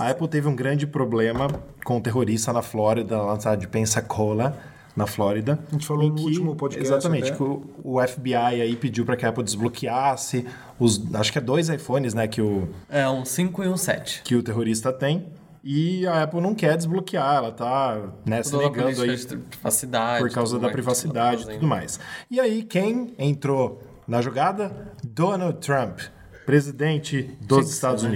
A 0.00 0.08
Apple 0.08 0.26
teve 0.28 0.48
um 0.48 0.56
grande 0.56 0.86
problema 0.86 1.46
com 1.84 1.98
um 1.98 2.00
terrorista 2.00 2.54
na 2.54 2.62
Flórida, 2.62 3.20
lá 3.20 3.34
na 3.34 3.38
cidade 3.38 3.60
de 3.60 3.68
Pensacola, 3.68 4.58
na 4.96 5.06
Flórida. 5.06 5.58
A 5.68 5.72
gente 5.72 5.86
falou 5.86 6.08
no 6.08 6.22
último 6.22 6.56
podcast 6.56 6.90
Exatamente, 6.90 7.28
até. 7.28 7.36
que 7.36 7.42
o, 7.42 7.62
o 7.84 8.00
FBI 8.00 8.34
aí 8.34 8.74
pediu 8.76 9.04
para 9.04 9.14
que 9.14 9.26
a 9.26 9.28
Apple 9.28 9.44
desbloqueasse 9.44 10.46
os, 10.78 11.14
acho 11.14 11.30
que 11.30 11.36
é 11.36 11.40
dois 11.42 11.68
iPhones, 11.68 12.14
né, 12.14 12.26
que 12.26 12.40
o, 12.40 12.70
É 12.88 13.06
um 13.10 13.26
5 13.26 13.62
e 13.62 13.68
um 13.68 13.76
7. 13.76 14.22
que 14.24 14.34
o 14.34 14.42
terrorista 14.42 14.90
tem. 14.90 15.26
E 15.62 16.06
a 16.06 16.22
Apple 16.22 16.40
não 16.40 16.54
quer 16.54 16.78
desbloquear, 16.78 17.36
ela 17.36 17.52
tá 17.52 18.00
né, 18.24 18.42
se 18.42 18.56
negando 18.56 19.02
aí 19.02 19.18
privacidade. 19.50 20.22
por 20.22 20.30
causa 20.30 20.58
da 20.58 20.68
que 20.68 20.72
privacidade 20.72 21.42
e 21.42 21.52
tudo 21.52 21.66
mais. 21.66 22.00
E 22.30 22.40
aí, 22.40 22.62
quem 22.62 23.12
entrou 23.18 23.82
na 24.08 24.22
jogada? 24.22 24.94
Donald 25.04 25.58
Trump, 25.58 26.00
presidente 26.46 27.36
dos 27.42 27.70
Estados 27.70 28.02
né? 28.02 28.08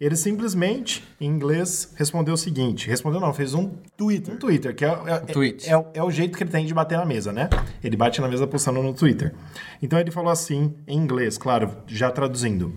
Ele 0.00 0.16
simplesmente, 0.16 1.02
em 1.20 1.26
inglês, 1.26 1.92
respondeu 1.96 2.34
o 2.34 2.36
seguinte: 2.36 2.88
respondeu 2.88 3.20
não, 3.20 3.32
fez 3.32 3.54
um 3.54 3.70
Twitter. 3.96 4.34
Um 4.34 4.38
Twitter, 4.38 4.74
que 4.74 4.84
é, 4.84 4.88
é, 4.88 5.22
é, 5.68 5.76
o- 5.76 5.86
é 5.94 6.02
o 6.02 6.10
jeito 6.10 6.36
que 6.36 6.42
ele 6.42 6.50
tem 6.50 6.66
de 6.66 6.74
bater 6.74 6.98
na 6.98 7.04
mesa, 7.04 7.32
né? 7.32 7.48
Ele 7.82 7.96
bate 7.96 8.20
na 8.20 8.28
mesa 8.28 8.46
postando 8.46 8.82
no 8.82 8.92
Twitter. 8.94 9.34
Então 9.82 9.98
ele 9.98 10.10
falou 10.10 10.30
assim, 10.30 10.74
em 10.86 10.96
inglês, 10.98 11.36
claro, 11.38 11.76
já 11.86 12.10
traduzindo. 12.10 12.72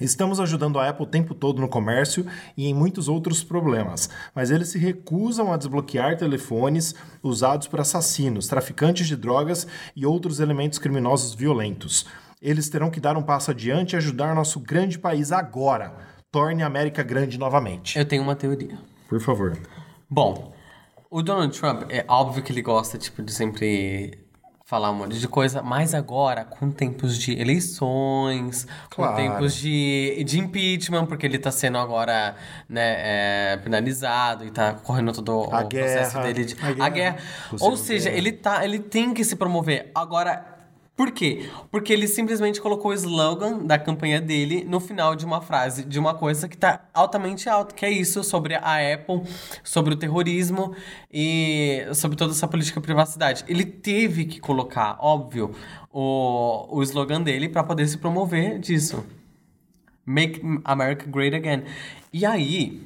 Estamos 0.00 0.40
ajudando 0.40 0.78
a 0.78 0.88
Apple 0.88 1.04
o 1.04 1.06
tempo 1.06 1.34
todo 1.34 1.60
no 1.60 1.68
comércio 1.68 2.24
e 2.56 2.66
em 2.66 2.72
muitos 2.72 3.06
outros 3.06 3.44
problemas, 3.44 4.08
mas 4.34 4.50
eles 4.50 4.68
se 4.68 4.78
recusam 4.78 5.52
a 5.52 5.58
desbloquear 5.58 6.16
telefones 6.16 6.94
usados 7.22 7.66
por 7.68 7.80
assassinos, 7.80 8.46
traficantes 8.46 9.06
de 9.06 9.14
drogas 9.14 9.66
e 9.94 10.06
outros 10.06 10.40
elementos 10.40 10.78
criminosos 10.78 11.34
violentos. 11.34 12.06
Eles 12.40 12.68
terão 12.70 12.90
que 12.90 13.00
dar 13.00 13.16
um 13.16 13.22
passo 13.22 13.50
adiante 13.50 13.92
e 13.92 13.96
ajudar 13.96 14.34
nosso 14.34 14.60
grande 14.60 14.98
país 14.98 15.30
agora. 15.32 15.92
Torne 16.32 16.62
a 16.62 16.66
América 16.66 17.02
grande 17.02 17.38
novamente. 17.38 17.98
Eu 17.98 18.04
tenho 18.04 18.22
uma 18.22 18.34
teoria. 18.36 18.78
Por 19.08 19.20
favor. 19.20 19.58
Bom, 20.08 20.52
o 21.10 21.22
Donald 21.22 21.58
Trump, 21.58 21.82
é 21.90 22.04
óbvio 22.08 22.42
que 22.42 22.52
ele 22.52 22.62
gosta, 22.62 22.96
tipo, 22.96 23.22
de 23.22 23.32
sempre 23.32 24.18
falar 24.64 24.92
um 24.92 24.94
monte 24.94 25.18
de 25.18 25.26
coisa, 25.26 25.60
mas 25.62 25.92
agora, 25.94 26.44
com 26.44 26.70
tempos 26.70 27.18
de 27.18 27.32
eleições, 27.38 28.68
Claro. 28.88 29.16
com 29.16 29.16
tempos 29.20 29.54
de, 29.56 30.22
de 30.24 30.38
impeachment, 30.38 31.06
porque 31.06 31.26
ele 31.26 31.40
tá 31.40 31.50
sendo 31.50 31.76
agora, 31.76 32.36
né, 32.68 32.94
é, 33.54 33.56
penalizado 33.56 34.44
e 34.44 34.50
tá 34.52 34.74
correndo 34.74 35.12
todo 35.12 35.32
A 35.52 35.62
o 35.62 35.68
processo 35.68 36.12
guerra. 36.18 36.32
dele. 36.32 36.44
De, 36.44 36.54
A 36.62 36.66
a 36.68 36.72
guerra. 36.72 36.88
guerra. 36.90 37.16
Possível 37.50 37.70
Ou 37.70 37.76
seja, 37.76 38.04
guerra. 38.10 38.16
ele, 38.18 38.32
tá, 38.32 38.64
ele 38.64 38.78
tem 38.78 39.12
que 39.12 39.24
se 39.24 39.34
promover. 39.34 39.90
Agora, 39.92 40.59
por 41.00 41.12
quê? 41.12 41.48
Porque 41.70 41.94
ele 41.94 42.06
simplesmente 42.06 42.60
colocou 42.60 42.90
o 42.90 42.94
slogan 42.94 43.64
da 43.64 43.78
campanha 43.78 44.20
dele 44.20 44.66
no 44.68 44.78
final 44.78 45.16
de 45.16 45.24
uma 45.24 45.40
frase, 45.40 45.82
de 45.82 45.98
uma 45.98 46.12
coisa 46.12 46.46
que 46.46 46.58
tá 46.58 46.90
altamente 46.92 47.48
alta, 47.48 47.74
que 47.74 47.86
é 47.86 47.90
isso, 47.90 48.22
sobre 48.22 48.54
a 48.54 48.92
Apple, 48.92 49.22
sobre 49.64 49.94
o 49.94 49.96
terrorismo 49.96 50.76
e 51.10 51.86
sobre 51.94 52.18
toda 52.18 52.34
essa 52.34 52.46
política 52.46 52.78
de 52.80 52.84
privacidade. 52.84 53.46
Ele 53.48 53.64
teve 53.64 54.26
que 54.26 54.38
colocar, 54.40 54.98
óbvio, 55.00 55.52
o, 55.90 56.66
o 56.68 56.82
slogan 56.82 57.22
dele 57.22 57.48
para 57.48 57.64
poder 57.64 57.88
se 57.88 57.96
promover 57.96 58.58
disso. 58.58 59.02
Make 60.04 60.42
America 60.66 61.06
Great 61.10 61.34
Again. 61.34 61.62
E 62.12 62.26
aí, 62.26 62.84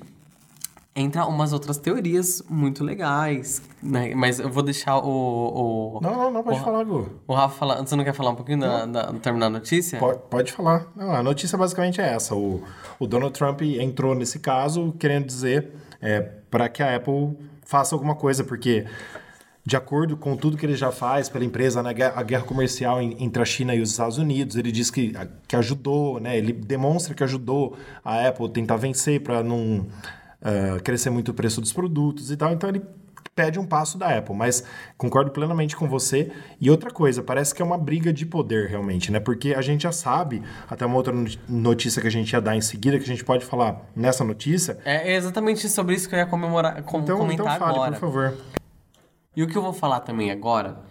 entra 0.97 1.27
umas 1.27 1.53
outras 1.53 1.77
teorias 1.77 2.43
muito 2.49 2.85
legais, 2.85 3.61
né? 3.83 4.15
Mas 4.15 4.39
eu 4.39 4.49
vou 4.49 4.63
deixar 4.63 4.99
o... 4.99 5.97
o 5.97 6.01
Não, 6.01 6.13
não, 6.15 6.31
não, 6.31 6.43
pode 6.45 6.61
o- 6.61 6.63
falar, 6.63 6.85
Gu. 6.85 7.09
o 7.27 7.35
Rafa 7.35 7.57
falar, 7.59 7.77
você 7.85 7.97
não 7.97 8.05
quer 8.05 8.15
falar 8.15 8.31
um 8.31 8.37
pouquinho 8.37 8.61
da, 8.61 8.87
da, 8.87 9.13
terminar 9.15 9.47
a 9.47 9.51
notícia? 9.51 9.99
Pode, 9.99 10.19
pode 10.31 10.53
falar. 10.53 10.87
Não, 10.95 11.11
a 11.13 11.23
notícia 11.23 11.59
basicamente 11.59 12.01
é 12.01 12.15
essa. 12.15 12.35
O, 12.37 12.63
o 12.99 13.07
Donald 13.07 13.33
Trump 13.37 13.63
entrou 13.63 14.15
nesse 14.15 14.39
caso 14.39 14.95
querendo 14.99 15.27
dizer 15.27 15.73
é, 16.01 16.21
para 16.21 16.69
que 16.69 16.83
a 16.83 16.95
Apple 16.95 17.37
faça 17.65 17.95
alguma 17.95 18.15
coisa, 18.15 18.45
porque 18.45 18.87
de 19.67 19.77
acordo 19.77 20.17
com 20.17 20.37
tudo 20.37 20.57
que 20.59 20.65
ele 20.67 20.77
já 20.77 20.93
faz 20.93 21.29
pela 21.29 21.45
empresa 21.45 21.83
na 21.83 21.93
guerra, 21.93 22.13
a 22.21 22.23
guerra 22.23 22.45
comercial 22.45 23.01
en- 23.03 23.17
entre 23.19 23.43
a 23.43 23.45
China 23.47 23.75
e 23.75 23.81
os 23.81 23.91
Estados 23.91 24.19
Unidos, 24.19 24.55
ele 24.57 24.71
diz 24.71 24.91
que, 24.91 25.13
que 25.49 25.57
ajudou, 25.57 26.21
né? 26.21 26.37
Ele 26.39 26.53
demonstra 26.53 27.15
que 27.15 27.25
ajudou 27.25 27.77
a 28.05 28.29
Apple 28.29 28.49
tentar 28.51 28.77
vencer 28.77 29.21
para 29.23 29.43
não 29.43 29.87
ah, 30.45 30.79
crescer 30.85 31.11
muito 31.11 31.31
o 31.31 31.35
preço 31.35 31.61
dos 31.61 31.73
produtos 31.73 32.31
e 32.31 32.37
tal. 32.37 32.53
Então 32.53 32.69
ele 32.69 32.83
pede 33.35 33.59
um 33.59 33.67
passo 33.67 33.99
da 33.99 34.17
Apple, 34.17 34.37
mas 34.37 34.63
concordo 34.97 35.33
plenamente 35.33 35.75
com 35.75 35.89
você. 35.89 36.31
E 36.61 36.71
outra 36.71 36.89
coisa, 36.91 37.21
parece 37.21 37.53
que 37.53 37.61
é 37.61 37.65
uma 37.65 37.77
briga 37.79 38.13
de 38.13 38.25
poder 38.25 38.69
realmente, 38.69 39.11
né? 39.11 39.19
Porque 39.19 39.55
a 39.55 39.61
gente 39.63 39.83
já 39.83 39.91
sabe, 39.91 40.41
até 40.71 40.87
uma 40.87 40.95
outra 40.95 41.13
not- 41.13 41.41
notícia 41.49 42.01
que 42.01 42.07
a 42.07 42.11
gente 42.11 42.33
ia 42.33 42.41
dar 42.41 42.55
em 42.55 42.61
seguida, 42.61 42.97
que 42.97 43.03
a 43.03 43.07
gente 43.09 43.25
pode 43.25 43.45
falar 43.45 43.81
nessa 43.97 44.23
notícia. 44.23 44.79
É 44.85 45.17
exatamente 45.17 45.69
sobre 45.69 45.97
isso 45.97 46.09
que 46.09 46.15
eu 46.15 46.19
ia 46.21 46.27
comemorar, 46.27 46.81
com, 46.85 47.01
Então, 47.01 47.19
comentar 47.19 47.47
então 47.47 47.59
fale, 47.59 47.75
agora. 47.75 47.93
por 47.93 48.01
favor. 48.01 48.35
E 49.37 49.43
o 49.43 49.49
que 49.49 49.57
eu 49.59 49.63
vou 49.63 49.73
falar 49.73 49.99
também 50.01 50.31
agora 50.31 50.83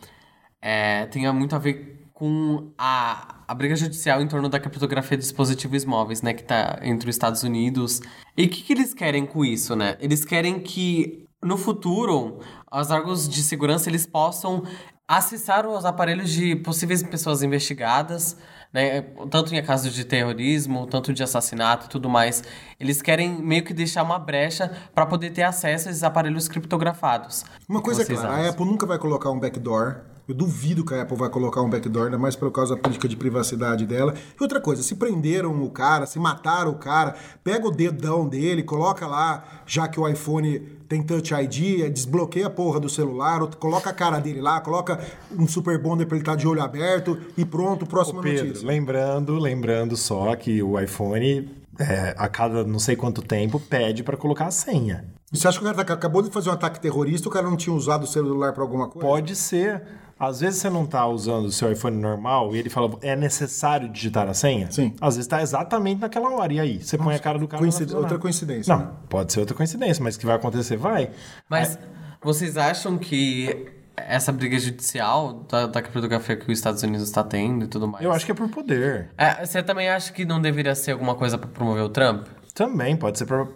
é, 0.62 1.06
tem 1.06 1.32
muito 1.32 1.56
a 1.56 1.60
ver 1.60 1.93
com 2.24 2.72
a, 2.78 3.44
a 3.46 3.54
briga 3.54 3.76
judicial 3.76 4.22
em 4.22 4.28
torno 4.30 4.48
da 4.48 4.58
criptografia 4.58 5.18
de 5.18 5.24
dispositivos 5.24 5.84
móveis, 5.84 6.22
né? 6.22 6.34
Que 6.34 6.42
tá 6.42 6.80
entre 6.82 7.10
os 7.10 7.16
Estados 7.18 7.44
Unidos. 7.44 8.00
E 8.38 8.46
o 8.46 8.50
que, 8.50 8.62
que 8.62 8.72
eles 8.72 8.94
querem 8.94 9.26
com 9.26 9.44
isso, 9.44 9.76
né? 9.76 9.98
Eles 10.00 10.24
querem 10.24 10.58
que 10.62 11.28
no 11.44 11.58
futuro 11.58 12.40
os 12.72 12.92
órgãos 12.92 13.28
de 13.28 13.44
segurança 13.44 13.90
eles 13.90 14.06
possam 14.06 14.64
acessar 15.06 15.68
os 15.68 15.84
aparelhos 15.84 16.30
de 16.30 16.56
possíveis 16.56 17.04
pessoas 17.04 17.44
investigadas, 17.44 18.38
né? 18.72 19.02
Tanto 19.30 19.54
em 19.54 19.62
casos 19.62 19.94
de 19.94 20.06
terrorismo, 20.06 20.88
tanto 20.88 21.14
de 21.14 21.22
assassinato 21.24 21.88
e 21.88 21.90
tudo 21.90 22.10
mais. 22.10 22.42
Eles 22.80 23.02
querem 23.02 23.38
meio 23.42 23.66
que 23.66 23.74
deixar 23.74 24.02
uma 24.02 24.18
brecha 24.18 24.72
para 24.96 25.06
poder 25.06 25.32
ter 25.32 25.44
acesso 25.44 25.90
a 25.90 25.92
esses 25.92 26.04
aparelhos 26.04 26.48
criptografados. 26.48 27.44
Uma 27.68 27.82
coisa 27.82 28.04
é 28.04 28.06
clara, 28.06 28.30
a? 28.30 28.50
Apple 28.50 28.66
nunca 28.66 28.86
vai 28.86 28.98
colocar 28.98 29.30
um 29.30 29.42
backdoor. 29.42 30.13
Eu 30.28 30.34
duvido 30.34 30.86
que 30.86 30.94
a 30.94 31.02
Apple 31.02 31.18
vai 31.18 31.30
colocar 31.30 31.62
um 31.62 31.70
backdoor, 31.70 32.06
ainda 32.06 32.18
mais 32.18 32.34
por 32.36 32.50
causa 32.50 32.76
da 32.76 32.82
política 32.82 33.10
de 33.10 33.16
privacidade 33.18 33.86
dela. 33.86 34.14
E 34.40 34.42
outra 34.42 34.62
coisa, 34.62 34.82
se 34.82 34.96
prenderam 34.96 35.62
o 35.62 35.70
cara, 35.70 36.06
se 36.06 36.18
mataram 36.18 36.72
o 36.72 36.76
cara, 36.76 37.16
pega 37.44 37.68
o 37.68 37.72
dedão 37.72 38.26
dele, 38.28 38.64
coloca 38.64 39.06
lá, 39.06 39.44
já 39.66 39.86
que 39.88 40.00
o 40.00 40.08
iPhone 40.08 40.60
tem 40.88 41.04
Touch 41.04 41.34
ID, 41.34 41.90
desbloqueia 41.92 42.48
a 42.48 42.50
porra 42.50 42.80
do 42.80 42.88
celular, 42.90 43.46
coloca 43.58 43.90
a 43.90 43.94
cara 43.94 44.20
dele 44.20 44.40
lá, 44.40 44.62
coloca 44.62 44.98
um 45.38 45.46
super 45.46 45.78
bonder 45.78 46.06
pra 46.06 46.16
ele 46.16 46.22
estar 46.24 46.36
de 46.36 46.48
olho 46.48 46.62
aberto 46.62 47.18
e 47.38 47.44
pronto, 47.44 47.86
próxima 47.86 48.22
Pedro, 48.22 48.46
notícia. 48.48 48.66
lembrando, 48.68 49.38
lembrando 49.38 49.98
só 49.98 50.34
que 50.38 50.64
o 50.64 50.80
iPhone, 50.80 51.50
é, 51.78 52.16
a 52.18 52.30
cada 52.30 52.64
não 52.64 52.80
sei 52.80 52.96
quanto 52.96 53.22
tempo, 53.22 53.60
pede 53.60 54.04
para 54.04 54.16
colocar 54.16 54.46
a 54.46 54.52
senha. 54.52 55.04
Você 55.32 55.48
acha 55.48 55.58
que 55.58 55.66
o 55.66 55.68
cara 55.68 55.84
tá- 55.84 55.94
acabou 55.96 56.22
de 56.22 56.30
fazer 56.30 56.50
um 56.50 56.54
ataque 56.54 56.80
terrorista, 56.80 57.28
o 57.28 57.32
cara 57.32 57.50
não 57.50 57.58
tinha 57.58 57.76
usado 57.76 58.04
o 58.04 58.08
celular 58.08 58.54
pra 58.54 58.62
alguma 58.64 58.88
coisa? 58.88 59.06
Pode 59.08 59.36
ser. 59.36 59.82
Às 60.28 60.40
vezes 60.42 60.60
você 60.60 60.70
não 60.70 60.86
tá 60.86 61.06
usando 61.08 61.46
o 61.46 61.52
seu 61.52 61.72
iPhone 61.72 61.98
normal 61.98 62.56
e 62.56 62.60
ele 62.60 62.70
fala, 62.70 62.92
é 63.02 63.16
necessário 63.16 63.90
digitar 63.90 64.28
a 64.30 64.34
senha? 64.34 64.72
Sim. 64.72 64.96
Às 65.02 65.16
vezes 65.16 65.28
tá 65.28 65.42
exatamente 65.42 66.02
naquela 66.02 66.30
hora. 66.30 66.54
E 66.54 66.60
aí? 66.60 66.84
Você 66.84 66.98
põe 66.98 67.16
a 67.16 67.20
cara 67.20 67.38
do 67.40 67.48
cara 67.48 67.62
Coincid- 67.62 67.94
outra 67.94 68.18
coincidência, 68.18 68.76
Não, 68.76 68.86
né? 68.86 68.92
pode 69.10 69.34
ser 69.34 69.40
outra 69.42 69.56
coincidência, 69.56 70.04
mas 70.04 70.18
que 70.18 70.26
vai 70.26 70.36
acontecer, 70.36 70.78
vai. 70.78 71.10
Mas 71.50 71.78
vocês 72.22 72.58
acham 72.58 72.98
que 72.98 73.68
essa 73.96 74.32
briga 74.32 74.58
judicial 74.58 75.46
da, 75.50 75.68
da 75.68 75.82
criptografia 75.82 76.36
que 76.36 76.52
os 76.52 76.58
Estados 76.58 76.82
Unidos 76.82 77.08
está 77.08 77.24
tendo 77.24 77.66
e 77.66 77.68
tudo 77.68 77.88
mais. 77.88 78.04
Eu 78.04 78.12
acho 78.12 78.26
que 78.26 78.32
é 78.32 78.36
por 78.36 78.50
poder. 78.50 79.10
É, 79.18 79.46
você 79.46 79.62
também 79.62 79.88
acha 79.90 80.12
que 80.12 80.26
não 80.26 80.42
deveria 80.42 80.74
ser 80.74 80.92
alguma 80.94 81.14
coisa 81.16 81.38
pra 81.38 81.48
promover 81.48 81.84
o 81.84 81.90
Trump? 81.90 82.26
Também 82.56 82.96
pode 82.96 83.18
ser 83.18 83.26
para 83.26 83.48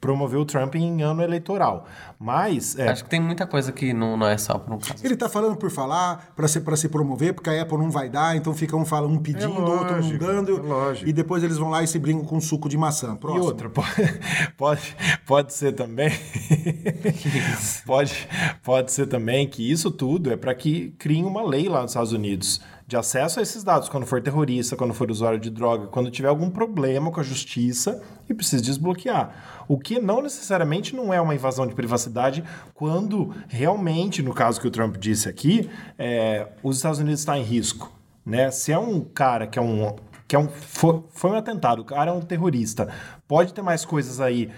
promover 0.00 0.40
o 0.40 0.44
Trump 0.44 0.74
em 0.76 1.02
ano 1.02 1.22
eleitoral. 1.22 1.86
Mas, 2.18 2.78
é, 2.78 2.88
Acho 2.88 3.04
que 3.04 3.10
tem 3.10 3.20
muita 3.20 3.46
coisa 3.46 3.70
que 3.70 3.92
não, 3.92 4.16
não 4.16 4.26
é 4.26 4.38
só 4.38 4.58
por 4.58 4.74
um 4.74 4.78
caso. 4.78 5.04
Ele 5.04 5.16
tá 5.16 5.28
falando 5.28 5.56
por 5.56 5.70
falar, 5.70 6.32
pra 6.34 6.48
se, 6.48 6.60
pra 6.60 6.76
se 6.76 6.88
promover, 6.88 7.34
porque 7.34 7.50
a 7.50 7.62
Apple 7.62 7.78
não 7.78 7.90
vai 7.90 8.08
dar, 8.08 8.36
então 8.36 8.54
fica 8.54 8.76
um 8.76 8.84
falando, 8.84 9.12
um 9.12 9.18
pedindo, 9.18 9.44
É 9.44 9.48
outro 9.48 9.84
não 9.86 9.94
lógico, 9.96 10.24
dando. 10.24 10.56
é 10.56 10.60
lógico. 10.60 11.08
E 11.08 11.12
depois 11.12 11.42
eles 11.44 11.58
vão 11.58 11.70
lá 11.70 11.82
e 11.82 11.86
se 11.86 11.98
brincam 11.98 12.24
com 12.24 12.40
suco 12.40 12.68
de 12.68 12.76
maçã. 12.78 13.14
E 13.14 13.18
Próximo. 13.18 13.44
outra, 13.44 13.68
pode, 13.70 14.20
pode, 14.56 14.96
pode 15.26 15.52
ser 15.52 15.72
também. 15.72 16.10
pode, 17.86 18.28
pode 18.62 18.92
ser 18.92 19.06
também 19.06 19.46
que 19.48 19.70
isso 19.70 19.90
tudo 19.90 20.32
é 20.32 20.36
para 20.36 20.54
que 20.54 20.90
criem 20.98 21.24
uma 21.24 21.42
lei 21.46 21.68
lá 21.68 21.82
nos 21.82 21.90
Estados 21.90 22.12
Unidos 22.12 22.60
de 22.90 22.96
acesso 22.96 23.38
a 23.38 23.42
esses 23.42 23.62
dados 23.62 23.88
quando 23.88 24.04
for 24.04 24.20
terrorista, 24.20 24.74
quando 24.74 24.92
for 24.92 25.08
usuário 25.12 25.38
de 25.38 25.48
droga, 25.48 25.86
quando 25.86 26.10
tiver 26.10 26.26
algum 26.26 26.50
problema 26.50 27.12
com 27.12 27.20
a 27.20 27.22
justiça 27.22 28.02
e 28.28 28.34
precisa 28.34 28.60
desbloquear. 28.60 29.64
O 29.68 29.78
que 29.78 30.00
não 30.00 30.20
necessariamente 30.20 30.96
não 30.96 31.14
é 31.14 31.20
uma 31.20 31.32
invasão 31.32 31.68
de 31.68 31.74
privacidade 31.74 32.42
quando 32.74 33.32
realmente, 33.46 34.24
no 34.24 34.34
caso 34.34 34.60
que 34.60 34.66
o 34.66 34.72
Trump 34.72 34.96
disse 34.96 35.28
aqui, 35.28 35.70
é, 35.96 36.48
os 36.64 36.78
Estados 36.78 36.98
Unidos 36.98 37.20
está 37.20 37.38
em 37.38 37.44
risco. 37.44 37.92
Né? 38.26 38.50
Se 38.50 38.72
é 38.72 38.78
um 38.78 39.00
cara 39.00 39.46
que 39.46 39.56
é 39.56 39.62
um 39.62 39.94
que 40.26 40.34
é 40.36 40.38
um, 40.38 40.48
foi, 40.48 41.02
foi 41.10 41.30
um 41.30 41.34
atentado, 41.34 41.82
o 41.82 41.84
cara 41.84 42.10
é 42.10 42.14
um 42.14 42.20
terrorista. 42.20 42.88
Pode 43.26 43.52
ter 43.54 43.62
mais 43.62 43.84
coisas 43.84 44.20
aí 44.20 44.50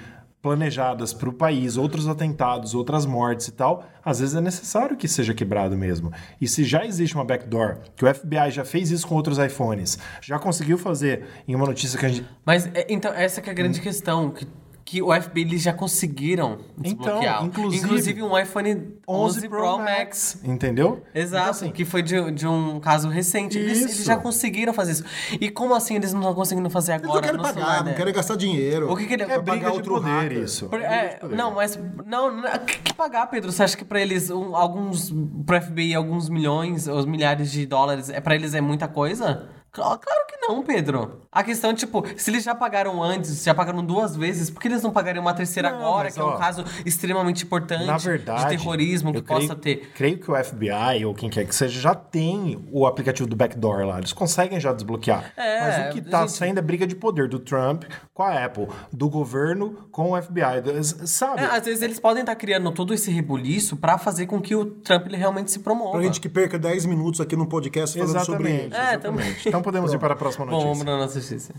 planejadas 0.43 1.15
para 1.15 1.29
o 1.29 1.33
país, 1.33 1.77
outros 1.77 2.09
atentados, 2.09 2.75
outras 2.75 3.07
mortes 3.07 3.47
e 3.47 3.53
tal. 3.53 3.85
Às 4.05 4.19
vezes 4.19 4.35
é 4.35 4.41
necessário 4.41 4.97
que 4.97 5.07
seja 5.07 5.33
quebrado 5.33 5.79
mesmo. 5.79 6.13
E 6.41 6.49
se 6.49 6.65
já 6.65 6.85
existe 6.85 7.15
uma 7.15 7.25
backdoor, 7.25 7.79
que 7.95 8.05
o 8.05 8.13
FBI 8.13 8.51
já 8.51 8.65
fez 8.65 8.91
isso 8.91 9.07
com 9.07 9.15
outros 9.15 9.39
iPhones, 9.39 9.99
já 10.21 10.41
conseguiu 10.41 10.77
fazer 10.77 11.25
em 11.47 11.55
uma 11.55 11.65
notícia 11.65 11.97
que 11.97 12.05
a 12.05 12.09
gente. 12.09 12.29
Mas, 12.45 12.67
é, 12.75 12.87
então, 12.89 13.13
essa 13.15 13.41
que 13.41 13.49
é 13.49 13.53
a 13.53 13.55
grande 13.55 13.81
questão, 13.81 14.31
que, 14.31 14.45
que 14.85 15.01
o 15.01 15.13
FBI 15.13 15.43
eles 15.43 15.63
já 15.63 15.73
conseguiram 15.73 16.59
desbloquear. 16.77 17.45
Então, 17.45 17.47
inclusive- 17.73 18.23
um 18.23 18.37
iPhone 18.39 18.95
11 19.09 19.49
Pro, 19.49 19.79
Max. 19.79 20.39
Entendeu? 20.45 21.03
Exato, 21.15 21.43
Então, 21.43 21.51
assim, 21.51 21.71
que 21.71 21.85
foi 21.85 22.03
de, 22.03 22.31
de 22.33 22.47
um 22.47 22.79
caso 22.81 23.09
recente. 23.09 23.57
Eles, 23.59 23.81
eles 23.81 24.05
já 24.05 24.17
conseguiram 24.17 24.73
fazer 24.73 24.93
isso. 24.93 25.05
E 25.41 25.49
como 25.51 25.75
assim 25.75 25.97
eles 25.97 26.13
não 26.13 26.21
estão 26.21 26.35
conseguindo 26.35 26.69
fazer 26.69 26.93
Eles 26.93 27.03
não 27.03 27.11
agora 27.11 27.27
querem 27.27 27.39
no 27.41 27.47
celular 27.47 27.67
pagar, 27.79 27.85
não 27.85 27.95
querem 27.95 28.13
gastar 28.13 28.37
dinheiro. 28.37 28.91
O 28.93 28.97
que 28.97 29.07
que 29.07 29.15
ele- 29.15 29.23
é 29.23 29.27
briga 29.27 29.43
pagar 29.45 29.71
de 29.71 29.77
outro 29.77 29.95
poder 29.95 30.09
hacker. 30.11 30.39
isso. 30.43 30.69
Por- 30.69 30.81
é, 30.81 31.19
não, 31.31 31.55
mas 31.55 31.79
não, 32.05 32.35
não, 32.37 32.59
que, 32.67 32.79
que 32.79 32.95
pagar, 32.95 33.27
Pedro? 33.29 33.53
Você 33.53 33.63
acha 33.63 33.77
que 33.77 33.85
pra 33.85 34.01
eles 34.01 34.31
um, 34.31 34.55
alguns 34.57 35.13
pro 35.47 35.61
FBI 35.63 35.95
alguns 35.95 36.29
milhões, 36.29 36.89
ou 36.89 37.07
milhares 37.07 37.51
de 37.53 37.65
dólares, 37.67 38.09
é 38.11 38.21
para 38.21 38.35
eles 38.35 38.53
é 38.55 38.61
muita 38.61 38.89
coisa? 38.89 39.49
Cla- 39.73 39.97
Claro 39.99 40.27
que 40.29 40.37
não, 40.47 40.63
Pedro. 40.63 41.23
A 41.33 41.43
questão 41.43 41.71
é, 41.71 41.75
tipo, 41.75 42.05
se 42.17 42.31
eles 42.31 42.45
já 42.45 42.55
pagaram 42.55 43.03
antes, 43.03 43.43
já 43.43 43.55
pagaram 43.55 43.83
duas 43.85 44.15
vezes, 44.15 44.51
por 44.51 44.61
que 44.61 44.69
eles 44.69 44.83
não 44.83 44.91
pagariam 44.91 45.23
uma 45.23 45.33
terceira 45.33 45.71
Não, 45.71 45.79
agora, 45.79 46.05
mas, 46.05 46.15
que 46.15 46.21
é 46.21 46.25
um 46.25 46.27
ó, 46.29 46.37
caso 46.37 46.65
extremamente 46.85 47.45
importante 47.45 47.87
Na 47.87 47.97
verdade, 47.97 48.43
de 48.43 48.49
terrorismo 48.59 49.13
que 49.13 49.19
eu 49.19 49.23
possa 49.23 49.55
creio, 49.57 49.79
ter? 49.81 49.91
Creio 49.95 50.19
que 50.19 50.31
o 50.31 50.35
FBI 50.45 51.05
ou 51.07 51.15
quem 51.15 51.31
quer 51.31 51.47
que 51.47 51.55
seja 51.55 51.81
já 51.81 51.95
tem 51.95 52.63
o 52.71 52.87
aplicativo 52.87 53.27
do 53.29 53.35
backdoor 53.35 53.87
lá. 53.87 53.99
Eles 53.99 54.13
conseguem 54.13 54.61
já 54.61 54.73
desbloquear. 54.73 55.33
É, 55.37 55.61
Mas 55.61 55.91
o 55.91 55.95
que 55.95 56.03
tá 56.03 56.21
gente- 56.27 56.33
sendo 56.33 56.59
é 56.59 56.63
briga 56.63 56.87
de 56.87 56.95
poder 56.95 57.29
do 57.29 57.39
Trump 57.39 57.85
com 58.13 58.23
a 58.23 58.45
Apple, 58.45 58.69
do 58.93 59.09
governo 59.09 59.89
com 59.91 60.11
o 60.13 60.21
FBI. 60.21 60.83
Sabe? 61.07 61.41
É, 61.43 61.47
às 61.47 61.65
vezes 61.65 61.81
eles 61.83 61.99
podem 61.99 62.21
estar 62.23 62.35
criando 62.35 62.71
todo 62.73 62.93
esse 62.93 63.11
rebuliço 63.11 63.77
pra 63.77 63.97
fazer 63.97 64.27
com 64.27 64.41
que 64.41 64.55
o 64.55 64.67
Trump 64.67 65.07
ele 65.07 65.17
realmente 65.17 65.51
se 65.51 65.61
promova. 65.61 65.93
Pra 65.93 66.03
gente 66.03 66.21
que 66.21 66.29
perca 66.29 66.59
10 66.59 66.85
minutos 66.85 67.21
aqui 67.23 67.37
no 67.37 67.47
podcast 67.47 67.99
falando 67.99 68.25
sobre 68.25 68.49
Exatamente. 68.51 68.75
ele. 68.75 68.77
É, 68.77 68.91
exatamente. 68.91 69.49
Então 69.49 69.62
podemos 69.63 69.93
ir 69.93 69.99
para 69.99 70.15
a 70.15 70.17
próxima 70.17 70.45
Bom, 70.45 70.53
notícia. 70.53 70.69
vamos 70.69 70.85
pra 70.85 70.97
nossa 70.99 71.19
notícia. 71.19 71.55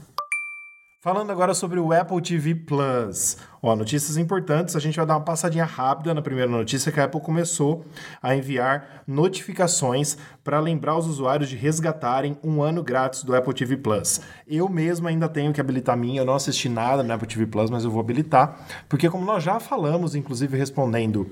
Falando 1.04 1.32
agora 1.32 1.54
sobre 1.54 1.82
o 1.82 1.92
Apple 1.92 2.22
TV 2.22 2.56
Plus. 2.56 3.36
Ó, 3.62 3.76
notícias 3.76 4.16
importantes, 4.16 4.74
a 4.74 4.80
gente 4.80 4.96
vai 4.96 5.06
dar 5.06 5.16
uma 5.16 5.26
passadinha 5.26 5.66
rápida 5.66 6.14
na 6.14 6.22
primeira 6.22 6.50
notícia 6.50 6.94
que 6.94 7.00
a 7.02 7.04
Apple 7.04 7.20
começou 7.20 7.84
a 8.22 8.34
enviar 8.34 9.04
notificações 9.06 10.18
para 10.46 10.62
lembrar 10.62 10.98
os 10.98 11.06
usuários 11.06 11.50
de 11.50 11.58
resgatarem 11.58 12.38
um 12.42 12.64
ano 12.64 12.82
grátis 12.82 13.22
do 13.22 13.36
Apple 13.36 13.54
TV 13.54 13.76
Plus. 13.76 14.22
Eu 14.48 14.70
mesmo 14.70 15.10
ainda 15.10 15.28
tenho 15.28 15.52
que 15.52 15.60
habilitar 15.60 15.96
a 15.96 15.98
minha, 15.98 16.22
eu 16.22 16.26
não 16.26 16.36
assisti 16.36 16.70
nada 16.70 17.04
no 17.04 17.14
Apple 17.14 17.28
TV 17.28 17.48
Plus, 17.48 17.70
mas 17.70 17.84
eu 17.84 17.92
vou 17.92 18.00
habilitar, 18.00 18.66
porque 18.88 19.10
como 19.10 19.26
nós 19.26 19.44
já 19.44 19.60
falamos, 19.60 20.16
inclusive 20.16 20.58
respondendo 20.58 21.30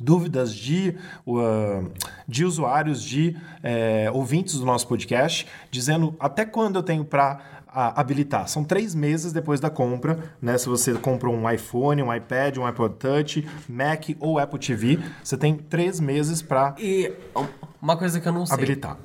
dúvidas 0.00 0.54
de, 0.54 0.94
uh, 1.26 1.90
de 2.26 2.44
usuários, 2.44 3.02
de 3.02 3.36
eh, 3.62 4.08
ouvintes 4.12 4.54
do 4.54 4.64
nosso 4.64 4.86
podcast, 4.86 5.46
dizendo 5.70 6.14
até 6.20 6.44
quando 6.44 6.76
eu 6.76 6.82
tenho 6.82 7.04
para 7.04 7.40
habilitar. 7.70 8.48
São 8.48 8.64
três 8.64 8.94
meses 8.94 9.32
depois 9.32 9.60
da 9.60 9.70
compra, 9.70 10.18
né? 10.40 10.56
Se 10.56 10.68
você 10.68 10.94
comprou 10.94 11.34
um 11.34 11.48
iPhone, 11.50 12.02
um 12.02 12.14
iPad, 12.14 12.56
um 12.56 12.66
iPod 12.66 12.94
Touch, 12.96 13.46
Mac 13.68 14.06
ou 14.18 14.38
Apple 14.38 14.58
TV, 14.58 14.98
você 15.22 15.36
tem 15.36 15.54
três 15.56 16.00
meses 16.00 16.40
para 16.42 16.74
E 16.78 17.12
uma 17.80 17.96
coisa 17.96 18.20
que 18.20 18.26
eu 18.26 18.32
não 18.32 18.46
sei. 18.46 18.54
habilitar. 18.54 18.96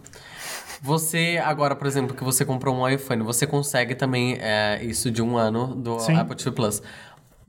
Você, 0.81 1.39
agora, 1.43 1.75
por 1.77 1.87
exemplo, 1.87 2.13
que 2.13 2.23
você 2.25 2.43
comprou 2.43 2.75
um 2.75 2.87
iPhone, 2.87 3.23
você 3.23 3.47
consegue 3.47 3.95
também 3.95 4.37
é, 4.41 4.83
isso 4.83 5.09
de 5.09 5.21
um 5.21 5.37
ano 5.37 5.75
do 5.75 5.97
Sim. 5.99 6.17
Apple 6.17 6.35
TV 6.35 6.51
Plus. 6.51 6.81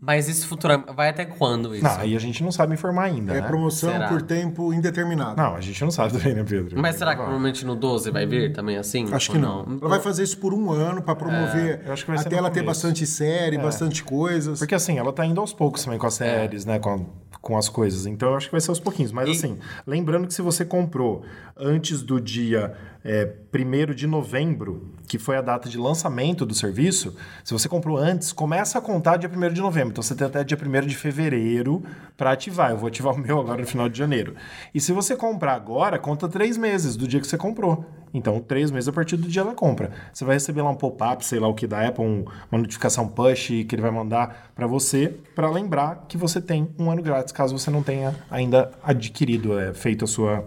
Mas 0.06 0.28
isso 0.28 0.46
futuramente. 0.46 0.92
Vai 0.94 1.08
até 1.08 1.24
quando 1.24 1.74
isso? 1.74 1.82
Não, 1.84 1.96
aí 1.98 2.14
a 2.14 2.18
gente 2.20 2.42
não 2.42 2.52
sabe 2.52 2.74
informar 2.74 3.04
ainda, 3.04 3.32
É 3.32 3.40
né? 3.40 3.46
promoção 3.46 3.90
Será? 3.90 4.08
por 4.08 4.20
tempo 4.20 4.72
indeterminado. 4.72 5.36
Não, 5.40 5.54
a 5.54 5.60
gente 5.60 5.82
não 5.82 5.90
sabe 5.90 6.12
também, 6.12 6.34
né, 6.34 6.44
Pedro? 6.46 6.78
Mas 6.80 6.96
será 6.96 7.12
que 7.12 7.16
provavelmente 7.16 7.64
no 7.64 7.74
12 7.74 8.10
vai 8.10 8.26
vir 8.26 8.52
também 8.52 8.76
assim? 8.76 9.06
Acho 9.12 9.30
que 9.32 9.38
não. 9.38 9.64
Ela 9.80 9.88
vai 9.90 10.00
fazer 10.00 10.22
isso 10.22 10.36
por 10.38 10.52
um 10.52 10.70
ano 10.70 11.00
pra 11.02 11.14
promover. 11.14 11.80
É, 11.84 11.88
eu 11.88 11.92
acho 11.92 12.04
que 12.04 12.10
vai 12.10 12.18
ser 12.18 12.28
até 12.28 12.36
ela 12.36 12.50
ter 12.50 12.60
começo. 12.60 12.82
bastante 12.82 13.06
série, 13.06 13.56
bastante 13.56 14.04
coisas. 14.04 14.58
Porque 14.58 14.74
assim, 14.74 14.98
ela 14.98 15.12
tá 15.12 15.24
indo 15.24 15.40
aos 15.40 15.52
poucos 15.52 15.82
também 15.84 15.98
com 15.98 16.06
as 16.06 16.14
séries, 16.14 16.64
né? 16.66 16.78
Com, 16.78 16.90
a- 16.90 17.00
com 17.40 17.56
as 17.56 17.68
coisas. 17.68 18.06
Então 18.06 18.30
eu 18.30 18.36
acho 18.36 18.46
que 18.46 18.52
vai 18.52 18.60
ser 18.60 18.70
aos 18.70 18.80
pouquinhos. 18.80 19.12
Mas 19.12 19.28
E- 19.28 19.32
assim, 19.32 19.58
lembrando 19.86 20.26
que 20.26 20.34
se 20.34 20.42
você 20.42 20.64
comprou 20.64 21.22
antes 21.56 22.02
do 22.02 22.20
dia 22.20 22.74
é, 23.04 23.30
1 23.52 23.94
de 23.94 24.06
novembro, 24.06 24.90
que 25.06 25.18
foi 25.18 25.36
a 25.36 25.42
data 25.42 25.68
de 25.68 25.76
lançamento 25.76 26.46
do 26.46 26.54
serviço, 26.54 27.14
se 27.44 27.52
você 27.52 27.68
comprou 27.68 27.98
antes, 27.98 28.32
começa 28.32 28.78
a 28.78 28.80
contar 28.80 29.16
dia 29.18 29.28
1 29.28 29.52
de 29.52 29.60
novembro. 29.60 29.90
Então 29.90 30.02
você 30.02 30.14
tem 30.14 30.26
até 30.26 30.42
dia 30.42 30.56
1 30.58 30.86
de 30.86 30.96
fevereiro 30.96 31.82
para 32.16 32.32
ativar. 32.32 32.70
Eu 32.70 32.78
vou 32.78 32.88
ativar 32.88 33.14
o 33.14 33.18
meu 33.18 33.38
agora 33.38 33.60
no 33.60 33.66
final 33.66 33.88
de 33.88 33.98
janeiro. 33.98 34.34
E 34.74 34.80
se 34.80 34.92
você 34.92 35.14
comprar 35.14 35.54
agora, 35.54 35.98
conta 35.98 36.28
três 36.28 36.56
meses 36.56 36.96
do 36.96 37.06
dia 37.06 37.20
que 37.20 37.26
você 37.26 37.36
comprou. 37.36 37.84
Então, 38.14 38.38
três 38.40 38.70
meses 38.70 38.88
a 38.88 38.92
partir 38.92 39.16
do 39.16 39.26
dia 39.28 39.42
da 39.44 39.52
compra. 39.52 39.90
Você 40.12 40.24
vai 40.24 40.36
receber 40.36 40.62
lá 40.62 40.70
um 40.70 40.74
pop-up, 40.76 41.26
sei 41.26 41.40
lá 41.40 41.48
o 41.48 41.52
que 41.54 41.66
da 41.66 41.86
Apple, 41.86 42.04
um- 42.04 42.24
uma 42.50 42.58
notificação 42.60 43.08
push 43.08 43.48
que 43.48 43.68
ele 43.72 43.82
vai 43.82 43.90
mandar 43.90 44.52
para 44.54 44.66
você, 44.68 45.16
para 45.34 45.50
lembrar 45.50 46.04
que 46.08 46.16
você 46.16 46.40
tem 46.40 46.68
um 46.78 46.90
ano 46.90 47.02
grátis, 47.02 47.32
caso 47.32 47.58
você 47.58 47.70
não 47.70 47.82
tenha 47.82 48.14
ainda 48.30 48.70
adquirido, 48.82 49.58
é, 49.58 49.74
feito 49.74 50.04
a 50.04 50.08
sua 50.08 50.44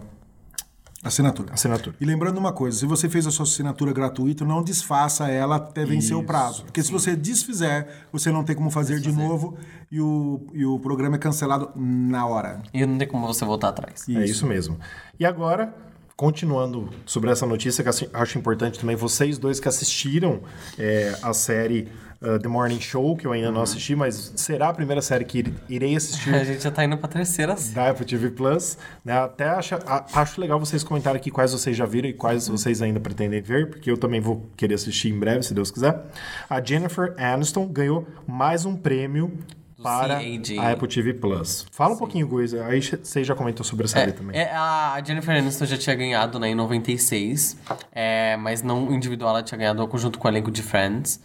Assinatura. 1.04 1.52
assinatura. 1.54 1.94
E 2.00 2.04
lembrando 2.04 2.38
uma 2.38 2.52
coisa, 2.52 2.76
se 2.76 2.84
você 2.84 3.08
fez 3.08 3.24
a 3.24 3.30
sua 3.30 3.44
assinatura 3.44 3.92
gratuita, 3.92 4.44
não 4.44 4.62
desfaça 4.64 5.28
ela 5.30 5.54
até 5.56 5.84
vencer 5.84 6.16
o 6.16 6.18
Isso, 6.18 6.26
prazo. 6.26 6.64
Porque 6.64 6.82
se 6.82 6.90
você 6.90 7.14
desfizer, 7.14 7.86
você 8.12 8.32
não 8.32 8.42
tem 8.42 8.56
como 8.56 8.68
fazer 8.68 8.98
de 8.98 9.12
novo 9.12 9.56
e 9.92 10.00
o, 10.00 10.40
e 10.52 10.66
o 10.66 10.76
programa 10.80 11.14
é 11.14 11.18
cancelado 11.18 11.70
na 11.76 12.26
hora. 12.26 12.60
E 12.74 12.84
não 12.84 12.98
tem 12.98 13.06
como 13.06 13.28
você 13.28 13.44
voltar 13.44 13.68
atrás. 13.68 14.08
É 14.08 14.24
isso 14.24 14.44
mesmo. 14.44 14.76
E 15.20 15.24
agora, 15.24 15.72
continuando 16.18 16.90
sobre 17.06 17.30
essa 17.30 17.46
notícia 17.46 17.84
que 17.84 17.88
acho 18.12 18.38
importante 18.38 18.80
também, 18.80 18.96
vocês 18.96 19.38
dois 19.38 19.60
que 19.60 19.68
assistiram 19.68 20.40
é, 20.76 21.16
a 21.22 21.32
série 21.32 21.86
uh, 22.20 22.40
The 22.40 22.48
Morning 22.48 22.80
Show, 22.80 23.16
que 23.16 23.24
eu 23.24 23.30
ainda 23.32 23.52
não 23.52 23.62
assisti, 23.62 23.94
mas 23.94 24.32
será 24.34 24.70
a 24.70 24.74
primeira 24.74 25.00
série 25.00 25.24
que 25.24 25.38
ir- 25.38 25.54
irei 25.68 25.94
assistir 25.94 26.34
A 26.34 26.42
gente 26.42 26.60
já 26.64 26.72
tá 26.72 26.84
indo 26.84 26.98
pra 26.98 27.06
terceira 27.08 27.56
série. 27.56 27.72
da 27.76 27.90
Apple 27.90 28.04
TV 28.04 28.30
Plus. 28.30 28.76
Né? 29.04 29.16
Até 29.16 29.48
acho, 29.48 29.76
a- 29.76 30.06
acho 30.12 30.40
legal 30.40 30.58
vocês 30.58 30.82
comentarem 30.82 31.20
aqui 31.20 31.30
quais 31.30 31.52
vocês 31.52 31.76
já 31.76 31.86
viram 31.86 32.08
e 32.08 32.12
quais 32.12 32.48
vocês 32.48 32.82
ainda 32.82 32.98
pretendem 32.98 33.40
ver, 33.40 33.70
porque 33.70 33.88
eu 33.88 33.96
também 33.96 34.20
vou 34.20 34.50
querer 34.56 34.74
assistir 34.74 35.10
em 35.10 35.18
breve, 35.20 35.44
se 35.44 35.54
Deus 35.54 35.70
quiser. 35.70 36.02
A 36.50 36.60
Jennifer 36.60 37.14
Aniston 37.16 37.64
ganhou 37.68 38.04
mais 38.26 38.64
um 38.64 38.74
prêmio 38.76 39.38
para 39.82 40.16
CAG. 40.16 40.58
a 40.58 40.72
Apple 40.72 40.88
TV 40.88 41.14
Plus. 41.14 41.66
Fala 41.70 41.94
um 41.94 41.96
pouquinho, 41.96 42.26
Guiz. 42.26 42.54
Aí 42.54 42.82
você 42.82 43.22
já 43.22 43.34
comentou 43.34 43.64
sobre 43.64 43.86
a 43.86 43.88
série 43.88 44.12
também. 44.12 44.38
É, 44.38 44.50
a 44.52 45.00
Jennifer 45.04 45.36
Aniston 45.36 45.66
já 45.66 45.78
tinha 45.78 45.94
ganhado 45.94 46.38
né, 46.38 46.48
em 46.48 46.54
96, 46.54 47.56
é, 47.92 48.36
mas 48.36 48.62
não 48.62 48.92
individual, 48.92 49.30
ela 49.30 49.42
tinha 49.42 49.58
ganhado 49.58 49.88
junto 49.94 50.18
com 50.18 50.28
o 50.28 50.30
elenco 50.30 50.50
de 50.50 50.62
Friends. 50.62 51.20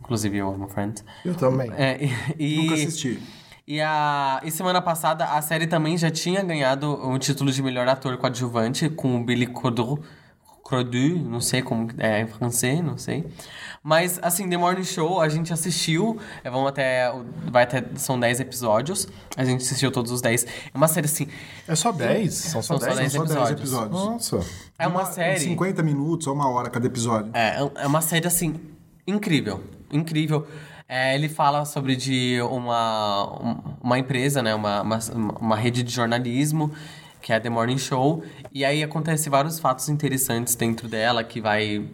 Inclusive, 0.00 0.38
eu 0.38 0.48
amo 0.52 0.68
Friends. 0.68 1.04
Eu 1.24 1.34
também. 1.34 1.70
É, 1.76 1.98
e, 2.38 2.56
Nunca 2.56 2.74
assisti. 2.74 3.20
E, 3.66 3.82
a, 3.82 4.40
e 4.42 4.50
semana 4.50 4.80
passada 4.80 5.26
a 5.26 5.42
série 5.42 5.66
também 5.66 5.98
já 5.98 6.10
tinha 6.10 6.42
ganhado 6.42 6.90
o 6.90 7.18
título 7.18 7.52
de 7.52 7.62
melhor 7.62 7.86
ator 7.86 8.16
coadjuvante 8.16 8.88
com 8.88 9.20
o 9.20 9.22
Billy 9.22 9.46
Crudup, 9.46 10.00
Crudup, 10.68 11.18
não 11.20 11.40
sei 11.40 11.62
como 11.62 11.88
é 11.98 12.20
em 12.20 12.26
francês, 12.26 12.80
não 12.82 12.98
sei. 12.98 13.24
Mas, 13.82 14.18
assim, 14.22 14.48
The 14.50 14.56
Morning 14.56 14.84
Show 14.84 15.20
a 15.20 15.28
gente 15.28 15.52
assistiu, 15.52 16.18
é, 16.44 16.50
vamos 16.50 16.68
até, 16.68 17.10
vai 17.50 17.62
até, 17.62 17.82
são 17.94 18.18
10 18.20 18.40
episódios, 18.40 19.08
a 19.36 19.44
gente 19.44 19.62
assistiu 19.62 19.90
todos 19.90 20.12
os 20.12 20.20
10. 20.20 20.44
É 20.44 20.76
uma 20.76 20.88
série, 20.88 21.06
assim, 21.06 21.26
É 21.66 21.74
só 21.74 21.90
10? 21.92 22.34
São 22.34 22.60
só 22.62 22.76
São 22.76 22.80
só 22.80 22.86
10? 22.86 22.98
dez 22.98 23.12
São 23.12 23.26
só 23.26 23.34
10 23.34 23.50
episódios. 23.52 23.60
episódios. 24.00 24.30
Nossa. 24.32 24.50
é 24.78 24.86
uma 24.86 25.04
série... 25.06 25.40
50 25.40 25.82
minutos 25.82 26.26
ou 26.26 26.34
uma 26.34 26.50
hora 26.50 26.68
cada 26.68 26.86
episódio. 26.86 27.30
É, 27.32 27.58
é 27.76 27.86
uma 27.86 28.00
série, 28.02 28.26
assim, 28.26 28.54
incrível. 29.06 29.62
Incrível. 29.90 30.46
É, 30.86 31.14
ele 31.14 31.28
fala 31.28 31.64
sobre 31.64 31.96
de 31.96 32.40
uma, 32.42 33.24
um- 33.42 33.74
uma 33.82 33.98
empresa, 33.98 34.42
né? 34.42 34.54
Uma, 34.54 34.82
uma, 34.82 34.98
uma 35.38 35.56
rede 35.56 35.82
de 35.82 35.92
jornalismo, 35.92 36.72
que 37.28 37.32
é 37.34 37.38
The 37.38 37.50
Morning 37.50 37.76
Show. 37.76 38.24
E 38.50 38.64
aí 38.64 38.82
acontece 38.82 39.28
vários 39.28 39.60
fatos 39.60 39.90
interessantes 39.90 40.54
dentro 40.54 40.88
dela, 40.88 41.22
que 41.22 41.42
vai... 41.42 41.86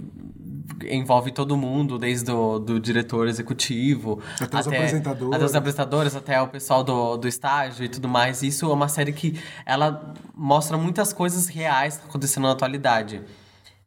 Envolve 0.88 1.32
todo 1.32 1.56
mundo, 1.56 1.98
desde 1.98 2.30
o 2.30 2.60
do 2.60 2.78
diretor 2.78 3.26
executivo... 3.26 4.20
Até 4.40 4.60
os 4.60 4.68
apresentadores. 4.68 5.34
Até 5.34 5.44
os 5.44 5.54
apresentadores, 5.56 6.14
até 6.14 6.40
o 6.40 6.46
pessoal 6.46 6.84
do, 6.84 7.16
do 7.16 7.26
estágio 7.26 7.84
e 7.84 7.88
tudo 7.88 8.08
mais. 8.08 8.44
Isso 8.44 8.66
é 8.66 8.72
uma 8.72 8.86
série 8.88 9.12
que 9.12 9.36
ela 9.66 10.14
mostra 10.36 10.78
muitas 10.78 11.12
coisas 11.12 11.48
reais 11.48 12.00
acontecendo 12.08 12.44
na 12.44 12.52
atualidade. 12.52 13.20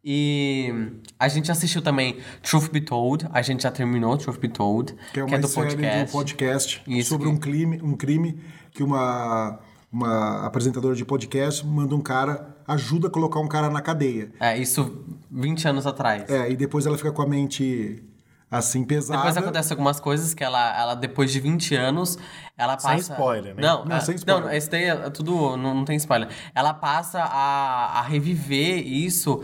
E 0.03 0.73
a 1.17 1.29
gente 1.29 1.49
assistiu 1.49 1.81
também 1.81 2.17
Truth 2.43 2.69
Be 2.71 2.81
Told, 2.81 3.25
a 3.31 3.41
gente 3.41 3.63
já 3.63 3.71
terminou 3.71 4.17
Truth 4.17 4.39
Be 4.39 4.49
Told, 4.49 4.93
Que 5.13 5.21
é 5.21 5.23
uma 5.23 5.39
do 5.39 5.47
série 5.47 5.67
podcast. 5.67 6.05
do 6.05 6.11
podcast 6.11 6.81
Isso 6.87 7.09
sobre 7.09 7.27
que- 7.27 7.33
um 7.33 7.37
crime, 7.37 7.79
um 7.81 7.95
crime 7.95 8.37
que 8.71 8.83
uma, 8.83 9.59
uma 9.91 10.45
apresentadora 10.45 10.95
de 10.95 11.05
podcast 11.05 11.65
manda 11.65 11.95
um 11.95 12.01
cara, 12.01 12.55
ajuda 12.67 13.07
a 13.07 13.09
colocar 13.09 13.39
um 13.39 13.47
cara 13.47 13.69
na 13.69 13.81
cadeia. 13.81 14.31
É, 14.39 14.57
isso 14.57 15.05
20 15.31 15.67
anos 15.67 15.88
atrás. 15.88 16.29
É, 16.29 16.49
e 16.51 16.55
depois 16.55 16.85
ela 16.85 16.97
fica 16.97 17.11
com 17.11 17.21
a 17.21 17.27
mente 17.27 18.03
assim 18.49 18.83
pesada. 18.83 19.19
Depois 19.19 19.38
acontece 19.38 19.73
algumas 19.73 19.99
coisas 19.99 20.33
que 20.33 20.43
ela, 20.43 20.79
ela 20.79 20.95
depois 20.95 21.31
de 21.31 21.39
20 21.39 21.75
anos, 21.75 22.17
ela 22.57 22.77
Sem 22.79 22.91
passa... 22.91 23.13
spoiler, 23.13 23.55
né? 23.55 23.61
Não, 23.61 23.85
Não, 23.85 23.95
é, 23.97 23.99
sem 23.99 24.15
spoiler. 24.15 24.45
Não, 24.45 24.51
esse 24.53 24.69
daí 24.69 24.85
é 24.85 25.09
tudo... 25.09 25.57
Não, 25.57 25.73
não 25.73 25.85
tem 25.85 25.97
spoiler. 25.97 26.29
Ela 26.55 26.73
passa 26.73 27.19
a, 27.19 27.99
a 27.99 28.01
reviver 28.03 28.85
isso... 28.85 29.41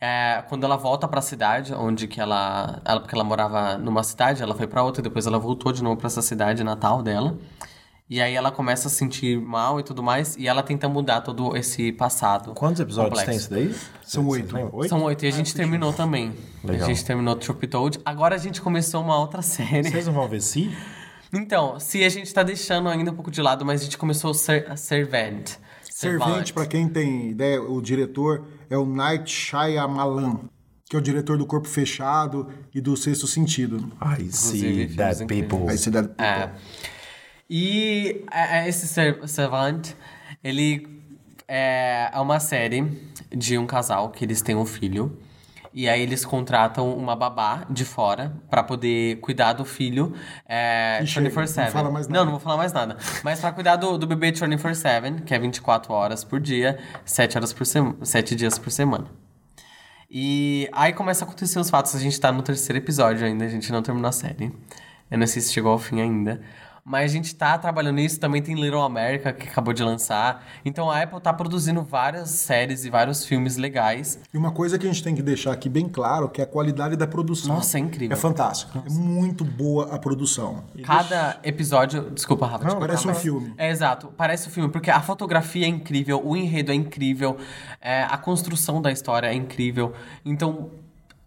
é, 0.00 0.42
quando 0.48 0.64
ela 0.64 0.76
volta 0.76 1.06
pra 1.08 1.20
cidade, 1.20 1.74
onde 1.74 2.06
que 2.06 2.20
ela, 2.20 2.80
ela... 2.84 3.00
Porque 3.00 3.14
ela 3.14 3.24
morava 3.24 3.76
numa 3.76 4.02
cidade, 4.02 4.42
ela 4.42 4.54
foi 4.54 4.66
pra 4.66 4.82
outra, 4.82 5.02
depois 5.02 5.26
ela 5.26 5.38
voltou 5.38 5.72
de 5.72 5.82
novo 5.82 5.96
pra 5.96 6.06
essa 6.06 6.22
cidade 6.22 6.64
natal 6.64 7.02
dela. 7.02 7.36
E 8.10 8.22
aí 8.22 8.34
ela 8.34 8.50
começa 8.50 8.88
a 8.88 8.90
se 8.90 8.96
sentir 8.96 9.38
mal 9.38 9.78
e 9.78 9.82
tudo 9.82 10.02
mais, 10.02 10.34
e 10.36 10.48
ela 10.48 10.62
tenta 10.62 10.88
mudar 10.88 11.20
todo 11.20 11.54
esse 11.54 11.92
passado. 11.92 12.54
Quantos 12.54 12.80
episódios 12.80 13.20
complexo. 13.20 13.50
tem 13.50 13.66
isso 13.66 13.74
daí? 13.74 13.88
São 14.02 14.26
oito. 14.26 14.56
São 14.88 15.02
oito, 15.02 15.24
e 15.26 15.28
a 15.28 15.30
gente 15.30 15.54
terminou 15.54 15.92
também. 15.92 16.32
Legal. 16.64 16.86
A 16.86 16.88
gente 16.88 17.04
terminou 17.04 17.36
Troop 17.36 17.66
Toad. 17.66 18.00
Agora 18.04 18.34
a 18.34 18.38
gente 18.38 18.62
começou 18.62 19.02
uma 19.02 19.18
outra 19.18 19.42
série. 19.42 19.90
Vocês 19.90 20.06
não 20.06 20.14
vão 20.14 20.26
ver 20.26 20.40
se? 20.40 20.74
Então, 21.30 21.78
se 21.78 22.02
a 22.02 22.08
gente 22.08 22.32
tá 22.32 22.42
deixando 22.42 22.88
ainda 22.88 23.10
um 23.10 23.14
pouco 23.14 23.30
de 23.30 23.42
lado, 23.42 23.62
mas 23.62 23.82
a 23.82 23.84
gente 23.84 23.98
começou 23.98 24.32
Ser 24.32 24.78
Servant. 24.78 25.56
Servente, 25.82 26.54
pra 26.54 26.64
quem 26.64 26.88
tem 26.88 27.28
ideia, 27.28 27.60
o 27.60 27.82
diretor 27.82 28.46
é 28.70 28.78
o 28.78 28.86
Night 28.86 29.30
Shyamalan, 29.30 30.38
que 30.88 30.96
é 30.96 30.98
o 30.98 31.02
diretor 31.02 31.36
do 31.36 31.44
Corpo 31.44 31.68
Fechado 31.68 32.48
e 32.74 32.80
do 32.80 32.96
Sexto 32.96 33.26
Sentido. 33.26 33.92
I 34.00 34.32
see 34.32 34.60
filmes 34.60 34.96
that 34.96 35.26
people. 35.26 35.68
Aí 35.68 35.76
você 35.76 35.90
dá... 35.90 36.08
É. 36.16 36.50
E 37.50 38.24
é, 38.32 38.58
é, 38.60 38.68
esse 38.68 38.86
Ser- 38.86 39.26
Servant, 39.28 39.88
ele 40.44 41.02
é, 41.46 42.10
é 42.12 42.18
uma 42.20 42.38
série 42.40 42.82
de 43.34 43.56
um 43.56 43.66
casal 43.66 44.10
que 44.10 44.24
eles 44.24 44.42
têm 44.42 44.54
um 44.54 44.66
filho. 44.66 45.18
E 45.72 45.88
aí 45.88 46.00
eles 46.00 46.24
contratam 46.24 46.92
uma 46.96 47.14
babá 47.14 47.64
de 47.70 47.84
fora 47.84 48.34
pra 48.50 48.62
poder 48.62 49.20
cuidar 49.20 49.52
do 49.52 49.64
filho 49.64 50.14
é, 50.48 50.98
E 51.02 51.06
chega, 51.06 51.28
24/7. 51.30 51.64
não 51.66 51.70
fala 51.72 51.90
mais 51.90 52.08
nada. 52.08 52.18
Não, 52.18 52.24
não 52.24 52.32
vou 52.32 52.40
falar 52.40 52.56
mais 52.56 52.72
nada. 52.72 52.96
Mas 53.22 53.38
pra 53.40 53.52
cuidar 53.52 53.76
do, 53.76 53.96
do 53.98 54.06
bebê 54.06 54.32
24/7, 54.32 55.22
que 55.24 55.34
é 55.34 55.38
24 55.38 55.92
horas 55.92 56.24
por 56.24 56.40
dia, 56.40 56.78
7 57.04 57.36
horas 57.36 57.52
por 57.52 57.64
semana, 57.66 57.96
7 58.04 58.34
dias 58.34 58.58
por 58.58 58.70
semana. 58.70 59.06
E 60.10 60.68
aí 60.72 60.92
começa 60.94 61.24
a 61.24 61.28
acontecer 61.28 61.58
os 61.58 61.68
fatos. 61.70 61.94
A 61.94 61.98
gente 62.00 62.18
tá 62.18 62.32
no 62.32 62.42
terceiro 62.42 62.78
episódio 62.78 63.26
ainda, 63.26 63.44
a 63.44 63.48
gente 63.48 63.70
não 63.70 63.82
terminou 63.82 64.08
a 64.08 64.12
série. 64.12 64.50
Eu 65.10 65.18
não 65.18 65.26
sei 65.26 65.42
se 65.42 65.52
chegou 65.52 65.70
ao 65.72 65.78
fim 65.78 66.00
ainda. 66.00 66.40
Mas 66.88 67.10
a 67.10 67.14
gente 67.14 67.34
tá 67.34 67.58
trabalhando 67.58 67.96
nisso. 67.96 68.18
Também 68.18 68.40
tem 68.40 68.54
Little 68.54 68.80
America, 68.80 69.30
que 69.30 69.46
acabou 69.46 69.74
de 69.74 69.82
lançar. 69.82 70.42
Então 70.64 70.90
a 70.90 71.02
Apple 71.02 71.20
tá 71.20 71.34
produzindo 71.34 71.82
várias 71.82 72.30
séries 72.30 72.86
e 72.86 72.90
vários 72.90 73.26
filmes 73.26 73.58
legais. 73.58 74.18
E 74.32 74.38
uma 74.38 74.50
coisa 74.52 74.78
que 74.78 74.86
a 74.86 74.90
gente 74.90 75.02
tem 75.04 75.14
que 75.14 75.20
deixar 75.22 75.52
aqui 75.52 75.68
bem 75.68 75.86
claro, 75.86 76.30
que 76.30 76.40
é 76.40 76.44
a 76.44 76.46
qualidade 76.46 76.96
da 76.96 77.06
produção. 77.06 77.56
Nossa, 77.56 77.76
é 77.76 77.80
incrível. 77.80 78.16
É 78.16 78.18
fantástico. 78.18 78.82
É 78.86 78.90
muito 78.90 79.44
boa 79.44 79.94
a 79.94 79.98
produção. 79.98 80.64
Cada 80.82 81.38
episódio. 81.42 82.10
Desculpa, 82.10 82.46
Rafa. 82.46 82.64
cortar, 82.64 82.80
parece 82.80 83.04
um 83.06 83.10
mas- 83.10 83.20
filme. 83.20 83.52
É, 83.58 83.68
exato. 83.70 84.08
Parece 84.16 84.48
um 84.48 84.50
filme, 84.50 84.70
porque 84.70 84.90
a 84.90 85.02
fotografia 85.02 85.66
é 85.66 85.68
incrível, 85.68 86.22
o 86.24 86.34
enredo 86.34 86.72
é 86.72 86.74
incrível, 86.74 87.36
é, 87.82 88.04
a 88.04 88.16
construção 88.16 88.80
da 88.80 88.90
história 88.90 89.26
é 89.26 89.34
incrível. 89.34 89.92
Então. 90.24 90.70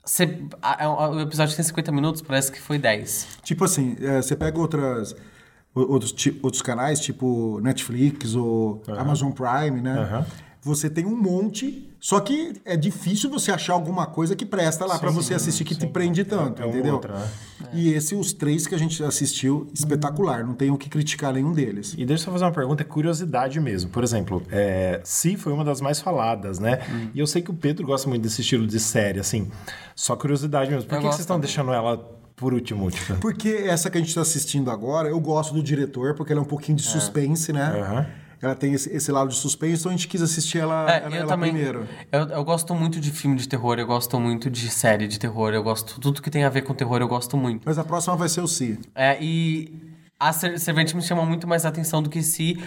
cê- 0.03 0.39
a- 0.59 0.83
a- 0.85 1.09
o 1.11 1.19
episódio 1.19 1.55
tem 1.55 1.63
50 1.63 1.91
minutos, 1.91 2.23
parece 2.23 2.51
que 2.51 2.59
foi 2.59 2.79
10. 2.79 3.27
Tipo 3.43 3.65
assim, 3.65 3.95
é, 4.01 4.19
você 4.19 4.35
pega 4.35 4.57
outras, 4.59 5.15
outros, 5.73 6.13
outros 6.41 6.61
canais, 6.61 6.99
tipo 6.99 7.59
Netflix 7.61 8.35
ou 8.35 8.81
Amazon 8.97 9.31
Prime, 9.31 9.81
né? 9.81 10.25
Você 10.63 10.91
tem 10.91 11.07
um 11.07 11.15
monte, 11.19 11.89
só 11.99 12.19
que 12.19 12.53
é 12.63 12.77
difícil 12.77 13.31
você 13.31 13.51
achar 13.51 13.73
alguma 13.73 14.05
coisa 14.05 14.35
que 14.35 14.45
presta 14.45 14.85
lá 14.85 14.99
pra 14.99 15.09
você 15.09 15.33
assistir 15.33 15.63
que 15.63 15.73
te 15.73 15.87
prende 15.87 16.23
tanto, 16.23 16.61
É 16.61 16.65
uma 16.65 16.71
entendeu? 16.71 16.93
outra, 16.93 17.17
né? 17.17 17.27
E 17.73 17.91
esse, 17.91 18.13
os 18.13 18.31
três 18.31 18.67
que 18.67 18.75
a 18.75 18.77
gente 18.77 19.03
assistiu, 19.03 19.67
espetacular, 19.73 20.45
não 20.45 20.53
tenho 20.53 20.75
o 20.75 20.77
que 20.77 20.87
criticar 20.87 21.33
nenhum 21.33 21.51
deles. 21.51 21.95
E 21.97 22.05
deixa 22.05 22.21
eu 22.21 22.25
só 22.25 22.31
fazer 22.33 22.45
uma 22.45 22.51
pergunta, 22.51 22.83
é 22.83 22.85
curiosidade 22.85 23.59
mesmo. 23.59 23.89
Por 23.89 24.03
exemplo, 24.03 24.43
é, 24.51 25.01
Si 25.03 25.35
foi 25.35 25.51
uma 25.51 25.65
das 25.65 25.81
mais 25.81 25.99
faladas, 25.99 26.59
né? 26.59 26.77
E 27.15 27.19
eu 27.19 27.25
sei 27.25 27.41
que 27.41 27.49
o 27.49 27.55
Pedro 27.55 27.87
gosta 27.87 28.07
muito 28.07 28.21
desse 28.21 28.41
estilo 28.41 28.67
de 28.67 28.79
série, 28.79 29.19
assim. 29.19 29.49
Só 29.95 30.15
curiosidade 30.15 30.69
mesmo. 30.69 30.87
Por 30.87 30.93
Eu 30.95 30.99
que, 31.01 31.07
que 31.07 31.11
vocês 31.13 31.21
estão 31.21 31.37
também. 31.37 31.47
deixando 31.47 31.73
ela 31.73 32.07
por 32.41 32.53
último? 32.55 32.89
Tipo? 32.91 33.15
Porque 33.17 33.49
essa 33.49 33.89
que 33.89 33.97
a 33.97 34.01
gente 34.01 34.13
tá 34.15 34.21
assistindo 34.21 34.71
agora, 34.71 35.07
eu 35.07 35.19
gosto 35.19 35.53
do 35.53 35.61
diretor, 35.61 36.15
porque 36.15 36.33
ela 36.33 36.41
é 36.41 36.43
um 36.43 36.47
pouquinho 36.47 36.75
de 36.75 36.83
suspense, 36.83 37.53
né? 37.53 37.79
Aham. 37.79 38.05
Ela 38.41 38.55
tem 38.55 38.73
esse, 38.73 38.89
esse 38.91 39.11
lado 39.11 39.29
de 39.29 39.35
suspense, 39.35 39.81
então 39.81 39.91
a 39.91 39.95
gente 39.95 40.07
quis 40.07 40.19
assistir 40.19 40.57
ela, 40.57 40.91
É, 40.91 40.97
ela, 41.03 41.15
eu 41.15 41.19
ela 41.21 41.27
também. 41.27 41.51
primeiro. 41.51 41.87
Eu, 42.11 42.21
eu 42.29 42.43
gosto 42.43 42.73
muito 42.73 42.99
de 42.99 43.11
filme 43.11 43.35
de 43.37 43.47
terror, 43.47 43.77
eu 43.77 43.85
gosto 43.85 44.19
muito 44.19 44.49
de 44.49 44.67
série 44.71 45.07
de 45.07 45.19
terror, 45.19 45.53
eu 45.53 45.61
gosto. 45.61 45.99
Tudo 45.99 46.19
que 46.23 46.31
tem 46.31 46.43
a 46.43 46.49
ver 46.49 46.63
com 46.63 46.73
terror 46.73 46.99
eu 47.01 47.07
gosto 47.07 47.37
muito. 47.37 47.61
Mas 47.63 47.77
a 47.77 47.83
próxima 47.83 48.15
vai 48.15 48.27
ser 48.27 48.41
o 48.41 48.47
Si. 48.47 48.79
É, 48.95 49.15
e 49.23 49.71
a 50.19 50.33
Ser- 50.33 50.59
Servente 50.59 50.95
me 50.95 51.03
chama 51.03 51.23
muito 51.23 51.47
mais 51.47 51.65
atenção 51.67 52.01
do 52.01 52.09
que 52.09 52.23
se. 52.23 52.59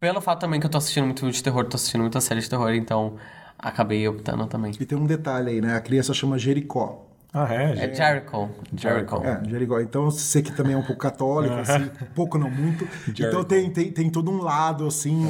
Pelo 0.00 0.22
fato 0.22 0.40
também 0.40 0.58
que 0.58 0.64
eu 0.64 0.70
tô 0.70 0.78
assistindo 0.78 1.04
muito 1.04 1.18
filme 1.20 1.34
de 1.34 1.42
terror, 1.42 1.66
tô 1.66 1.76
assistindo 1.76 2.00
muita 2.00 2.20
série 2.22 2.40
de 2.40 2.48
terror, 2.48 2.72
então 2.72 3.16
acabei 3.58 4.08
optando 4.08 4.46
também. 4.46 4.72
E 4.80 4.86
tem 4.86 4.96
um 4.96 5.04
detalhe 5.06 5.50
aí, 5.50 5.60
né? 5.60 5.76
A 5.76 5.80
criança 5.82 6.14
chama 6.14 6.38
Jericó. 6.38 7.03
Ah, 7.36 7.52
é? 7.52 7.72
É? 7.72 7.92
Jericho. 7.92 8.48
Jericho. 8.76 9.16
É, 9.24 9.42
Jericó. 9.50 9.80
Então, 9.80 10.08
você 10.08 10.40
que 10.40 10.52
também 10.52 10.74
é 10.74 10.76
um 10.76 10.84
pouco 10.84 11.00
católico, 11.02 11.52
assim, 11.56 11.90
pouco 12.14 12.38
não 12.38 12.48
muito. 12.48 12.86
Então 13.10 13.42
tem, 13.42 13.68
tem, 13.70 13.90
tem 13.90 14.08
todo 14.08 14.30
um 14.30 14.40
lado, 14.40 14.86
assim. 14.86 15.26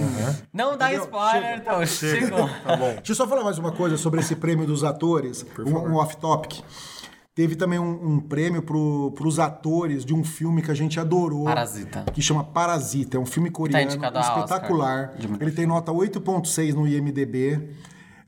Não 0.52 0.76
dá 0.76 0.88
Entendeu? 0.92 1.04
spoiler, 1.04 1.56
então. 1.58 1.86
Chegou. 1.86 2.48
Tá 2.62 2.76
bom. 2.76 2.94
Deixa 2.96 3.12
eu 3.12 3.14
só 3.14 3.26
falar 3.26 3.42
mais 3.42 3.56
uma 3.56 3.72
coisa 3.72 3.96
sobre 3.96 4.20
esse 4.20 4.36
prêmio 4.36 4.66
dos 4.66 4.84
atores, 4.84 5.46
um, 5.58 5.70
um 5.70 5.94
off-topic. 5.96 6.60
Teve 7.34 7.56
também 7.56 7.78
um, 7.78 8.14
um 8.14 8.20
prêmio 8.20 8.62
para 8.62 8.76
os 9.26 9.38
atores 9.38 10.04
de 10.04 10.14
um 10.14 10.22
filme 10.22 10.60
que 10.62 10.70
a 10.70 10.74
gente 10.74 11.00
adorou. 11.00 11.46
Parasita. 11.46 12.04
Que 12.12 12.20
chama 12.20 12.44
Parasita. 12.44 13.16
É 13.16 13.20
um 13.20 13.26
filme 13.26 13.50
coreano 13.50 13.82
indicado 13.86 14.18
a 14.18 14.20
espetacular. 14.20 15.10
Oscar. 15.18 15.36
Ele 15.40 15.50
tem 15.50 15.66
nota 15.66 15.90
8.6 15.90 16.74
no 16.74 16.86
IMDB 16.86 17.70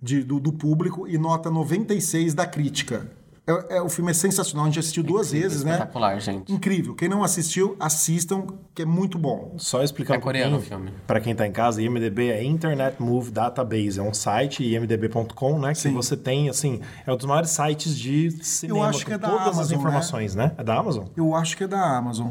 de- 0.03 0.25
do, 0.25 0.41
do 0.41 0.53
público 0.53 1.07
e 1.07 1.19
nota 1.19 1.51
96 1.51 2.35
da 2.35 2.47
crítica. 2.47 3.07
É, 3.47 3.77
é- 3.77 3.83
o 3.83 3.89
filme 3.89 4.11
é 4.11 4.15
sensacional, 4.15 4.65
a 4.65 4.69
gente 4.69 4.81
assistiu 4.81 5.05
duas 5.05 5.31
vezes, 5.31 5.63
né? 5.63 5.73
Espetacular, 5.73 6.21
gente. 6.21 6.53
Incrível. 6.53 6.95
Quem 6.95 7.09
não 7.09 7.23
assistiu, 7.23 7.77
assistam, 7.79 8.47
que 8.75 8.83
é 8.83 8.85
muito 8.85 9.17
bom. 9.19 9.55
Só 9.57 9.83
explicando 9.85 10.19
É 10.19 10.23
coreano 10.23 10.57
um 10.57 10.59
o 10.59 10.63
filme. 10.63 10.93
Para 11.07 11.21
quem 11.21 11.35
tá 11.35 11.47
em 11.47 11.53
casa, 11.53 11.81
IMDB 11.81 12.31
é 12.31 12.43
Internet 12.43 13.01
Movie 13.01 13.31
Database, 13.31 14.01
é 14.01 14.03
um 14.03 14.13
site 14.13 14.65
imdb.com, 14.65 15.59
né, 15.61 15.73
que 15.73 15.79
Sim. 15.81 15.95
você 15.95 16.17
tem 16.17 16.49
assim, 16.49 16.81
é 17.07 17.13
um 17.13 17.17
dos 17.17 17.27
maiores 17.27 17.51
sites 17.51 17.97
de 17.97 18.33
cinema 18.45 18.89
acho 18.89 19.01
que 19.01 19.07
com 19.07 19.15
é 19.15 19.19
da 19.19 19.29
todas 19.29 19.47
as 19.49 19.55
Amazon, 19.55 19.79
informações, 19.79 20.35
né? 20.35 20.53
É 20.59 20.65
da 20.65 20.77
Amazon? 20.77 21.05
Eu 21.17 21.35
acho 21.35 21.57
que 21.57 21.65
é 21.65 21.69
da 21.69 21.97
Amazon. 21.97 22.31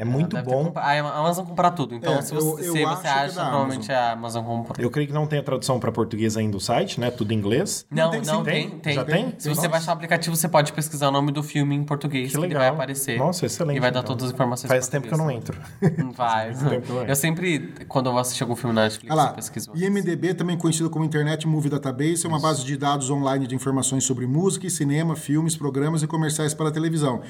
É 0.00 0.04
muito 0.04 0.36
Deve 0.36 0.48
ter 0.48 0.54
bom. 0.54 0.64
compra- 0.66 0.82
A 0.82 1.18
Amazon 1.18 1.44
compra 1.44 1.70
tudo. 1.72 1.92
Então, 1.92 2.14
É, 2.14 2.22
se 2.22 2.32
eu- 2.32 2.40
você, 2.40 2.68
eu 2.68 2.72
se 2.72 2.84
acho 2.84 2.96
você 2.96 3.02
que 3.02 3.08
é 3.08 3.10
acha, 3.10 3.32
provavelmente 3.34 3.92
a 3.92 4.12
Amazon 4.12 4.44
comprou. 4.44 4.76
Eu 4.78 4.90
creio 4.92 5.08
que 5.08 5.12
não 5.12 5.26
tem 5.26 5.40
a 5.40 5.42
tradução 5.42 5.80
para 5.80 5.90
português 5.90 6.36
ainda 6.36 6.56
o 6.56 6.60
site, 6.60 7.00
né? 7.00 7.10
Tudo 7.10 7.32
em 7.32 7.36
inglês. 7.36 7.84
Não, 7.90 8.08
tem, 8.12 8.20
não, 8.22 8.44
tem, 8.44 8.68
tem. 8.70 8.78
tem. 8.78 8.94
Já 8.94 9.04
tem? 9.04 9.34
Se 9.36 9.48
você 9.48 9.66
baixar 9.66 9.90
o 9.90 9.94
aplicativo, 9.94 10.36
você 10.36 10.48
pode 10.48 10.72
pesquisar 10.72 11.08
o 11.08 11.10
nome 11.10 11.32
do 11.32 11.42
filme 11.42 11.74
em 11.74 11.82
português, 11.82 12.28
Que 12.28 12.34
que, 12.34 12.38
ele 12.38 12.46
legal. 12.46 12.60
vai 12.60 12.68
aparecer. 12.68 13.18
Nossa, 13.18 13.44
excelente, 13.44 13.76
E 13.76 13.80
vai 13.80 13.90
dar 13.90 13.98
então. 14.00 14.10
todas 14.14 14.26
as 14.28 14.32
informações 14.34 14.68
Faz 14.68 14.86
em 14.86 14.90
tempo 14.92 15.08
que 15.08 15.14
eu 15.14 15.18
não 15.18 15.28
entro. 15.32 15.58
Não 15.98 16.12
Faz. 16.12 16.58
tempo 16.62 16.80
que 16.82 16.90
eu 16.90 16.94
não. 16.94 17.04
Eu 17.04 17.16
sempre, 17.16 17.74
quando 17.88 18.06
eu 18.06 18.12
vou 18.12 18.20
assistir 18.20 18.44
algum 18.44 18.54
filme 18.54 18.72
na 18.76 18.82
Netflix, 18.82 19.10
eu 19.10 19.16
lá, 19.16 19.32
pesquiso. 19.32 19.72
IMDB, 19.74 20.32
também 20.32 20.56
conhecido 20.56 20.88
como 20.88 21.04
Internet 21.04 21.44
Movie 21.48 21.70
Database, 21.70 22.24
é 22.24 22.28
uma 22.28 22.38
base 22.38 22.64
de 22.64 22.76
dados 22.76 23.10
online 23.10 23.48
de 23.48 23.54
informações 23.56 24.04
sobre 24.04 24.28
música, 24.28 24.70
cinema, 24.70 25.16
filmes, 25.16 25.56
programas 25.56 26.04
e 26.04 26.06
comerciais 26.06 26.54
para 26.54 26.70
televisão 26.70 27.20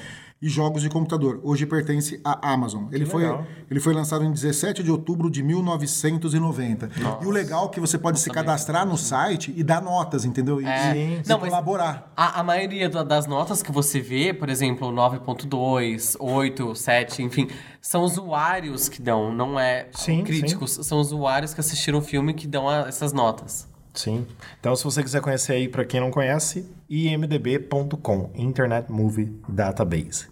e 0.41 0.47
jogos 0.47 0.81
de 0.81 0.89
computador. 0.89 1.39
Hoje 1.43 1.65
pertence 1.65 2.19
à 2.23 2.53
Amazon. 2.53 2.85
Ele 2.91 3.05
foi, 3.05 3.23
legal. 3.23 3.45
ele 3.69 3.79
foi 3.79 3.93
lançado 3.93 4.23
em 4.23 4.31
17 4.31 4.81
de 4.81 4.89
outubro 4.89 5.29
de 5.29 5.43
1990. 5.43 6.89
E 7.21 7.25
o 7.25 7.29
legal 7.29 7.65
é 7.65 7.69
que 7.69 7.79
você 7.79 7.97
pode 7.97 8.19
se 8.19 8.29
cadastrar 8.29 8.85
no 8.85 8.97
site 8.97 9.53
e 9.55 9.63
dar 9.63 9.81
notas, 9.81 10.23
entendeu? 10.25 10.61
E, 10.61 10.65
É. 10.65 10.95
e- 10.95 11.13
e 11.19 11.23
Não, 11.27 11.39
mas- 11.39 11.49
colaborar. 11.49 12.11
A, 12.15 12.39
a 12.39 12.43
maioria 12.43 12.87
da- 12.89 13.03
das 13.03 13.27
notas 13.27 13.61
que 13.61 13.71
você 13.71 13.99
vê, 13.99 14.33
por 14.33 14.49
exemplo, 14.49 14.91
9.2, 14.91 16.15
8, 16.19 16.73
7, 16.75 17.21
enfim, 17.23 17.47
são 17.81 18.03
usuários 18.03 18.87
que 18.89 19.01
dão, 19.01 19.33
não 19.33 19.59
é 19.59 19.87
Sim, 19.93 20.23
críticos, 20.23 20.79
são 20.83 20.99
usuários 20.99 21.53
que 21.53 21.59
assistiram 21.59 21.99
o 21.99 22.01
filme 22.01 22.33
que 22.33 22.47
dão 22.47 22.67
a- 22.69 22.87
essas 22.87 23.11
notas. 23.13 23.67
Sim. 23.99 24.25
Então, 24.57 24.73
se 24.77 24.83
você 24.85 25.03
quiser 25.03 25.19
conhecer 25.19 25.51
aí, 25.51 25.67
para 25.67 25.83
quem 25.83 25.99
não 25.99 26.09
conhece, 26.09 26.65
imdb.com, 26.89 28.31
Internet 28.33 28.89
Movie 28.89 29.37
Database. 29.49 30.27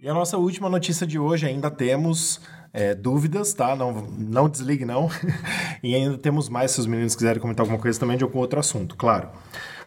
E 0.00 0.08
a 0.08 0.14
nossa 0.14 0.38
última 0.38 0.70
notícia 0.70 1.06
de 1.06 1.18
hoje, 1.18 1.44
ainda 1.44 1.70
temos 1.70 2.40
é, 2.72 2.94
dúvidas, 2.94 3.52
tá? 3.52 3.76
Não, 3.76 3.92
não 3.92 4.48
desligue, 4.48 4.86
não. 4.86 5.10
e 5.84 5.94
ainda 5.94 6.16
temos 6.16 6.48
mais, 6.48 6.70
se 6.70 6.80
os 6.80 6.86
meninos 6.86 7.14
quiserem 7.14 7.42
comentar 7.42 7.62
alguma 7.62 7.78
coisa 7.78 8.00
também 8.00 8.16
de 8.16 8.24
algum 8.24 8.38
outro 8.38 8.58
assunto, 8.58 8.96
claro. 8.96 9.28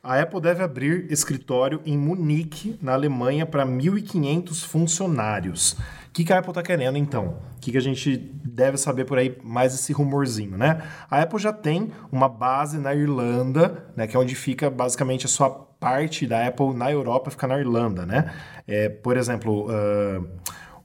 A 0.03 0.21
Apple 0.21 0.39
deve 0.39 0.63
abrir 0.63 1.11
escritório 1.11 1.81
em 1.87 1.97
Munique, 1.97 2.77
na 2.83 2.93
Alemanha, 2.93 3.47
para 3.47 3.65
1.500 3.65 4.63
funcionários. 4.63 5.75
O 6.09 6.11
que, 6.11 6.23
que 6.23 6.33
a 6.33 6.39
Apple 6.39 6.51
está 6.51 6.63
querendo, 6.63 6.97
então? 6.97 7.37
O 7.55 7.59
que, 7.61 7.71
que 7.71 7.77
a 7.77 7.81
gente 7.81 8.17
deve 8.43 8.77
saber 8.77 9.05
por 9.05 9.17
aí, 9.17 9.37
mais 9.43 9.75
esse 9.75 9.93
rumorzinho, 9.93 10.57
né? 10.57 10.81
A 11.09 11.21
Apple 11.21 11.39
já 11.39 11.53
tem 11.53 11.91
uma 12.11 12.27
base 12.27 12.79
na 12.79 12.95
Irlanda, 12.95 13.85
né, 13.95 14.07
que 14.07 14.17
é 14.17 14.19
onde 14.19 14.33
fica 14.35 14.69
basicamente 14.71 15.27
a 15.27 15.29
sua 15.29 15.49
parte 15.79 16.25
da 16.25 16.45
Apple 16.47 16.73
na 16.73 16.91
Europa, 16.91 17.29
fica 17.29 17.47
na 17.47 17.59
Irlanda, 17.59 18.05
né? 18.05 18.33
É, 18.67 18.89
por 18.89 19.17
exemplo, 19.17 19.67
ah, 19.69 20.21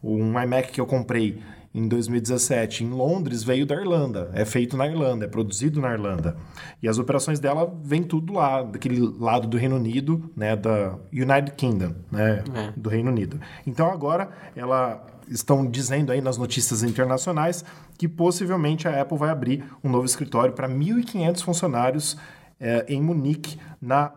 um 0.03 0.41
iMac 0.41 0.70
que 0.70 0.81
eu 0.81 0.87
comprei 0.87 1.43
em 1.75 1.89
2017 1.89 2.85
em 2.85 2.91
Londres 2.91 3.43
veio 3.43 3.66
da 3.66 3.75
Irlanda, 3.75 4.31
é 4.33 4.45
feito 4.45 4.77
na 4.77 4.87
Irlanda, 4.87 5.25
é 5.25 5.29
produzido 5.29 5.81
na 5.81 5.93
Irlanda. 5.93 6.37
E 6.81 6.89
as 6.89 6.99
operações 6.99 7.41
dela 7.41 7.75
vêm 7.83 8.03
tudo 8.03 8.35
lá, 8.35 8.62
daquele 8.62 9.01
lado 9.18 9.49
do 9.49 9.57
Reino 9.57 9.77
Unido, 9.77 10.31
né, 10.37 10.55
da 10.55 10.97
United 11.12 11.53
Kingdom, 11.57 11.95
né, 12.12 12.45
do 12.77 12.89
Reino 12.89 13.11
Unido. 13.11 13.41
Então 13.66 13.91
agora 13.91 14.31
ela 14.55 15.05
estão 15.29 15.66
dizendo 15.66 16.12
aí 16.12 16.20
nas 16.20 16.37
notícias 16.37 16.83
internacionais 16.83 17.64
que 17.99 18.07
possivelmente 18.07 18.87
a 18.87 19.01
Apple 19.01 19.18
vai 19.18 19.31
abrir 19.31 19.64
um 19.83 19.91
novo 19.91 20.05
escritório 20.05 20.53
para 20.53 20.68
1.500 20.68 21.43
funcionários 21.43 22.16
eh, 22.61 22.85
em 22.89 23.01
Munique, 23.01 23.59
na, 23.81 24.12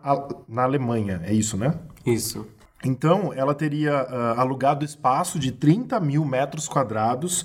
na 0.48 0.62
Alemanha. 0.62 1.20
É 1.24 1.32
isso, 1.32 1.56
né? 1.56 1.74
Isso. 2.04 2.46
Então, 2.84 3.32
ela 3.34 3.54
teria 3.54 3.92
ah, 3.92 4.40
alugado 4.40 4.84
espaço 4.84 5.38
de 5.38 5.50
30 5.50 5.98
mil 6.00 6.24
metros 6.24 6.68
quadrados, 6.68 7.44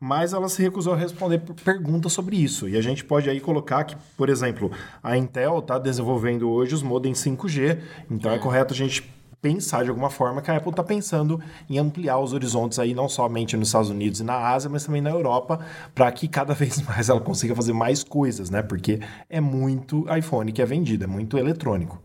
mas 0.00 0.32
ela 0.32 0.48
se 0.48 0.60
recusou 0.60 0.94
a 0.94 0.96
responder 0.96 1.38
por 1.38 1.54
perguntas 1.54 2.12
sobre 2.12 2.36
isso. 2.36 2.68
E 2.68 2.76
a 2.76 2.82
gente 2.82 3.04
pode 3.04 3.30
aí 3.30 3.38
colocar 3.38 3.84
que, 3.84 3.96
por 4.16 4.28
exemplo, 4.28 4.72
a 5.00 5.16
Intel 5.16 5.60
está 5.60 5.78
desenvolvendo 5.78 6.50
hoje 6.50 6.74
os 6.74 6.82
modems 6.82 7.20
5G, 7.20 7.78
então 8.10 8.32
é, 8.32 8.38
correto 8.38 8.74
a 8.74 8.76
gente 8.76 9.08
pensar 9.40 9.84
de 9.84 9.90
alguma 9.90 10.10
forma 10.10 10.42
que 10.42 10.50
a 10.50 10.56
Apple 10.56 10.70
está 10.70 10.82
pensando 10.82 11.40
em 11.68 11.78
ampliar 11.78 12.18
os 12.18 12.32
horizontes 12.32 12.78
aí, 12.78 12.94
não 12.94 13.08
somente 13.08 13.56
nos 13.56 13.68
Estados 13.68 13.90
Unidos 13.90 14.18
e 14.20 14.24
na 14.24 14.34
Ásia, 14.34 14.68
mas 14.68 14.84
também 14.84 15.00
na 15.00 15.10
Europa, 15.10 15.60
para 15.94 16.10
que 16.10 16.26
cada 16.26 16.54
vez 16.54 16.80
mais 16.82 17.08
ela 17.08 17.20
consiga 17.20 17.54
fazer 17.54 17.72
mais 17.72 18.02
coisas, 18.02 18.50
né? 18.50 18.60
Porque 18.60 18.98
é 19.30 19.40
muito 19.40 20.04
iPhone 20.12 20.50
que 20.52 20.62
é 20.62 20.66
vendido, 20.66 21.04
é 21.04 21.06
muito 21.08 21.38
eletrônico. 21.38 22.00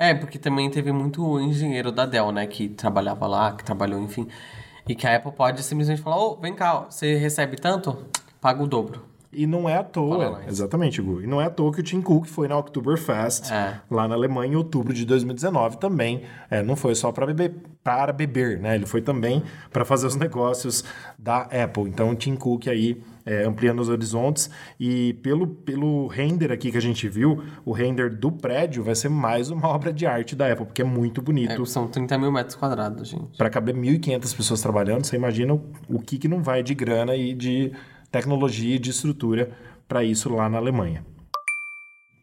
É, 0.00 0.14
porque 0.14 0.38
também 0.38 0.70
teve 0.70 0.90
muito 0.92 1.38
engenheiro 1.38 1.92
da 1.92 2.06
Dell, 2.06 2.32
né, 2.32 2.46
que 2.46 2.70
trabalhava 2.70 3.26
lá, 3.26 3.52
que 3.52 3.62
trabalhou, 3.62 4.00
enfim. 4.00 4.26
E 4.88 4.94
que 4.94 5.06
a 5.06 5.14
Apple 5.16 5.30
pode 5.30 5.62
simplesmente 5.62 6.00
falar, 6.00 6.16
ô, 6.16 6.36
vem 6.36 6.54
cá, 6.54 6.86
você 6.88 7.16
recebe 7.16 7.56
tanto? 7.58 7.98
Paga 8.40 8.62
o 8.62 8.66
dobro. 8.66 9.02
E 9.30 9.46
não 9.46 9.68
é 9.68 9.76
à 9.76 9.84
toa, 9.84 10.40
exatamente, 10.48 11.02
Gu. 11.02 11.20
E 11.20 11.26
não 11.26 11.38
é 11.38 11.44
à 11.44 11.50
toa 11.50 11.70
que 11.70 11.80
o 11.80 11.82
Tim 11.82 12.00
Cook 12.00 12.26
foi 12.26 12.48
na 12.48 12.56
Oktoberfest, 12.56 13.52
É. 13.52 13.78
lá 13.90 14.08
na 14.08 14.14
Alemanha, 14.14 14.54
em 14.54 14.56
outubro 14.56 14.94
de 14.94 15.04
2019 15.04 15.76
também. 15.76 16.22
É, 16.50 16.62
não 16.62 16.74
foi 16.74 16.94
só 16.94 17.12
para 17.12 17.26
beber, 17.26 17.54
para 17.84 18.10
beber, 18.12 18.58
né? 18.58 18.74
Ele 18.74 18.86
foi 18.86 19.02
também 19.02 19.42
para 19.70 19.84
fazer 19.84 20.06
os 20.06 20.16
negócios 20.16 20.82
da 21.18 21.42
Apple. 21.42 21.84
Então, 21.84 22.10
o 22.10 22.14
Tim 22.16 22.34
Cook 22.36 22.66
aí 22.68 23.00
é, 23.24 23.44
ampliando 23.44 23.80
os 23.80 23.88
horizontes. 23.88 24.50
E 24.78 25.14
pelo, 25.14 25.46
pelo 25.46 26.06
render 26.06 26.52
aqui 26.52 26.70
que 26.70 26.78
a 26.78 26.82
gente 26.82 27.08
viu, 27.08 27.42
o 27.64 27.72
render 27.72 28.10
do 28.10 28.30
prédio 28.30 28.82
vai 28.82 28.94
ser 28.94 29.08
mais 29.08 29.50
uma 29.50 29.66
obra 29.70 29.92
de 29.92 30.06
arte 30.06 30.34
da 30.34 30.50
Apple, 30.50 30.66
porque 30.66 30.82
é 30.82 30.84
muito 30.84 31.20
bonito. 31.22 31.62
É, 31.62 31.66
são 31.66 31.88
30 31.88 32.18
mil 32.18 32.32
metros 32.32 32.56
quadrados, 32.56 33.08
gente. 33.08 33.36
Para 33.36 33.50
caber 33.50 33.74
1.500 33.74 34.36
pessoas 34.36 34.60
trabalhando, 34.60 35.04
você 35.04 35.16
imagina 35.16 35.54
o, 35.54 35.62
o 35.88 36.00
que, 36.00 36.18
que 36.18 36.28
não 36.28 36.42
vai 36.42 36.62
de 36.62 36.74
grana 36.74 37.14
e 37.16 37.34
de 37.34 37.72
tecnologia 38.10 38.76
e 38.76 38.78
de 38.78 38.90
estrutura 38.90 39.50
para 39.86 40.04
isso 40.04 40.32
lá 40.32 40.48
na 40.48 40.58
Alemanha. 40.58 41.04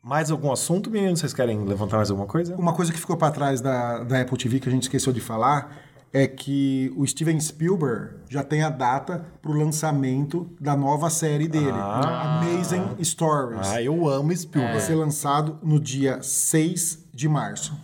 Mais 0.04 0.32
algum 0.32 0.52
assunto, 0.52 0.90
meninos? 0.90 1.20
Vocês 1.20 1.34
querem 1.34 1.66
levantar 1.66 1.98
mais 1.98 2.10
alguma 2.10 2.28
coisa? 2.28 2.56
Uma 2.56 2.74
coisa 2.74 2.94
que 2.94 2.98
ficou 2.98 3.18
para 3.18 3.30
trás 3.30 3.60
da, 3.60 4.06
da 4.06 4.22
Apple 4.22 4.38
TV 4.38 4.60
que 4.60 4.70
a 4.70 4.72
gente 4.72 4.84
esqueceu 4.84 5.12
de 5.12 5.20
falar 5.20 5.87
é 6.18 6.26
que 6.28 6.92
o 6.98 7.06
Steven 7.06 7.40
Spielberg 7.40 8.16
já 8.28 8.44
tem 8.44 8.64
a 8.64 8.70
data 8.70 9.24
para 9.40 9.52
o 9.52 9.54
lançamento 9.54 10.50
da 10.60 10.76
nova 10.76 11.12
série 11.12 11.48
dele, 11.48 11.70
Amazing 11.70 13.04
Stories. 13.04 13.68
Ah, 13.68 13.82
eu 13.82 14.10
amo 14.10 14.30
Vai 14.30 14.36
Spielberg. 14.36 14.82
ser 14.82 14.96
lançado 14.96 15.60
no 15.62 15.80
dia 15.80 16.20
6 16.22 17.06
de 17.14 17.30
março. 17.30 17.78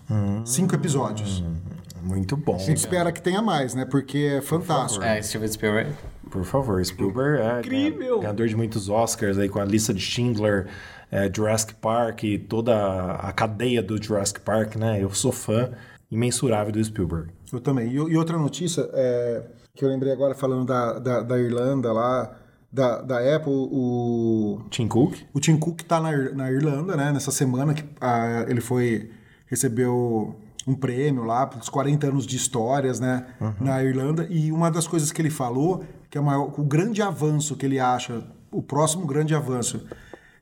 Cinco 0.46 0.74
episódios. 0.74 1.44
Muito 2.02 2.36
bom. 2.36 2.56
A 2.56 2.60
gente 2.60 2.78
espera 2.78 3.12
que 3.12 3.22
tenha 3.22 3.42
mais, 3.42 3.76
né? 3.76 3.86
Porque 3.86 4.38
é 4.38 4.42
fantástico. 4.42 5.04
É, 5.06 5.22
Steven 5.22 5.48
Spielberg. 5.48 5.92
Por 6.32 6.44
favor, 6.44 6.84
Spielberg 6.84 7.40
é 7.40 7.60
Incrível! 7.60 8.20
ganhador 8.20 8.48
de 8.48 8.56
muitos 8.56 8.90
Oscars 8.90 9.38
aí 9.38 9.48
com 9.48 9.60
a 9.60 9.66
lista 9.66 9.94
de 9.94 10.02
Schindler, 10.02 10.68
é, 11.12 11.32
Jurassic 11.34 11.76
Park 11.76 12.24
e 12.24 12.40
toda 12.40 13.14
a 13.14 13.32
cadeia 13.32 13.84
do 13.84 14.02
Jurassic 14.04 14.40
Park, 14.40 14.76
né? 14.76 15.02
Eu 15.02 15.12
sou 15.14 15.32
fã 15.32 15.70
imensurável 16.14 16.72
do 16.72 16.84
Spielberg. 16.84 17.32
Eu 17.52 17.60
também. 17.60 17.90
E, 17.90 17.96
e 17.96 18.18
outra 18.18 18.38
notícia 18.38 18.88
é, 18.94 19.44
que 19.76 19.84
eu 19.84 19.90
lembrei 19.90 20.14
agora 20.14 20.36
falando 20.36 20.68
da, 20.68 21.00
da, 21.00 21.22
da 21.22 21.40
Irlanda 21.40 21.92
lá, 21.92 22.36
da, 22.72 23.02
da 23.02 23.36
Apple, 23.36 23.52
o, 23.52 24.62
Tim 24.70 24.88
Cook? 24.88 25.18
o 25.34 25.40
Tim 25.40 25.58
Cook 25.58 25.82
está 25.82 26.00
na, 26.00 26.12
na 26.32 26.52
Irlanda, 26.52 26.96
né? 26.96 27.12
Nessa 27.12 27.32
semana 27.32 27.74
que 27.74 27.84
ah, 28.00 28.46
ele 28.48 28.62
foi 28.62 29.12
recebeu 29.48 30.36
um 30.66 30.74
prêmio 30.74 31.24
lá 31.24 31.46
pelos 31.46 31.70
40 31.70 32.08
anos 32.08 32.26
de 32.26 32.36
histórias, 32.38 33.00
né? 33.00 33.28
Na 33.60 33.84
Irlanda. 33.84 34.26
E 34.30 34.52
uma 34.52 34.72
das 34.72 34.88
coisas 34.88 35.12
que 35.12 35.22
ele 35.22 35.30
falou, 35.30 35.84
que 36.10 36.18
é 36.18 36.22
o, 36.22 36.24
maior, 36.24 36.54
o 36.58 36.64
grande 36.64 37.02
avanço 37.02 37.56
que 37.56 37.66
ele 37.66 37.80
acha, 37.80 38.24
o 38.52 38.62
próximo 38.62 39.06
grande 39.06 39.36
avanço, 39.36 39.86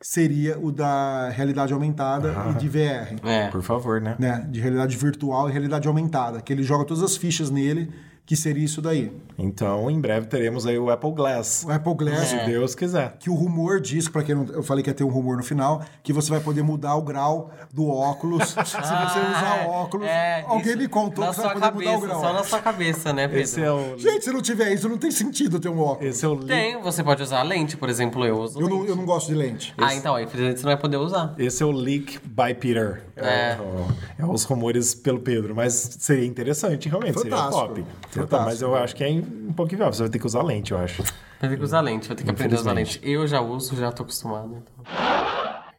seria 0.01 0.57
o 0.59 0.71
da 0.71 1.29
realidade 1.29 1.71
aumentada 1.73 2.33
e 2.49 2.53
de 2.55 2.67
VR. 2.67 3.15
É. 3.23 3.47
Por 3.49 3.61
favor, 3.61 4.01
né? 4.01 4.15
Né, 4.17 4.45
de 4.49 4.59
realidade 4.59 4.97
virtual 4.97 5.47
e 5.47 5.51
realidade 5.51 5.87
aumentada, 5.87 6.41
que 6.41 6.51
ele 6.51 6.63
joga 6.63 6.85
todas 6.85 7.03
as 7.03 7.15
fichas 7.15 7.49
nele, 7.49 7.91
que 8.25 8.35
seria 8.35 8.63
isso 8.63 8.81
daí. 8.81 9.11
Então, 9.37 9.89
em 9.89 9.99
breve 9.99 10.27
teremos 10.27 10.65
aí 10.67 10.77
o 10.77 10.89
Apple 10.89 11.11
Glass. 11.11 11.65
O 11.67 11.71
Apple 11.71 11.95
Glass, 11.95 12.27
Se 12.29 12.37
Deus 12.45 12.75
quiser. 12.75 13.17
que 13.19 13.29
o 13.29 13.33
rumor 13.33 13.81
diz, 13.81 14.07
para 14.07 14.23
quem 14.23 14.35
não, 14.35 14.45
eu 14.53 14.63
falei 14.63 14.83
que 14.83 14.89
ia 14.89 14.93
ter 14.93 15.03
um 15.03 15.09
rumor 15.09 15.35
no 15.35 15.43
final, 15.43 15.83
que 16.03 16.13
você 16.13 16.29
vai 16.29 16.39
poder 16.39 16.61
mudar 16.61 16.95
o 16.95 17.01
grau 17.01 17.51
do 17.73 17.89
óculos. 17.89 18.49
Se 18.53 18.55
você 18.55 18.77
usar 18.77 19.65
óculos, 19.67 20.07
é, 20.07 20.43
alguém 20.47 20.69
isso 20.69 20.77
me 20.77 20.87
contou 20.87 21.25
na 21.25 21.31
que 21.31 21.35
você 21.37 21.41
vai 21.41 21.53
poder 21.55 21.65
cabeça, 21.71 21.91
mudar 21.91 21.97
o 21.97 22.01
grau. 22.07 22.21
Só 22.21 22.33
na 22.33 22.43
sua 22.43 22.59
cabeça, 22.59 23.11
né, 23.11 23.27
Pedro? 23.27 23.41
Esse 23.43 23.61
é 23.61 23.71
o. 23.71 23.97
Gente, 23.97 24.23
se 24.23 24.31
não 24.31 24.41
tiver 24.41 24.71
isso, 24.73 24.87
não 24.87 24.97
tem 24.97 25.11
sentido 25.11 25.59
ter 25.59 25.69
um 25.69 25.79
óculos. 25.79 26.09
Esse 26.15 26.23
é 26.23 26.27
o. 26.27 26.37
Tem, 26.37 26.79
você 26.81 27.03
pode 27.03 27.21
usar 27.23 27.39
a 27.39 27.43
lente, 27.43 27.75
por 27.75 27.89
exemplo, 27.89 28.23
eu 28.25 28.37
uso 28.39 28.59
Eu 28.59 28.67
lente. 28.67 28.79
não, 28.79 28.85
eu 28.85 28.95
não 28.95 29.05
gosto 29.05 29.27
de 29.27 29.35
lente. 29.35 29.73
Ah, 29.77 29.93
então, 29.95 30.15
aí 30.15 30.23
infelizmente 30.25 30.59
você 30.59 30.65
não 30.65 30.71
vai 30.73 30.81
poder 30.81 30.97
usar. 30.97 31.33
Esse 31.37 31.63
é 31.63 31.65
o 31.65 31.71
leak 31.71 32.19
by 32.23 32.53
Peter. 32.57 33.03
É. 33.15 33.57
o- 33.59 34.21
é 34.23 34.25
os 34.25 34.43
rumores 34.43 34.95
pelo 34.95 35.19
Pedro. 35.19 35.53
Mas 35.55 35.73
seria 35.99 36.25
interessante, 36.25 36.87
realmente. 36.89 37.17
Seria 37.19 37.35
Fantástico. 37.37 37.67
top. 37.67 37.85
Fantástico. 38.11 38.45
Mas 38.45 38.61
eu 38.61 38.75
acho 38.75 38.95
que 38.95 39.03
é 39.03 39.09
um 39.09 39.53
pouco 39.53 39.73
inviável. 39.73 39.93
Você 39.93 40.03
vai 40.03 40.09
ter 40.09 40.19
que 40.19 40.25
usar 40.25 40.43
lente, 40.43 40.71
eu 40.71 40.77
acho. 40.77 41.01
Vai 41.39 41.49
ter 41.49 41.57
que 41.57 41.63
usar 41.63 41.81
lente, 41.81 42.07
vai 42.07 42.17
ter 42.17 42.23
que 42.23 42.29
aprender 42.29 42.55
a 42.55 42.59
usar 42.59 42.73
lente. 42.73 42.99
Eu 43.01 43.25
já 43.25 43.41
uso, 43.41 43.75
já 43.75 43.91
tô 43.91 44.03
acostumado. 44.03 44.57
Então. 44.57 44.85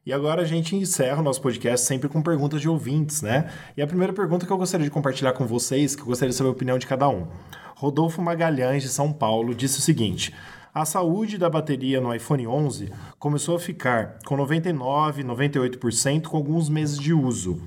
E 0.05 0.13
agora 0.13 0.43
a 0.43 0.45
gente 0.45 0.75
encerra 0.75 1.21
o 1.21 1.23
nosso 1.23 1.41
podcast 1.41 1.87
sempre 1.87 2.09
com 2.09 2.21
perguntas 2.21 2.61
de 2.61 2.69
ouvintes, 2.69 3.23
né? 3.23 3.49
E 3.77 3.83
a 3.83 3.87
primeira 3.87 4.13
pergunta 4.13 4.45
que 4.45 4.53
eu 4.53 4.59
gostaria 4.59 4.85
de 4.85 4.91
compartilhar 4.91 5.33
com 5.33 5.47
vocês, 5.47 5.95
que 5.95 6.03
eu 6.03 6.07
gostaria 6.07 6.31
de 6.31 6.37
saber 6.37 6.49
a 6.49 6.53
opinião 6.53 6.77
de 6.77 6.87
cada 6.87 7.09
um. 7.09 7.29
Rodolfo 7.77 8.21
Magalhães, 8.21 8.83
de 8.83 8.89
São 8.89 9.13
Paulo, 9.13 9.55
disse 9.55 9.79
o 9.79 9.83
seguinte: 9.83 10.35
a 10.75 10.85
saúde 10.85 11.37
da 11.37 11.51
bateria 11.51 12.01
no 12.01 12.15
iPhone 12.15 12.47
11 12.47 12.91
começou 13.19 13.57
a 13.57 13.61
ficar 13.61 14.19
com 14.25 14.37
99, 14.37 15.23
98% 15.23 16.23
com 16.23 16.37
alguns 16.37 16.69
meses 16.69 16.99
de 16.99 17.13
uso. 17.13 17.61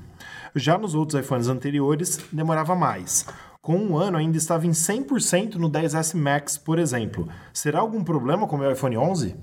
Já 0.55 0.78
nos 0.78 0.95
outros 0.95 1.22
iPhones 1.22 1.47
anteriores, 1.47 2.20
demorava 2.32 2.76
mais. 2.76 3.26
Com 3.66 3.78
um 3.78 3.97
ano, 3.97 4.16
ainda 4.16 4.38
estava 4.38 4.68
em 4.68 4.70
100% 4.70 5.55
no 5.55 5.72
10S 5.72 6.13
Max, 6.16 6.55
por 6.55 6.78
exemplo. 6.78 7.28
Será 7.51 7.80
algum 7.80 8.03
problema 8.03 8.47
com 8.47 8.55
o 8.55 8.59
meu 8.59 8.72
iPhone 8.72 8.95
11? 8.95 9.36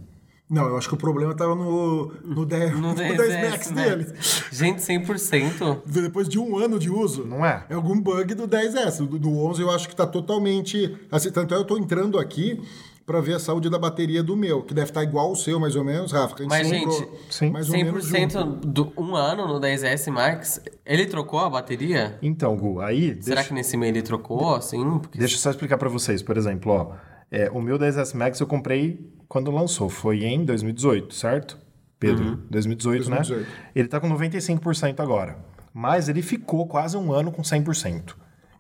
Não, 0.49 0.65
eu 0.69 0.77
acho 0.77 0.87
que 0.87 0.95
o 0.95 0.97
problema 0.97 1.33
estava 1.33 1.57
no, 1.57 2.13
no, 2.23 2.47
10, 2.47 2.75
No 2.75 2.81
no 2.91 2.95
10 2.95 3.17
10 3.17 3.51
Max 3.51 3.71
né? 3.73 3.83
dele. 3.83 4.15
Gente, 4.53 4.79
100%. 4.79 5.81
Depois 5.85 6.29
de 6.29 6.39
um 6.39 6.57
ano 6.57 6.79
de 6.79 6.89
uso. 6.89 7.25
Não 7.25 7.45
é? 7.45 7.67
É 7.69 7.75
algum 7.75 8.01
bug 8.01 8.33
do 8.37 8.47
10S. 8.47 9.05
Do, 9.05 9.19
do 9.19 9.37
11 9.45 9.61
eu 9.61 9.73
acho 9.73 9.89
que 9.89 9.95
está 9.95 10.07
totalmente... 10.07 10.97
Assim, 11.11 11.33
tanto 11.33 11.53
é 11.53 11.57
eu 11.57 11.63
estou 11.63 11.77
entrando 11.77 12.17
aqui 12.17 12.63
para 13.05 13.21
ver 13.21 13.35
a 13.35 13.39
saúde 13.39 13.69
da 13.69 13.79
bateria 13.79 14.23
do 14.23 14.37
meu, 14.37 14.63
que 14.63 14.73
deve 14.73 14.91
estar 14.91 15.03
igual 15.03 15.29
ao 15.29 15.35
seu, 15.37 15.59
mais 15.59 15.75
ou 15.77 15.85
menos, 15.85 16.13
Rafa. 16.13 16.43
a 16.43 16.47
Mas, 16.47 16.71
comprou 16.71 17.01
gente, 17.01 17.09
sim. 17.31 17.51
mais 17.51 17.69
ou 17.69 17.77
menos 17.77 18.05
junto. 18.05 18.17
100% 18.17 18.45
do 18.65 18.93
um 18.97 19.15
ano 19.17 19.47
no 19.49 19.61
10S 19.61 20.11
Max, 20.11 20.61
ele 20.87 21.07
trocou 21.07 21.41
a 21.41 21.51
bateria? 21.51 22.19
Então, 22.23 22.57
Gu, 22.57 22.81
aí. 22.81 23.17
Será 23.21 23.37
deixa- 23.37 23.49
que 23.49 23.55
nesse 23.55 23.77
meio 23.77 23.91
ele 23.91 24.03
trocou, 24.03 24.55
assim? 24.55 24.99
Porque 24.99 25.19
Deixa 25.19 25.35
eu 25.35 25.39
só 25.39 25.51
explicar 25.51 25.77
pra 25.79 25.89
vocês, 25.89 26.23
por 26.23 26.37
exemplo, 26.37 26.73
ó. 26.73 26.93
é, 27.31 27.51
o 27.51 27.61
meu 27.61 27.79
10S 27.79 28.15
Max 28.17 28.39
eu 28.41 28.47
comprei 28.47 29.11
quando 29.29 29.51
lançou, 29.51 29.89
foi 29.89 30.25
em 30.25 30.45
2018, 30.45 31.15
certo? 31.15 31.59
Pedro, 31.99 32.37
2018, 32.51 33.09
2018. 33.09 33.41
né? 33.41 33.47
Ele 33.75 33.89
tá 33.89 33.99
com 34.01 34.09
95% 34.09 35.01
agora. 35.01 35.39
Mas 35.73 36.09
ele 36.09 36.21
ficou 36.21 36.67
quase 36.67 36.97
um 36.97 37.13
ano 37.13 37.33
com 37.33 37.43
100%. 37.43 38.15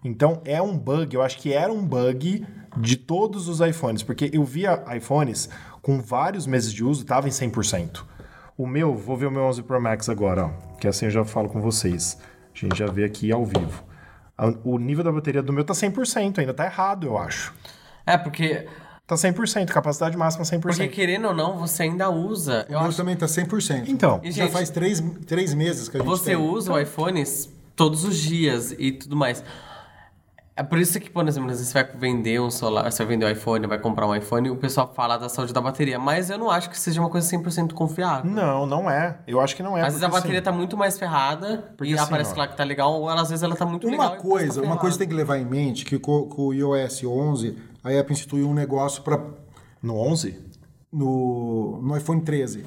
Então 0.04 0.40
é 0.44 0.60
um 0.60 0.76
bug, 0.76 1.14
eu 1.14 1.22
acho 1.22 1.38
que 1.38 1.52
era 1.52 1.72
um 1.72 1.84
bug 1.84 2.44
de 2.76 2.96
todos 2.96 3.48
os 3.48 3.60
iPhones, 3.60 4.02
porque 4.02 4.30
eu 4.32 4.44
via 4.44 4.82
iPhones 4.96 5.48
com 5.80 6.00
vários 6.00 6.46
meses 6.46 6.72
de 6.72 6.82
uso, 6.84 7.04
tava 7.04 7.28
em 7.28 7.30
100%. 7.30 8.02
O 8.56 8.66
meu, 8.66 8.94
vou 8.94 9.16
ver 9.16 9.26
o 9.26 9.30
meu 9.30 9.42
11 9.44 9.62
Pro 9.62 9.80
Max 9.80 10.08
agora, 10.08 10.46
ó, 10.46 10.50
que 10.78 10.86
assim 10.88 11.06
eu 11.06 11.10
já 11.10 11.24
falo 11.24 11.48
com 11.48 11.60
vocês. 11.60 12.18
A 12.54 12.58
gente 12.58 12.78
já 12.78 12.86
vê 12.86 13.04
aqui 13.04 13.32
ao 13.32 13.44
vivo. 13.44 13.82
O 14.64 14.78
nível 14.78 15.04
da 15.04 15.12
bateria 15.12 15.42
do 15.42 15.52
meu 15.52 15.64
tá 15.64 15.72
100%, 15.72 16.38
ainda 16.38 16.52
tá 16.52 16.64
errado, 16.66 17.06
eu 17.06 17.16
acho. 17.18 17.54
É, 18.06 18.16
porque, 18.18 18.66
Tá 19.06 19.16
100%, 19.16 19.66
capacidade 19.66 20.16
máxima 20.16 20.44
100%. 20.44 20.60
porque 20.60 20.88
querendo 20.88 21.28
ou 21.28 21.34
não, 21.34 21.58
você 21.58 21.82
ainda 21.84 22.08
usa. 22.08 22.66
O 22.68 22.72
Eu 22.72 22.78
meu 22.80 22.88
acho 22.88 22.96
também 22.96 23.14
está 23.14 23.26
100%. 23.26 23.84
Então, 23.88 24.20
E, 24.22 24.30
Já 24.30 24.44
gente, 24.44 24.52
faz 24.52 24.70
três, 24.70 25.00
três 25.26 25.52
meses 25.54 25.88
que 25.88 25.96
a 25.96 26.00
gente 26.00 26.08
você 26.08 26.30
tem. 26.30 26.36
usa 26.36 26.72
o 26.72 26.78
iPhone 26.78 27.22
todos 27.76 28.04
os 28.04 28.16
dias 28.16 28.74
e 28.78 28.92
tudo 28.92 29.16
mais. 29.16 29.42
É 30.54 30.62
por 30.62 30.78
isso 30.78 31.00
que, 31.00 31.08
por 31.08 31.26
exemplo, 31.26 31.50
às 31.50 31.56
vezes 31.58 31.72
você 31.72 31.82
vai 31.82 31.96
vender 31.96 32.38
um 32.38 32.50
celular, 32.50 32.90
você 32.90 33.02
vai 33.04 33.14
vender 33.16 33.24
um 33.24 33.30
iPhone, 33.30 33.66
vai 33.66 33.78
comprar 33.78 34.06
um 34.06 34.14
iPhone, 34.14 34.50
o 34.50 34.56
pessoal 34.56 34.92
fala 34.94 35.16
da 35.16 35.28
saúde 35.28 35.50
da 35.52 35.60
bateria. 35.62 35.98
Mas 35.98 36.28
eu 36.28 36.36
não 36.36 36.50
acho 36.50 36.68
que 36.68 36.78
seja 36.78 37.00
uma 37.00 37.08
coisa 37.08 37.26
100% 37.26 37.72
confiável. 37.72 38.30
não, 38.30 38.66
não 38.66 38.90
é. 38.90 39.18
Eu 39.26 39.40
acho 39.40 39.56
que 39.56 39.62
não 39.62 39.78
é. 39.78 39.80
Às 39.80 39.94
vezes 39.94 40.02
a 40.02 40.08
porque, 40.08 40.20
bateria 40.20 40.38
assim, 40.40 40.44
tá 40.44 40.52
muito 40.52 40.76
mais 40.76 40.98
ferrada 40.98 41.72
Porque 41.76 41.92
e 41.92 41.94
assim, 41.94 42.04
aparece 42.04 42.34
ó. 42.34 42.38
lá 42.38 42.48
que 42.48 42.56
tá 42.56 42.64
legal, 42.64 42.92
ou 42.92 43.08
às 43.08 43.30
vezes 43.30 43.42
ela 43.42 43.56
tá 43.56 43.64
muito 43.64 43.86
legal. 43.88 44.08
Uma 44.08 44.14
e 44.14 44.16
depois 44.18 44.42
coisa, 44.44 44.60
tá 44.60 44.66
uma 44.66 44.76
coisa 44.76 44.98
tem 44.98 45.08
que 45.08 45.14
levar 45.14 45.38
em 45.38 45.46
mente 45.46 45.86
que 45.86 45.98
com, 45.98 46.28
com 46.28 46.42
o 46.48 46.52
iOS 46.54 47.02
11, 47.04 47.56
a 47.82 47.88
Apple 47.98 48.12
instituiu 48.12 48.46
um 48.48 48.54
negócio 48.54 49.02
para 49.02 49.18
No 49.82 49.96
11? 49.96 50.52
no, 50.92 51.80
no 51.82 51.96
iPhone 51.96 52.20
13. 52.20 52.66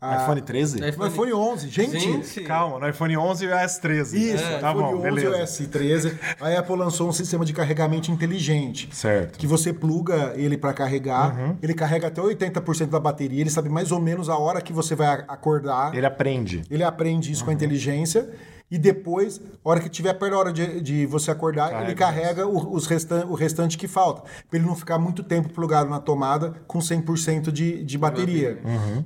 A- 0.00 0.22
iPhone 0.22 0.40
13? 0.40 0.80
No 0.96 1.06
iPhone 1.06 1.32
11, 1.32 1.68
gente. 1.68 1.98
Gente, 1.98 2.40
Calma, 2.42 2.78
no 2.78 2.88
iPhone 2.88 3.16
11 3.16 3.44
e 3.44 3.48
o 3.48 3.50
S13. 3.50 4.14
Isso, 4.14 4.44
tá 4.60 4.70
iPhone 4.70 4.74
bom, 4.74 4.94
11 4.96 5.02
beleza. 5.02 5.26
e 5.26 5.40
o 5.40 5.44
S13. 5.44 6.18
A 6.40 6.58
Apple 6.58 6.76
lançou 6.76 7.08
um 7.08 7.12
sistema 7.12 7.44
de 7.44 7.52
carregamento 7.52 8.10
inteligente. 8.10 8.88
Certo. 8.92 9.38
Que 9.38 9.46
você 9.46 9.72
pluga 9.72 10.32
ele 10.36 10.56
para 10.56 10.72
carregar, 10.72 11.38
Uhum. 11.38 11.56
ele 11.62 11.74
carrega 11.74 12.06
até 12.08 12.20
80% 12.22 12.88
da 12.90 12.98
bateria, 13.00 13.40
ele 13.42 13.50
sabe 13.50 13.68
mais 13.68 13.92
ou 13.92 14.00
menos 14.00 14.28
a 14.28 14.38
hora 14.38 14.60
que 14.62 14.72
você 14.72 14.94
vai 14.94 15.24
acordar. 15.28 15.94
Ele 15.94 16.06
aprende. 16.06 16.62
Ele 16.70 16.82
aprende 16.82 17.30
isso 17.30 17.44
com 17.44 17.50
a 17.50 17.54
inteligência 17.54 18.30
e 18.70 18.78
depois, 18.78 19.40
a 19.64 19.68
hora 19.68 19.80
que 19.80 19.88
tiver 19.88 20.14
perto 20.14 20.30
da 20.32 20.38
hora 20.38 20.52
de, 20.52 20.80
de 20.80 21.04
você 21.04 21.30
acordar, 21.32 21.70
Carrega 21.70 21.86
ele 21.90 21.94
carrega 21.96 22.46
o, 22.46 22.72
os 22.72 22.86
restan 22.86 23.26
o 23.26 23.34
restante 23.34 23.76
que 23.76 23.88
falta. 23.88 24.22
Pra 24.48 24.58
ele 24.58 24.64
não 24.66 24.76
ficar 24.76 24.96
muito 24.96 25.22
tempo 25.24 25.48
plugado 25.50 25.90
na 25.90 25.98
tomada 25.98 26.54
com 26.68 26.78
100% 26.78 27.50
de, 27.50 27.82
de 27.84 27.98
bateria. 27.98 28.60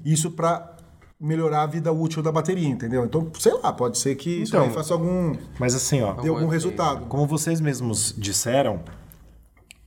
Isso 0.04 0.30
para 0.30 0.73
melhorar 1.24 1.62
a 1.62 1.66
vida 1.66 1.90
útil 1.90 2.22
da 2.22 2.30
bateria, 2.30 2.68
entendeu? 2.68 3.04
Então, 3.04 3.30
sei 3.38 3.54
lá, 3.54 3.72
pode 3.72 3.96
ser 3.98 4.14
que 4.14 4.42
isso 4.42 4.54
Então, 4.54 4.66
aí 4.66 4.70
faça 4.72 4.92
algum, 4.92 5.34
Mas 5.58 5.74
assim, 5.74 6.02
ó, 6.02 6.12
dê 6.14 6.28
algum 6.28 6.48
resultado. 6.48 7.06
como 7.06 7.26
vocês 7.26 7.60
mesmos 7.60 8.14
disseram, 8.16 8.80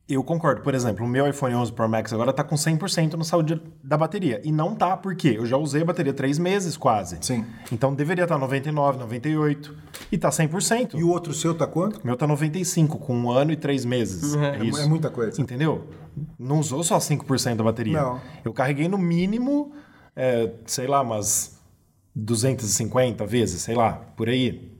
eu 0.09 0.23
concordo. 0.23 0.61
Por 0.61 0.73
exemplo, 0.73 1.05
o 1.05 1.07
meu 1.07 1.27
iPhone 1.27 1.53
11 1.53 1.73
Pro 1.73 1.87
Max 1.87 2.13
agora 2.13 2.31
tá 2.31 2.43
com 2.43 2.55
100% 2.55 3.13
na 3.13 3.23
saúde 3.23 3.61
da 3.83 3.97
bateria. 3.97 4.41
E 4.43 4.51
não 4.51 4.73
tá, 4.73 4.95
por 4.95 5.15
quê? 5.15 5.35
Eu 5.37 5.45
já 5.45 5.57
usei 5.57 5.81
a 5.81 5.85
bateria 5.85 6.13
três 6.13 6.39
meses 6.39 6.77
quase. 6.77 7.17
Sim. 7.21 7.45
Então 7.71 7.93
deveria 7.93 8.23
estar 8.23 8.37
99, 8.37 8.97
98. 8.99 9.75
E 10.11 10.17
tá 10.17 10.29
100%. 10.29 10.95
E 10.95 11.03
o 11.03 11.09
outro 11.09 11.33
seu 11.33 11.53
tá 11.53 11.67
quanto? 11.67 11.97
O 11.99 12.05
meu 12.05 12.15
tá 12.15 12.25
95, 12.25 12.97
com 12.99 13.15
um 13.15 13.29
ano 13.29 13.51
e 13.51 13.57
três 13.57 13.83
meses. 13.83 14.33
É, 14.33 14.63
isso. 14.65 14.79
É 14.79 14.87
muita 14.87 15.09
coisa. 15.09 15.41
Entendeu? 15.41 15.87
Não 16.39 16.59
usou 16.59 16.83
só 16.83 16.97
5% 16.97 17.57
da 17.57 17.63
bateria. 17.63 18.01
Não. 18.01 18.19
Eu 18.45 18.53
carreguei 18.53 18.87
no 18.87 18.97
mínimo, 18.97 19.73
é, 20.17 20.51
sei 20.65 20.87
lá, 20.87 21.01
umas 21.01 21.57
250 22.15 23.25
vezes, 23.25 23.61
sei 23.61 23.75
lá, 23.75 23.93
por 24.15 24.27
aí. 24.27 24.75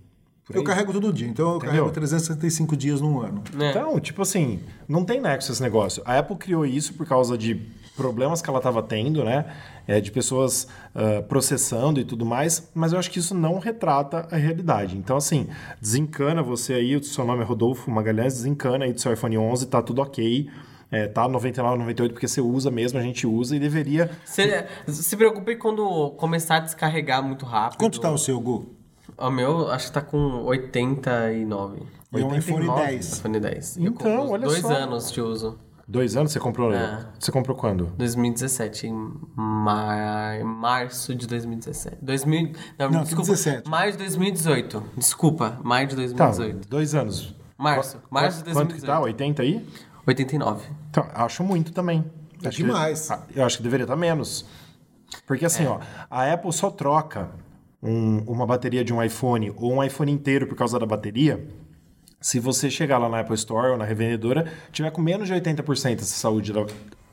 Por 0.45 0.55
Eu 0.55 0.61
aí. 0.61 0.65
carrego 0.67 0.91
todo 0.93 1.11
dia, 1.13 1.27
então 1.27 1.49
eu 1.51 1.55
Entendeu? 1.57 1.71
carrego 1.73 1.91
365 1.91 2.75
dias 2.75 3.01
num 3.01 3.19
ano. 3.21 3.43
né? 3.53 3.69
Então, 3.69 3.99
tipo 3.99 4.21
assim, 4.21 4.59
não 4.88 5.03
tem 5.03 5.19
nexo 5.21 5.51
esse 5.51 5.61
negócio. 5.61 6.01
A 6.05 6.17
Apple 6.17 6.38
criou 6.38 6.65
isso 6.65 6.93
por 6.93 7.05
causa 7.05 7.38
de 7.38 7.61
problemas 7.97 8.41
que 8.41 8.49
ela 8.49 8.59
estava 8.59 8.81
tendo, 8.81 9.23
né? 9.23 9.45
É, 9.88 9.99
de 9.99 10.11
pessoas 10.11 10.67
ah, 10.95 11.21
processando 11.27 11.99
e 11.99 12.05
tudo 12.05 12.25
mais, 12.25 12.69
mas 12.73 12.93
eu 12.93 12.99
acho 12.99 13.09
que 13.11 13.19
isso 13.19 13.33
não 13.35 13.59
retrata 13.59 14.27
a 14.31 14.38
realidade. 14.38 14.97
Então, 14.97 15.17
assim, 15.17 15.47
desencana 15.81 16.41
você 16.43 16.73
aí, 16.73 16.95
o 16.95 17.03
seu 17.03 17.25
nome 17.25 17.41
é 17.41 17.45
Rodolfo 17.45 17.89
Magalhães, 17.91 18.33
desencana 18.35 18.85
aí 18.85 18.93
do 18.93 19.01
seu 19.01 19.11
iPhone 19.13 19.38
11, 19.38 19.65
tá 19.67 19.81
tudo 19.81 20.01
ok. 20.01 20.49
É, 20.89 21.07
tá 21.07 21.27
99, 21.27 21.77
98, 21.79 22.13
porque 22.13 22.27
você 22.27 22.39
usa 22.39 22.71
mesmo, 22.71 22.97
a 22.97 23.01
gente 23.01 23.27
usa 23.27 23.55
e 23.55 23.59
deveria... 23.59 24.09
Se, 24.23 24.65
se 24.88 25.17
preocupe 25.17 25.55
quando 25.57 26.11
começar 26.11 26.57
a 26.57 26.59
descarregar 26.59 27.21
muito 27.21 27.45
rápido. 27.45 27.77
Quanto 27.79 27.99
tá 27.99 28.09
o 28.09 28.17
seu, 28.17 28.39
Gu? 28.39 28.73
O 29.17 29.29
meu, 29.29 29.69
acho 29.69 29.88
que 29.88 29.93
tá 29.93 30.01
com 30.01 30.43
89. 30.45 31.81
E 32.13 32.23
um 32.23 32.35
iPhone 32.35 32.67
89? 32.69 32.85
10. 32.85 33.17
iPhone 33.17 33.39
10. 33.39 33.77
Eu 33.77 33.83
Então, 33.85 34.29
olha 34.29 34.45
dois 34.47 34.61
só. 34.61 34.71
anos 34.71 35.11
de 35.11 35.19
uso. 35.21 35.59
Dois 35.89 36.15
anos 36.17 36.31
você 36.33 36.39
comprou? 36.39 36.73
É. 36.73 37.05
Você 37.19 37.31
comprou 37.31 37.55
quando? 37.55 37.85
2017, 37.97 38.88
em 38.88 39.13
mar... 39.35 40.43
março 40.43 41.15
de 41.15 41.25
2017. 41.27 41.97
2000... 42.01 42.51
Não, 42.77 42.89
Não, 42.89 43.03
desculpa. 43.03 43.27
2017. 43.27 43.69
Maio 43.69 43.91
de 43.93 43.97
2018. 43.97 44.83
Desculpa, 44.97 45.59
maio 45.63 45.88
de 45.88 45.95
Tá, 46.13 46.25
2018. 46.27 46.67
dois 46.69 46.93
anos. 46.95 47.35
Março, 47.57 47.97
março 48.11 48.43
de 48.43 48.51
Quanto 48.53 48.75
que 48.75 48.81
tá? 48.81 48.99
2018. 48.99 49.03
80 49.03 49.41
aí? 49.41 49.65
89. 50.07 50.67
Então, 50.89 51.05
acho 51.13 51.43
muito 51.43 51.71
também. 51.71 52.03
É 52.43 52.47
Acho 52.47 52.57
que- 52.57 52.63
demais. 52.63 53.09
ah, 53.11 53.23
eu 53.35 53.43
acho 53.45 53.57
que 53.57 53.63
deveria 53.63 53.83
estar 53.83 53.95
menos. 53.95 54.45
Porque 55.25 55.45
assim, 55.45 55.63
É. 55.63 55.69
ó, 55.69 55.79
a 56.09 56.31
Apple 56.33 56.51
só 56.53 56.69
troca 56.69 57.29
um- 57.81 58.19
uma 58.27 58.45
bateria 58.45 58.83
de 58.83 58.93
um 58.93 59.01
iPhone 59.03 59.51
ou 59.55 59.73
um 59.73 59.83
iPhone 59.83 60.11
inteiro 60.11 60.47
por 60.47 60.55
causa 60.55 60.79
da 60.79 60.85
bateria 60.85 61.47
se 62.19 62.39
você 62.39 62.69
chegar 62.69 62.97
lá 62.97 63.07
na 63.07 63.19
Apple 63.19 63.35
Store 63.35 63.71
ou 63.71 63.77
na 63.77 63.85
revendedora, 63.85 64.51
tiver 64.71 64.89
com 64.91 65.01
menos 65.01 65.27
de 65.27 65.33
80% 65.33 66.01
essa 66.01 66.15
saúde 66.15 66.51
da, 66.51 66.65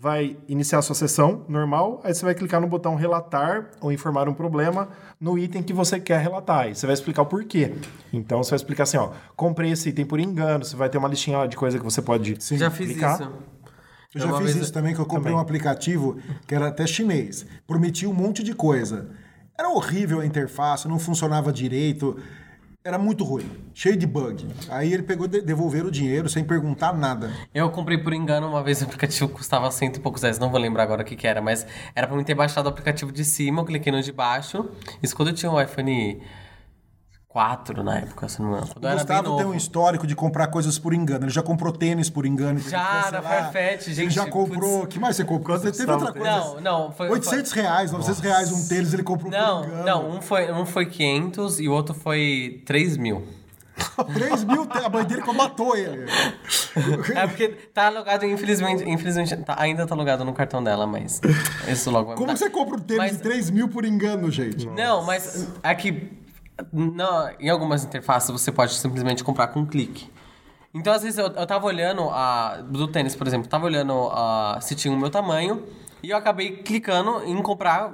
vai 0.00 0.36
iniciar 0.46 0.80
sua 0.80 0.94
sessão 0.94 1.44
normal, 1.48 2.00
aí 2.04 2.14
você 2.14 2.24
vai 2.24 2.32
clicar 2.32 2.60
no 2.60 2.68
botão 2.68 2.94
relatar 2.94 3.70
ou 3.80 3.90
informar 3.90 4.28
um 4.28 4.34
problema 4.34 4.88
no 5.20 5.36
item 5.36 5.60
que 5.60 5.72
você 5.72 5.98
quer 5.98 6.20
relatar. 6.20 6.68
E 6.68 6.76
você 6.76 6.86
vai 6.86 6.94
explicar 6.94 7.22
o 7.22 7.26
porquê. 7.26 7.74
Então 8.12 8.40
você 8.42 8.50
vai 8.50 8.58
explicar 8.58 8.84
assim, 8.84 8.96
ó, 8.96 9.10
comprei 9.34 9.72
esse 9.72 9.88
item 9.88 10.06
por 10.06 10.20
engano, 10.20 10.64
você 10.64 10.76
vai 10.76 10.88
ter 10.88 10.98
uma 10.98 11.08
listinha 11.08 11.38
lá 11.38 11.48
de 11.48 11.56
coisa 11.56 11.78
que 11.78 11.84
você 11.84 12.00
pode 12.00 12.40
Sim, 12.40 12.56
já 12.56 12.70
fiz 12.70 12.92
clicar. 12.92 13.20
isso. 13.20 13.32
Eu 14.14 14.20
já 14.22 14.38
fiz 14.38 14.56
isso 14.56 14.72
também, 14.72 14.94
que 14.94 15.00
eu 15.00 15.06
comprei 15.06 15.34
um 15.34 15.38
aplicativo 15.38 16.16
que 16.46 16.54
era 16.54 16.68
até 16.68 16.86
chinês. 16.86 17.44
Prometia 17.66 18.08
um 18.08 18.14
monte 18.14 18.42
de 18.42 18.54
coisa. 18.54 19.10
Era 19.58 19.68
horrível 19.70 20.20
a 20.20 20.26
interface, 20.26 20.88
não 20.88 20.98
funcionava 20.98 21.52
direito. 21.52 22.16
Era 22.84 22.96
muito 22.96 23.22
ruim, 23.22 23.44
cheio 23.74 23.96
de 23.96 24.06
bug. 24.06 24.46
Aí 24.70 24.94
ele 24.94 25.02
pegou 25.02 25.26
de- 25.28 25.42
devolveram 25.42 25.88
o 25.88 25.90
dinheiro 25.90 26.28
sem 26.30 26.42
perguntar 26.42 26.94
nada. 26.96 27.30
Eu 27.52 27.68
comprei 27.70 27.98
por 27.98 28.14
engano 28.14 28.48
uma 28.48 28.62
vez 28.62 28.80
o 28.80 28.84
aplicativo 28.84 29.28
custava 29.28 29.70
cento 29.70 29.96
e 29.96 30.00
poucos 30.00 30.22
reais, 30.22 30.38
não 30.38 30.48
vou 30.50 30.58
lembrar 30.58 30.84
agora 30.84 31.02
o 31.02 31.04
que, 31.04 31.14
que 31.16 31.26
era, 31.26 31.42
mas 31.42 31.66
era 31.94 32.06
pra 32.06 32.16
mim 32.16 32.24
ter 32.24 32.34
baixado 32.34 32.64
o 32.66 32.68
aplicativo 32.70 33.12
de 33.12 33.24
cima, 33.26 33.60
eu 33.60 33.66
cliquei 33.66 33.92
no 33.92 34.00
de 34.00 34.12
baixo. 34.12 34.70
Isso 35.02 35.14
quando 35.14 35.28
eu 35.28 35.34
tinha 35.34 35.50
um 35.52 35.60
iPhone 35.60 36.18
4 37.38 37.84
na 37.84 37.98
época, 37.98 38.28
se 38.28 38.42
não 38.42 38.48
me 38.50 38.56
engano. 38.56 38.72
O 38.76 38.80
Gustavo 38.80 39.36
tem 39.36 39.46
um 39.46 39.54
histórico 39.54 40.08
de 40.08 40.16
comprar 40.16 40.48
coisas 40.48 40.76
por 40.76 40.92
engano. 40.92 41.24
Ele 41.26 41.30
já 41.30 41.40
comprou 41.40 41.72
tênis 41.72 42.10
por 42.10 42.26
engano. 42.26 42.58
Já, 42.58 43.10
da 43.10 43.22
Farfetch, 43.22 43.86
Ele 43.86 43.94
gente, 43.94 44.12
já 44.14 44.26
comprou. 44.26 44.80
putz. 44.80 44.92
que 44.92 44.98
mais 44.98 45.14
você 45.14 45.24
comprou? 45.24 45.56
Você 45.56 45.70
teve 45.70 45.88
outra 45.92 46.12
coisa. 46.12 46.28
Não, 46.28 46.60
não, 46.60 46.90
foi. 46.90 47.08
800 47.08 47.52
reais, 47.52 47.92
900 47.92 48.20
reais 48.20 48.50
um 48.50 48.66
tênis 48.66 48.92
ele 48.92 49.04
comprou 49.04 49.30
Não, 49.30 49.60
por 49.62 49.68
engano. 49.68 49.84
não, 49.84 50.10
um 50.16 50.20
foi, 50.20 50.50
um 50.50 50.66
foi 50.66 50.86
500 50.86 51.60
e 51.60 51.68
o 51.68 51.72
outro 51.72 51.94
foi 51.94 52.60
3 52.66 52.96
mil. 52.96 53.24
3 54.12 54.42
mil, 54.42 54.66
a 54.72 54.88
mãe 54.88 55.04
dele 55.04 55.22
matou 55.32 55.76
ele. 55.76 56.06
É 57.14 57.24
porque 57.28 57.48
tá 57.72 57.86
alugado, 57.86 58.26
infelizmente, 58.26 58.82
infelizmente 58.88 59.36
tá- 59.36 59.54
ainda 59.56 59.86
tá 59.86 59.94
alugado 59.94 60.24
no 60.24 60.32
cartão 60.32 60.60
dela, 60.60 60.84
mas 60.88 61.20
isso 61.68 61.88
logo 61.88 62.08
vai 62.08 62.16
Como 62.16 62.26
mudar. 62.32 62.36
você 62.38 62.50
compra 62.50 62.74
um 62.76 62.80
tênis 62.80 63.02
Mas- 63.04 63.16
de 63.18 63.22
3 63.22 63.50
mil 63.50 63.68
por 63.68 63.84
engano, 63.84 64.28
gente? 64.32 64.66
Não, 64.66 65.04
mas 65.04 65.46
é 65.62 65.68
não, 66.72 67.30
em 67.38 67.48
algumas 67.48 67.84
interfaces 67.84 68.30
você 68.30 68.50
pode 68.52 68.74
simplesmente 68.74 69.22
comprar 69.24 69.48
com 69.48 69.60
um 69.60 69.66
clique. 69.66 70.10
Então, 70.74 70.92
às 70.92 71.02
vezes, 71.02 71.18
eu, 71.18 71.26
eu 71.28 71.46
tava 71.46 71.66
olhando 71.66 72.02
a. 72.10 72.58
Do 72.68 72.86
tênis, 72.88 73.16
por 73.16 73.26
exemplo, 73.26 73.48
tava 73.48 73.64
olhando 73.64 73.92
a, 74.12 74.58
se 74.60 74.74
tinha 74.74 74.92
o 74.92 74.98
meu 74.98 75.10
tamanho 75.10 75.64
e 76.02 76.10
eu 76.10 76.16
acabei 76.16 76.58
clicando 76.58 77.24
em 77.24 77.40
comprar 77.42 77.92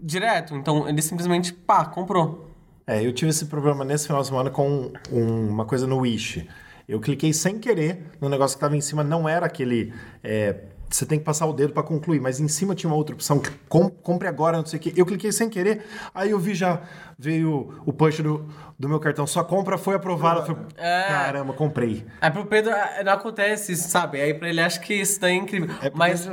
direto. 0.00 0.54
Então 0.54 0.88
ele 0.88 1.00
simplesmente, 1.00 1.52
pá, 1.52 1.84
comprou. 1.84 2.50
É, 2.86 3.04
eu 3.06 3.12
tive 3.12 3.30
esse 3.30 3.46
problema 3.46 3.84
nesse 3.84 4.06
final 4.06 4.22
de 4.22 4.28
semana 4.28 4.50
com 4.50 4.90
um- 5.12 5.48
uma 5.50 5.64
coisa 5.64 5.86
no 5.86 5.98
Wish. 5.98 6.46
Eu 6.88 7.00
cliquei 7.00 7.32
sem 7.32 7.58
querer 7.58 8.12
no 8.20 8.28
negócio 8.28 8.56
que 8.56 8.58
estava 8.64 8.76
em 8.76 8.80
cima, 8.80 9.04
não 9.04 9.28
era 9.28 9.46
aquele. 9.46 9.92
é, 10.24 10.56
você 10.90 11.04
tem 11.04 11.18
que 11.18 11.24
passar 11.24 11.46
o 11.46 11.52
dedo 11.52 11.72
para 11.72 11.82
concluir, 11.82 12.20
mas 12.20 12.40
em 12.40 12.48
cima 12.48 12.74
tinha 12.74 12.90
uma 12.90 12.96
outra 12.96 13.14
opção, 13.14 13.40
compre 13.68 14.26
agora, 14.26 14.56
não 14.56 14.66
sei 14.66 14.78
o 14.78 14.82
quê. 14.82 14.92
Eu 14.96 15.04
cliquei 15.04 15.30
sem 15.30 15.48
querer, 15.48 15.84
aí 16.14 16.30
eu 16.30 16.38
vi 16.38 16.54
já, 16.54 16.80
veio 17.18 17.82
o 17.84 17.92
push 17.92 18.20
do, 18.20 18.48
do 18.78 18.88
meu 18.88 18.98
cartão, 18.98 19.26
sua 19.26 19.44
compra 19.44 19.76
foi 19.76 19.96
aprovada. 19.96 20.40
Eu 20.40 20.46
falei, 20.46 20.62
Caramba, 20.76 21.52
comprei. 21.52 22.06
Aí 22.20 22.30
pro 22.30 22.46
Pedro 22.46 22.72
ah, 22.72 23.02
não 23.04 23.12
acontece 23.12 23.72
isso, 23.72 23.88
sabe? 23.88 24.20
Aí 24.20 24.32
pra 24.32 24.48
ele 24.48 24.60
acho 24.60 24.80
que 24.80 24.94
isso 24.94 25.20
daí 25.20 25.34
é 25.34 25.36
incrível. 25.36 25.68
Mas 25.94 26.26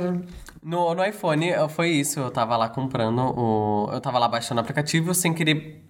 no, 0.62 0.94
no 0.94 1.04
iPhone 1.04 1.46
foi 1.68 1.90
isso. 1.90 2.18
Eu 2.18 2.30
tava 2.30 2.56
lá 2.56 2.68
comprando 2.68 3.20
o. 3.20 3.90
Eu 3.92 4.00
tava 4.00 4.18
lá 4.18 4.26
baixando 4.26 4.60
o 4.60 4.62
aplicativo 4.62 5.14
sem 5.14 5.32
querer. 5.34 5.84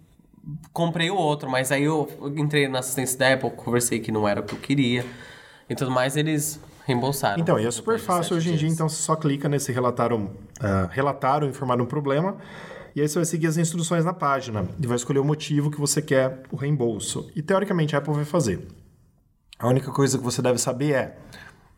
Comprei 0.72 1.10
o 1.10 1.16
outro, 1.16 1.50
mas 1.50 1.72
aí 1.72 1.84
eu 1.84 2.08
entrei 2.36 2.68
na 2.68 2.78
assistência 2.78 3.18
da 3.18 3.32
Apple, 3.32 3.50
conversei 3.50 3.98
que 3.98 4.12
não 4.12 4.28
era 4.28 4.40
o 4.40 4.44
que 4.44 4.54
eu 4.54 4.58
queria 4.58 5.04
e 5.68 5.74
tudo 5.74 5.90
mais, 5.90 6.16
eles 6.16 6.60
reembolsaram. 6.86 7.42
Então, 7.42 7.58
e 7.58 7.66
é 7.66 7.70
super 7.70 7.98
fácil 7.98 8.36
hoje 8.36 8.48
em 8.48 8.52
dia, 8.52 8.60
dias. 8.60 8.72
então 8.72 8.88
você 8.88 9.02
só 9.02 9.16
clica 9.16 9.48
nesse 9.48 9.72
relatar, 9.72 10.12
um, 10.12 10.30
ah, 10.60 10.88
relatar 10.90 11.42
ou 11.42 11.48
informar 11.48 11.80
um 11.80 11.84
problema, 11.84 12.36
e 12.94 13.00
aí 13.00 13.08
você 13.08 13.16
vai 13.16 13.26
seguir 13.26 13.48
as 13.48 13.56
instruções 13.58 14.04
na 14.04 14.14
página 14.14 14.64
e 14.80 14.86
vai 14.86 14.96
escolher 14.96 15.18
o 15.18 15.24
motivo 15.24 15.70
que 15.70 15.80
você 15.80 16.00
quer 16.00 16.44
o 16.50 16.56
reembolso. 16.56 17.28
E 17.34 17.42
teoricamente 17.42 17.96
a 17.96 17.98
Apple 17.98 18.14
vai 18.14 18.24
fazer. 18.24 18.66
A 19.58 19.66
única 19.66 19.90
coisa 19.90 20.16
que 20.16 20.24
você 20.24 20.40
deve 20.40 20.58
saber 20.58 20.92
é 20.92 21.18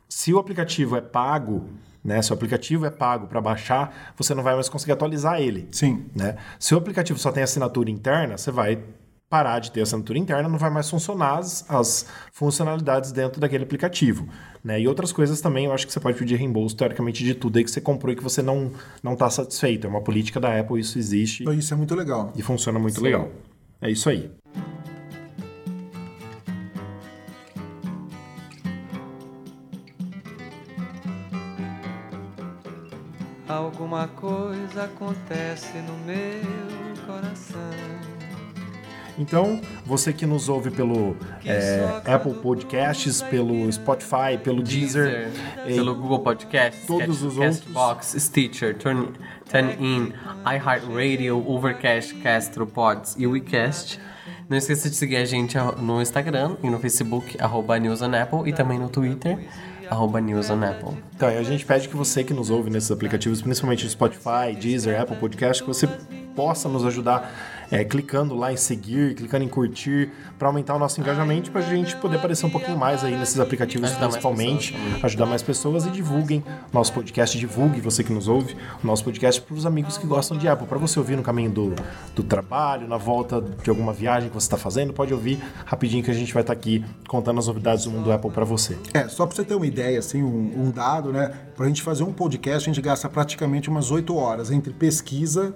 se 0.09 0.33
o 0.33 0.39
aplicativo 0.39 0.95
é 0.95 1.01
pago, 1.01 1.69
né? 2.05 2.21
Se 2.21 2.31
o 2.31 2.35
aplicativo 2.35 2.85
é 2.87 2.91
pago 2.91 3.27
para 3.27 3.41
baixar, 3.41 4.13
você 4.17 4.35
não 4.35 4.43
vai 4.43 4.55
mais 4.55 4.69
conseguir 4.69 4.93
atualizar 4.93 5.41
ele. 5.41 5.69
Sim. 5.73 6.07
Né? 6.15 6.37
Se 6.59 6.75
o 6.75 6.79
aplicativo 6.79 7.19
só 7.19 7.33
tem 7.33 7.43
assinatura 7.43 7.91
interna, 7.91 8.37
você 8.37 8.51
vai 8.51 8.83
parar 9.29 9.59
de 9.59 9.71
ter 9.71 9.83
assinatura 9.83 10.19
interna, 10.19 10.49
não 10.49 10.59
vai 10.59 10.71
mais 10.71 10.89
funcionar 10.89 11.39
as, 11.39 11.65
as 11.69 12.07
funcionalidades 12.33 13.13
dentro 13.13 13.41
daquele 13.41 13.65
aplicativo. 13.65 14.27
Né? 14.65 14.81
E 14.81 14.89
outras 14.89 15.13
coisas 15.13 15.41
também, 15.41 15.67
eu 15.67 15.73
acho 15.73 15.87
que 15.87 15.93
você 15.93 16.01
pode 16.01 16.19
pedir 16.19 16.37
reembolso, 16.37 16.75
teoricamente, 16.77 17.23
de 17.23 17.35
tudo 17.35 17.59
aí 17.59 17.65
que 17.65 17.71
você 17.71 17.81
comprou 17.81 18.13
e 18.13 18.17
que 18.17 18.23
você 18.23 18.43
não 18.43 18.73
não 19.03 19.13
está 19.13 19.29
satisfeito. 19.31 19.87
É 19.87 19.91
uma 19.91 20.01
política 20.01 20.41
da 20.41 20.59
Apple, 20.59 20.81
isso 20.81 20.99
existe 20.99 21.43
Então 21.43 21.53
isso 21.53 21.73
é 21.73 21.77
muito 21.77 21.95
legal. 21.95 22.33
e 22.37 22.43
funciona 22.43 22.79
muito 22.79 23.01
legal. 23.03 23.31
É 23.81 23.91
isso 23.91 24.09
aí. 24.09 24.31
Alguma 33.49 34.07
coisa 34.09 34.85
acontece 34.85 35.79
no 35.79 35.97
meu 36.05 37.07
coração. 37.07 38.08
Então, 39.19 39.61
você 39.85 40.13
que 40.13 40.25
nos 40.25 40.49
ouve 40.49 40.71
pelo 40.71 41.17
é, 41.45 42.03
Apple 42.07 42.35
Podcasts, 42.35 43.21
pelo 43.23 43.71
Spotify, 43.73 44.39
pelo 44.43 44.63
Deezer, 44.63 45.31
e- 45.67 45.75
pelo 45.75 45.95
Google 45.95 46.21
Podcast, 46.21 46.87
todos 46.87 47.23
os 47.23 47.37
Castbox, 47.37 48.15
Stitcher, 48.19 48.77
Turn, 48.77 49.09
TuneIn, 49.51 50.13
iHeartRadio, 50.47 51.45
Overcast, 51.51 52.15
Castro, 52.17 52.67
Pods 52.67 53.17
e 53.19 53.27
WeCast. 53.27 53.99
Não 54.49 54.57
esqueça 54.57 54.89
de 54.89 54.97
seguir 54.97 55.17
a 55.17 55.25
gente 55.25 55.57
no 55.81 56.01
Instagram 56.01 56.57
e 56.63 56.71
no 56.71 56.79
Facebook, 56.79 57.37
arroba 57.41 57.79
News 57.79 58.01
on 58.01 58.15
Apple, 58.15 58.49
e 58.49 58.53
também 58.53 58.79
no 58.79 58.89
Twitter, 58.89 59.39
arroba 59.91 60.21
News 60.21 60.49
on 60.49 60.63
Apple. 60.63 60.97
Então, 61.15 61.31
e 61.31 61.37
a 61.37 61.43
gente 61.43 61.67
pede 61.67 61.89
que 61.89 61.97
você 61.97 62.23
que 62.25 62.33
nos 62.33 62.49
ouve 62.51 62.71
nesses 62.71 62.91
aplicativos, 62.91 63.43
principalmente 63.43 63.89
Spotify, 63.89 64.55
Deezer, 64.59 65.01
Apple 65.01 65.17
Podcast, 65.17 65.63
que 65.63 65.69
você 65.69 65.87
possa 66.35 66.69
nos 66.69 66.85
ajudar 66.87 67.58
é, 67.71 67.85
clicando 67.85 68.35
lá 68.35 68.53
em 68.53 68.57
seguir, 68.57 69.15
clicando 69.15 69.45
em 69.45 69.49
curtir, 69.49 70.11
para 70.39 70.49
aumentar 70.49 70.75
o 70.75 70.79
nosso 70.79 71.01
engajamento, 71.01 71.51
para 71.51 71.61
a 71.61 71.65
gente 71.65 71.97
poder 71.97 72.17
aparecer 72.17 72.47
um 72.47 72.51
pouquinho 72.51 72.77
mais 72.79 73.05
aí 73.05 73.17
nesses 73.17 73.39
aplicativos, 73.39 73.91
Ajudar 73.91 74.01
mais 74.01 74.13
principalmente, 74.15 74.73
pessoas 74.73 74.89
também. 74.89 75.05
ajudar 75.05 75.27
mais 75.27 75.43
pessoas 75.43 75.87
e 75.87 75.91
divulguem 75.91 76.45
nosso 76.73 76.93
podcast, 76.93 77.39
divulgue 77.39 77.81
você 77.81 78.03
que 78.03 78.13
nos 78.13 78.29
ouve, 78.29 78.57
o 78.83 78.87
nosso 78.87 79.05
podcast 79.05 79.41
para 79.41 79.55
os 79.55 79.67
amigos 79.67 79.99
que 79.99 80.07
gostam 80.07 80.37
de 80.39 80.49
Apple, 80.49 80.67
para 80.67 80.79
você 80.79 80.99
ouvir 80.99 81.17
no 81.17 81.23
caminho 81.23 81.51
do, 81.51 81.75
do 82.15 82.23
trabalho, 82.23 82.87
na 82.89 82.97
volta 82.97 83.41
de 83.41 83.71
alguma 83.71 83.93
viagem 83.93 84.29
que 84.29 84.35
você 84.35 84.47
está 84.47 84.57
fazendo, 84.57 84.93
pode 84.93 85.13
ouvir 85.13 85.43
rapidinho 85.65 86.03
que 86.03 86.11
a 86.11 86.15
gente 86.15 86.33
vai 86.33 86.43
estar 86.43 86.53
aqui 86.53 86.85
contando 87.07 87.39
as 87.39 87.47
novidades 87.47 87.85
do 87.85 87.91
mundo 87.91 88.11
Apple 88.13 88.31
para 88.31 88.45
você. 88.45 88.79
É, 88.95 89.09
só 89.09 89.27
pra 89.27 89.35
você 89.35 89.45
ter 89.45 89.55
uma 89.55 89.67
ideia, 89.67 89.99
assim, 89.99 90.23
um, 90.23 90.67
um 90.67 90.71
dado, 90.71 91.13
né? 91.13 91.33
Pra 91.57 91.67
gente 91.67 91.83
fazer 91.83 92.05
um 92.05 92.13
podcast, 92.13 92.69
a 92.69 92.73
gente 92.73 92.83
gasta 92.83 93.09
praticamente 93.09 93.69
umas 93.69 93.91
8 93.91 94.15
horas 94.15 94.51
entre 94.51 94.73
pesquisa, 94.73 95.55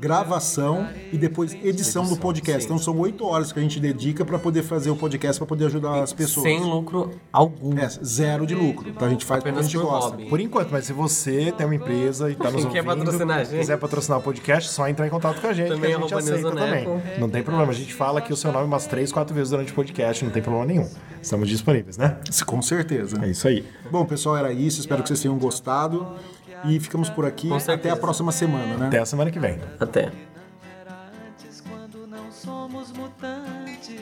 gravação 0.00 0.86
e 1.12 1.18
depois 1.18 1.54
edição 1.54 2.06
do 2.06 2.16
podcast. 2.16 2.64
Então 2.64 2.78
são 2.78 2.98
8 2.98 3.24
horas 3.24 3.52
que 3.52 3.58
a 3.58 3.62
gente 3.62 3.78
dedica 3.80 4.24
pra 4.24 4.38
poder 4.38 4.62
fazer 4.62 4.90
o 4.90 4.96
podcast, 4.96 5.38
pra 5.38 5.46
poder 5.46 5.66
ajudar 5.66 6.02
as 6.02 6.12
pessoas. 6.12 6.44
Sem 6.44 6.60
lucro 6.60 7.10
algum. 7.32 7.78
É, 7.78 7.88
zero 7.88 8.46
de 8.46 8.54
lucro. 8.54 8.88
Então 8.88 9.06
a 9.06 9.10
gente 9.10 9.24
faz 9.24 9.38
porque 9.40 9.48
a 9.50 9.52
Apenas 9.52 9.70
gente 9.70 9.80
por 9.80 9.90
gosta. 9.90 10.10
hobby. 10.10 10.28
Por 10.28 10.40
enquanto, 10.40 10.70
mas 10.70 10.84
se 10.86 10.92
você 10.92 11.52
tem 11.56 11.66
uma 11.66 11.74
empresa 11.74 12.28
e 12.28 12.32
está 12.32 12.50
nos 12.50 12.64
Quer 12.66 12.78
ouvindo, 12.86 13.04
patrocinar 13.04 13.38
a 13.38 13.44
gente? 13.44 13.58
quiser 13.60 13.78
patrocinar 13.78 14.18
o 14.18 14.22
podcast, 14.22 14.70
só 14.70 14.88
entrar 14.88 15.06
em 15.06 15.10
contato 15.10 15.40
com 15.40 15.46
a 15.46 15.52
gente, 15.52 15.68
Também 15.68 15.90
que 15.90 15.96
a 15.96 16.00
gente 16.00 16.14
aceita 16.14 16.50
também. 16.52 16.86
Não 17.18 17.28
tem 17.28 17.42
problema, 17.42 17.70
a 17.70 17.74
gente 17.74 17.92
fala 17.94 18.18
aqui 18.18 18.32
o 18.32 18.36
seu 18.36 18.52
nome 18.52 18.64
umas 18.66 18.86
três, 18.86 19.12
quatro 19.12 19.34
vezes 19.34 19.50
durante 19.50 19.72
o 19.72 19.74
podcast, 19.74 20.24
não 20.24 20.30
tem 20.32 20.42
problema 20.42 20.66
nenhum. 20.66 20.88
Estamos 21.20 21.48
disponíveis, 21.48 21.96
né? 21.96 22.16
Com 22.46 22.60
certeza. 22.60 23.24
É 23.24 23.28
isso 23.28 23.46
aí. 23.46 23.64
Bom, 23.90 24.04
pessoal, 24.04 24.36
era 24.36 24.52
isso. 24.52 24.80
Espero 24.80 25.02
que 25.02 25.08
vocês 25.08 25.20
tenham 25.20 25.38
gostado. 25.38 26.06
E 26.64 26.78
ficamos 26.78 27.08
por 27.08 27.26
aqui. 27.26 27.50
Até 27.52 27.90
a 27.90 27.96
próxima 27.96 28.32
semana, 28.32 28.76
né? 28.76 28.86
Até 28.86 28.98
a 28.98 29.06
semana 29.06 29.30
que 29.30 29.38
vem. 29.38 29.58
Até. 29.80 30.02
Era 30.80 31.10
antes 31.28 31.60
quando 31.60 32.06
não 32.06 32.30
somos 32.30 32.92
mutantes. 32.92 34.00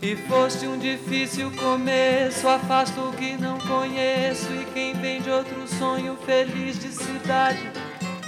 E 0.00 0.14
foste 0.14 0.66
um 0.66 0.78
difícil 0.78 1.50
começo, 1.56 2.48
afasto 2.48 3.00
o 3.00 3.12
que 3.12 3.36
não 3.36 3.58
conheço 3.58 4.46
e 4.52 4.64
quem 4.72 4.94
vem 4.94 5.20
de 5.20 5.28
outro 5.28 5.66
sonho 5.66 6.16
feliz 6.24 6.78
de 6.78 6.88
cidade 6.88 7.68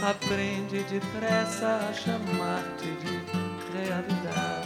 aprende 0.03 0.83
depressa 0.85 1.89
a 1.89 1.93
chamar-te 1.93 2.87
de 2.87 3.79
realidade. 3.79 4.60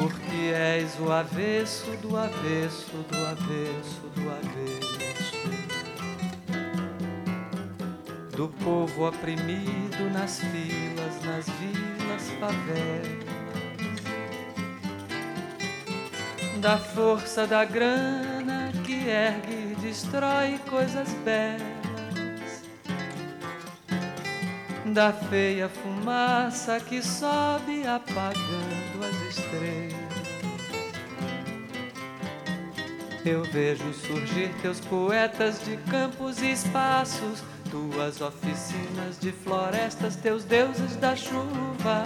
Porque 0.00 0.52
és 0.54 0.98
o 1.00 1.10
avesso 1.10 1.90
do 2.02 2.16
avesso 2.16 2.96
do 3.10 3.26
avesso 3.26 4.02
do 4.14 4.30
avesso. 4.30 4.88
do 8.38 8.46
povo 8.62 9.08
oprimido 9.08 10.08
nas 10.12 10.38
filas, 10.38 11.24
nas 11.24 11.48
vilas, 11.58 12.30
favelas. 12.38 13.26
Da 16.60 16.78
força 16.78 17.48
da 17.48 17.64
grana 17.64 18.70
que 18.86 19.08
ergue 19.08 19.72
e 19.72 19.76
destrói 19.80 20.60
coisas 20.70 21.12
belas. 21.24 22.62
Da 24.86 25.12
feia 25.12 25.68
fumaça 25.68 26.78
que 26.78 27.02
sobe 27.02 27.84
apagando 27.88 28.87
as 29.04 29.36
estrelas. 29.36 30.08
Eu 33.24 33.44
vejo 33.44 33.92
surgir 33.92 34.50
teus 34.62 34.80
poetas 34.80 35.62
de 35.64 35.76
campos 35.90 36.40
e 36.40 36.50
espaços, 36.50 37.42
tuas 37.70 38.20
oficinas 38.20 39.18
de 39.20 39.32
florestas, 39.32 40.16
teus 40.16 40.44
deuses 40.44 40.96
da 40.96 41.14
chuva. 41.14 42.04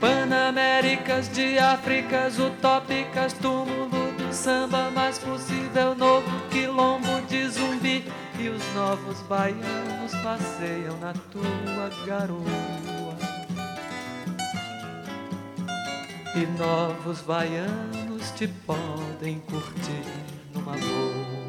Panaméricas 0.00 1.28
de 1.28 1.58
Áfricas 1.58 2.38
utópicas, 2.38 3.32
túmulo 3.34 4.07
samba 4.32 4.90
mais 4.90 5.18
possível, 5.18 5.94
novo 5.94 6.26
quilombo 6.50 7.20
de 7.28 7.48
zumbi. 7.48 8.04
E 8.38 8.48
os 8.48 8.62
novos 8.74 9.20
baianos 9.22 10.14
passeiam 10.22 10.96
na 10.98 11.12
tua 11.32 11.90
garoa. 12.06 13.18
E 16.36 16.46
novos 16.58 17.20
baianos 17.22 18.30
te 18.36 18.46
podem 18.46 19.40
curtir 19.40 20.04
numa 20.54 20.72
boa. 20.72 21.47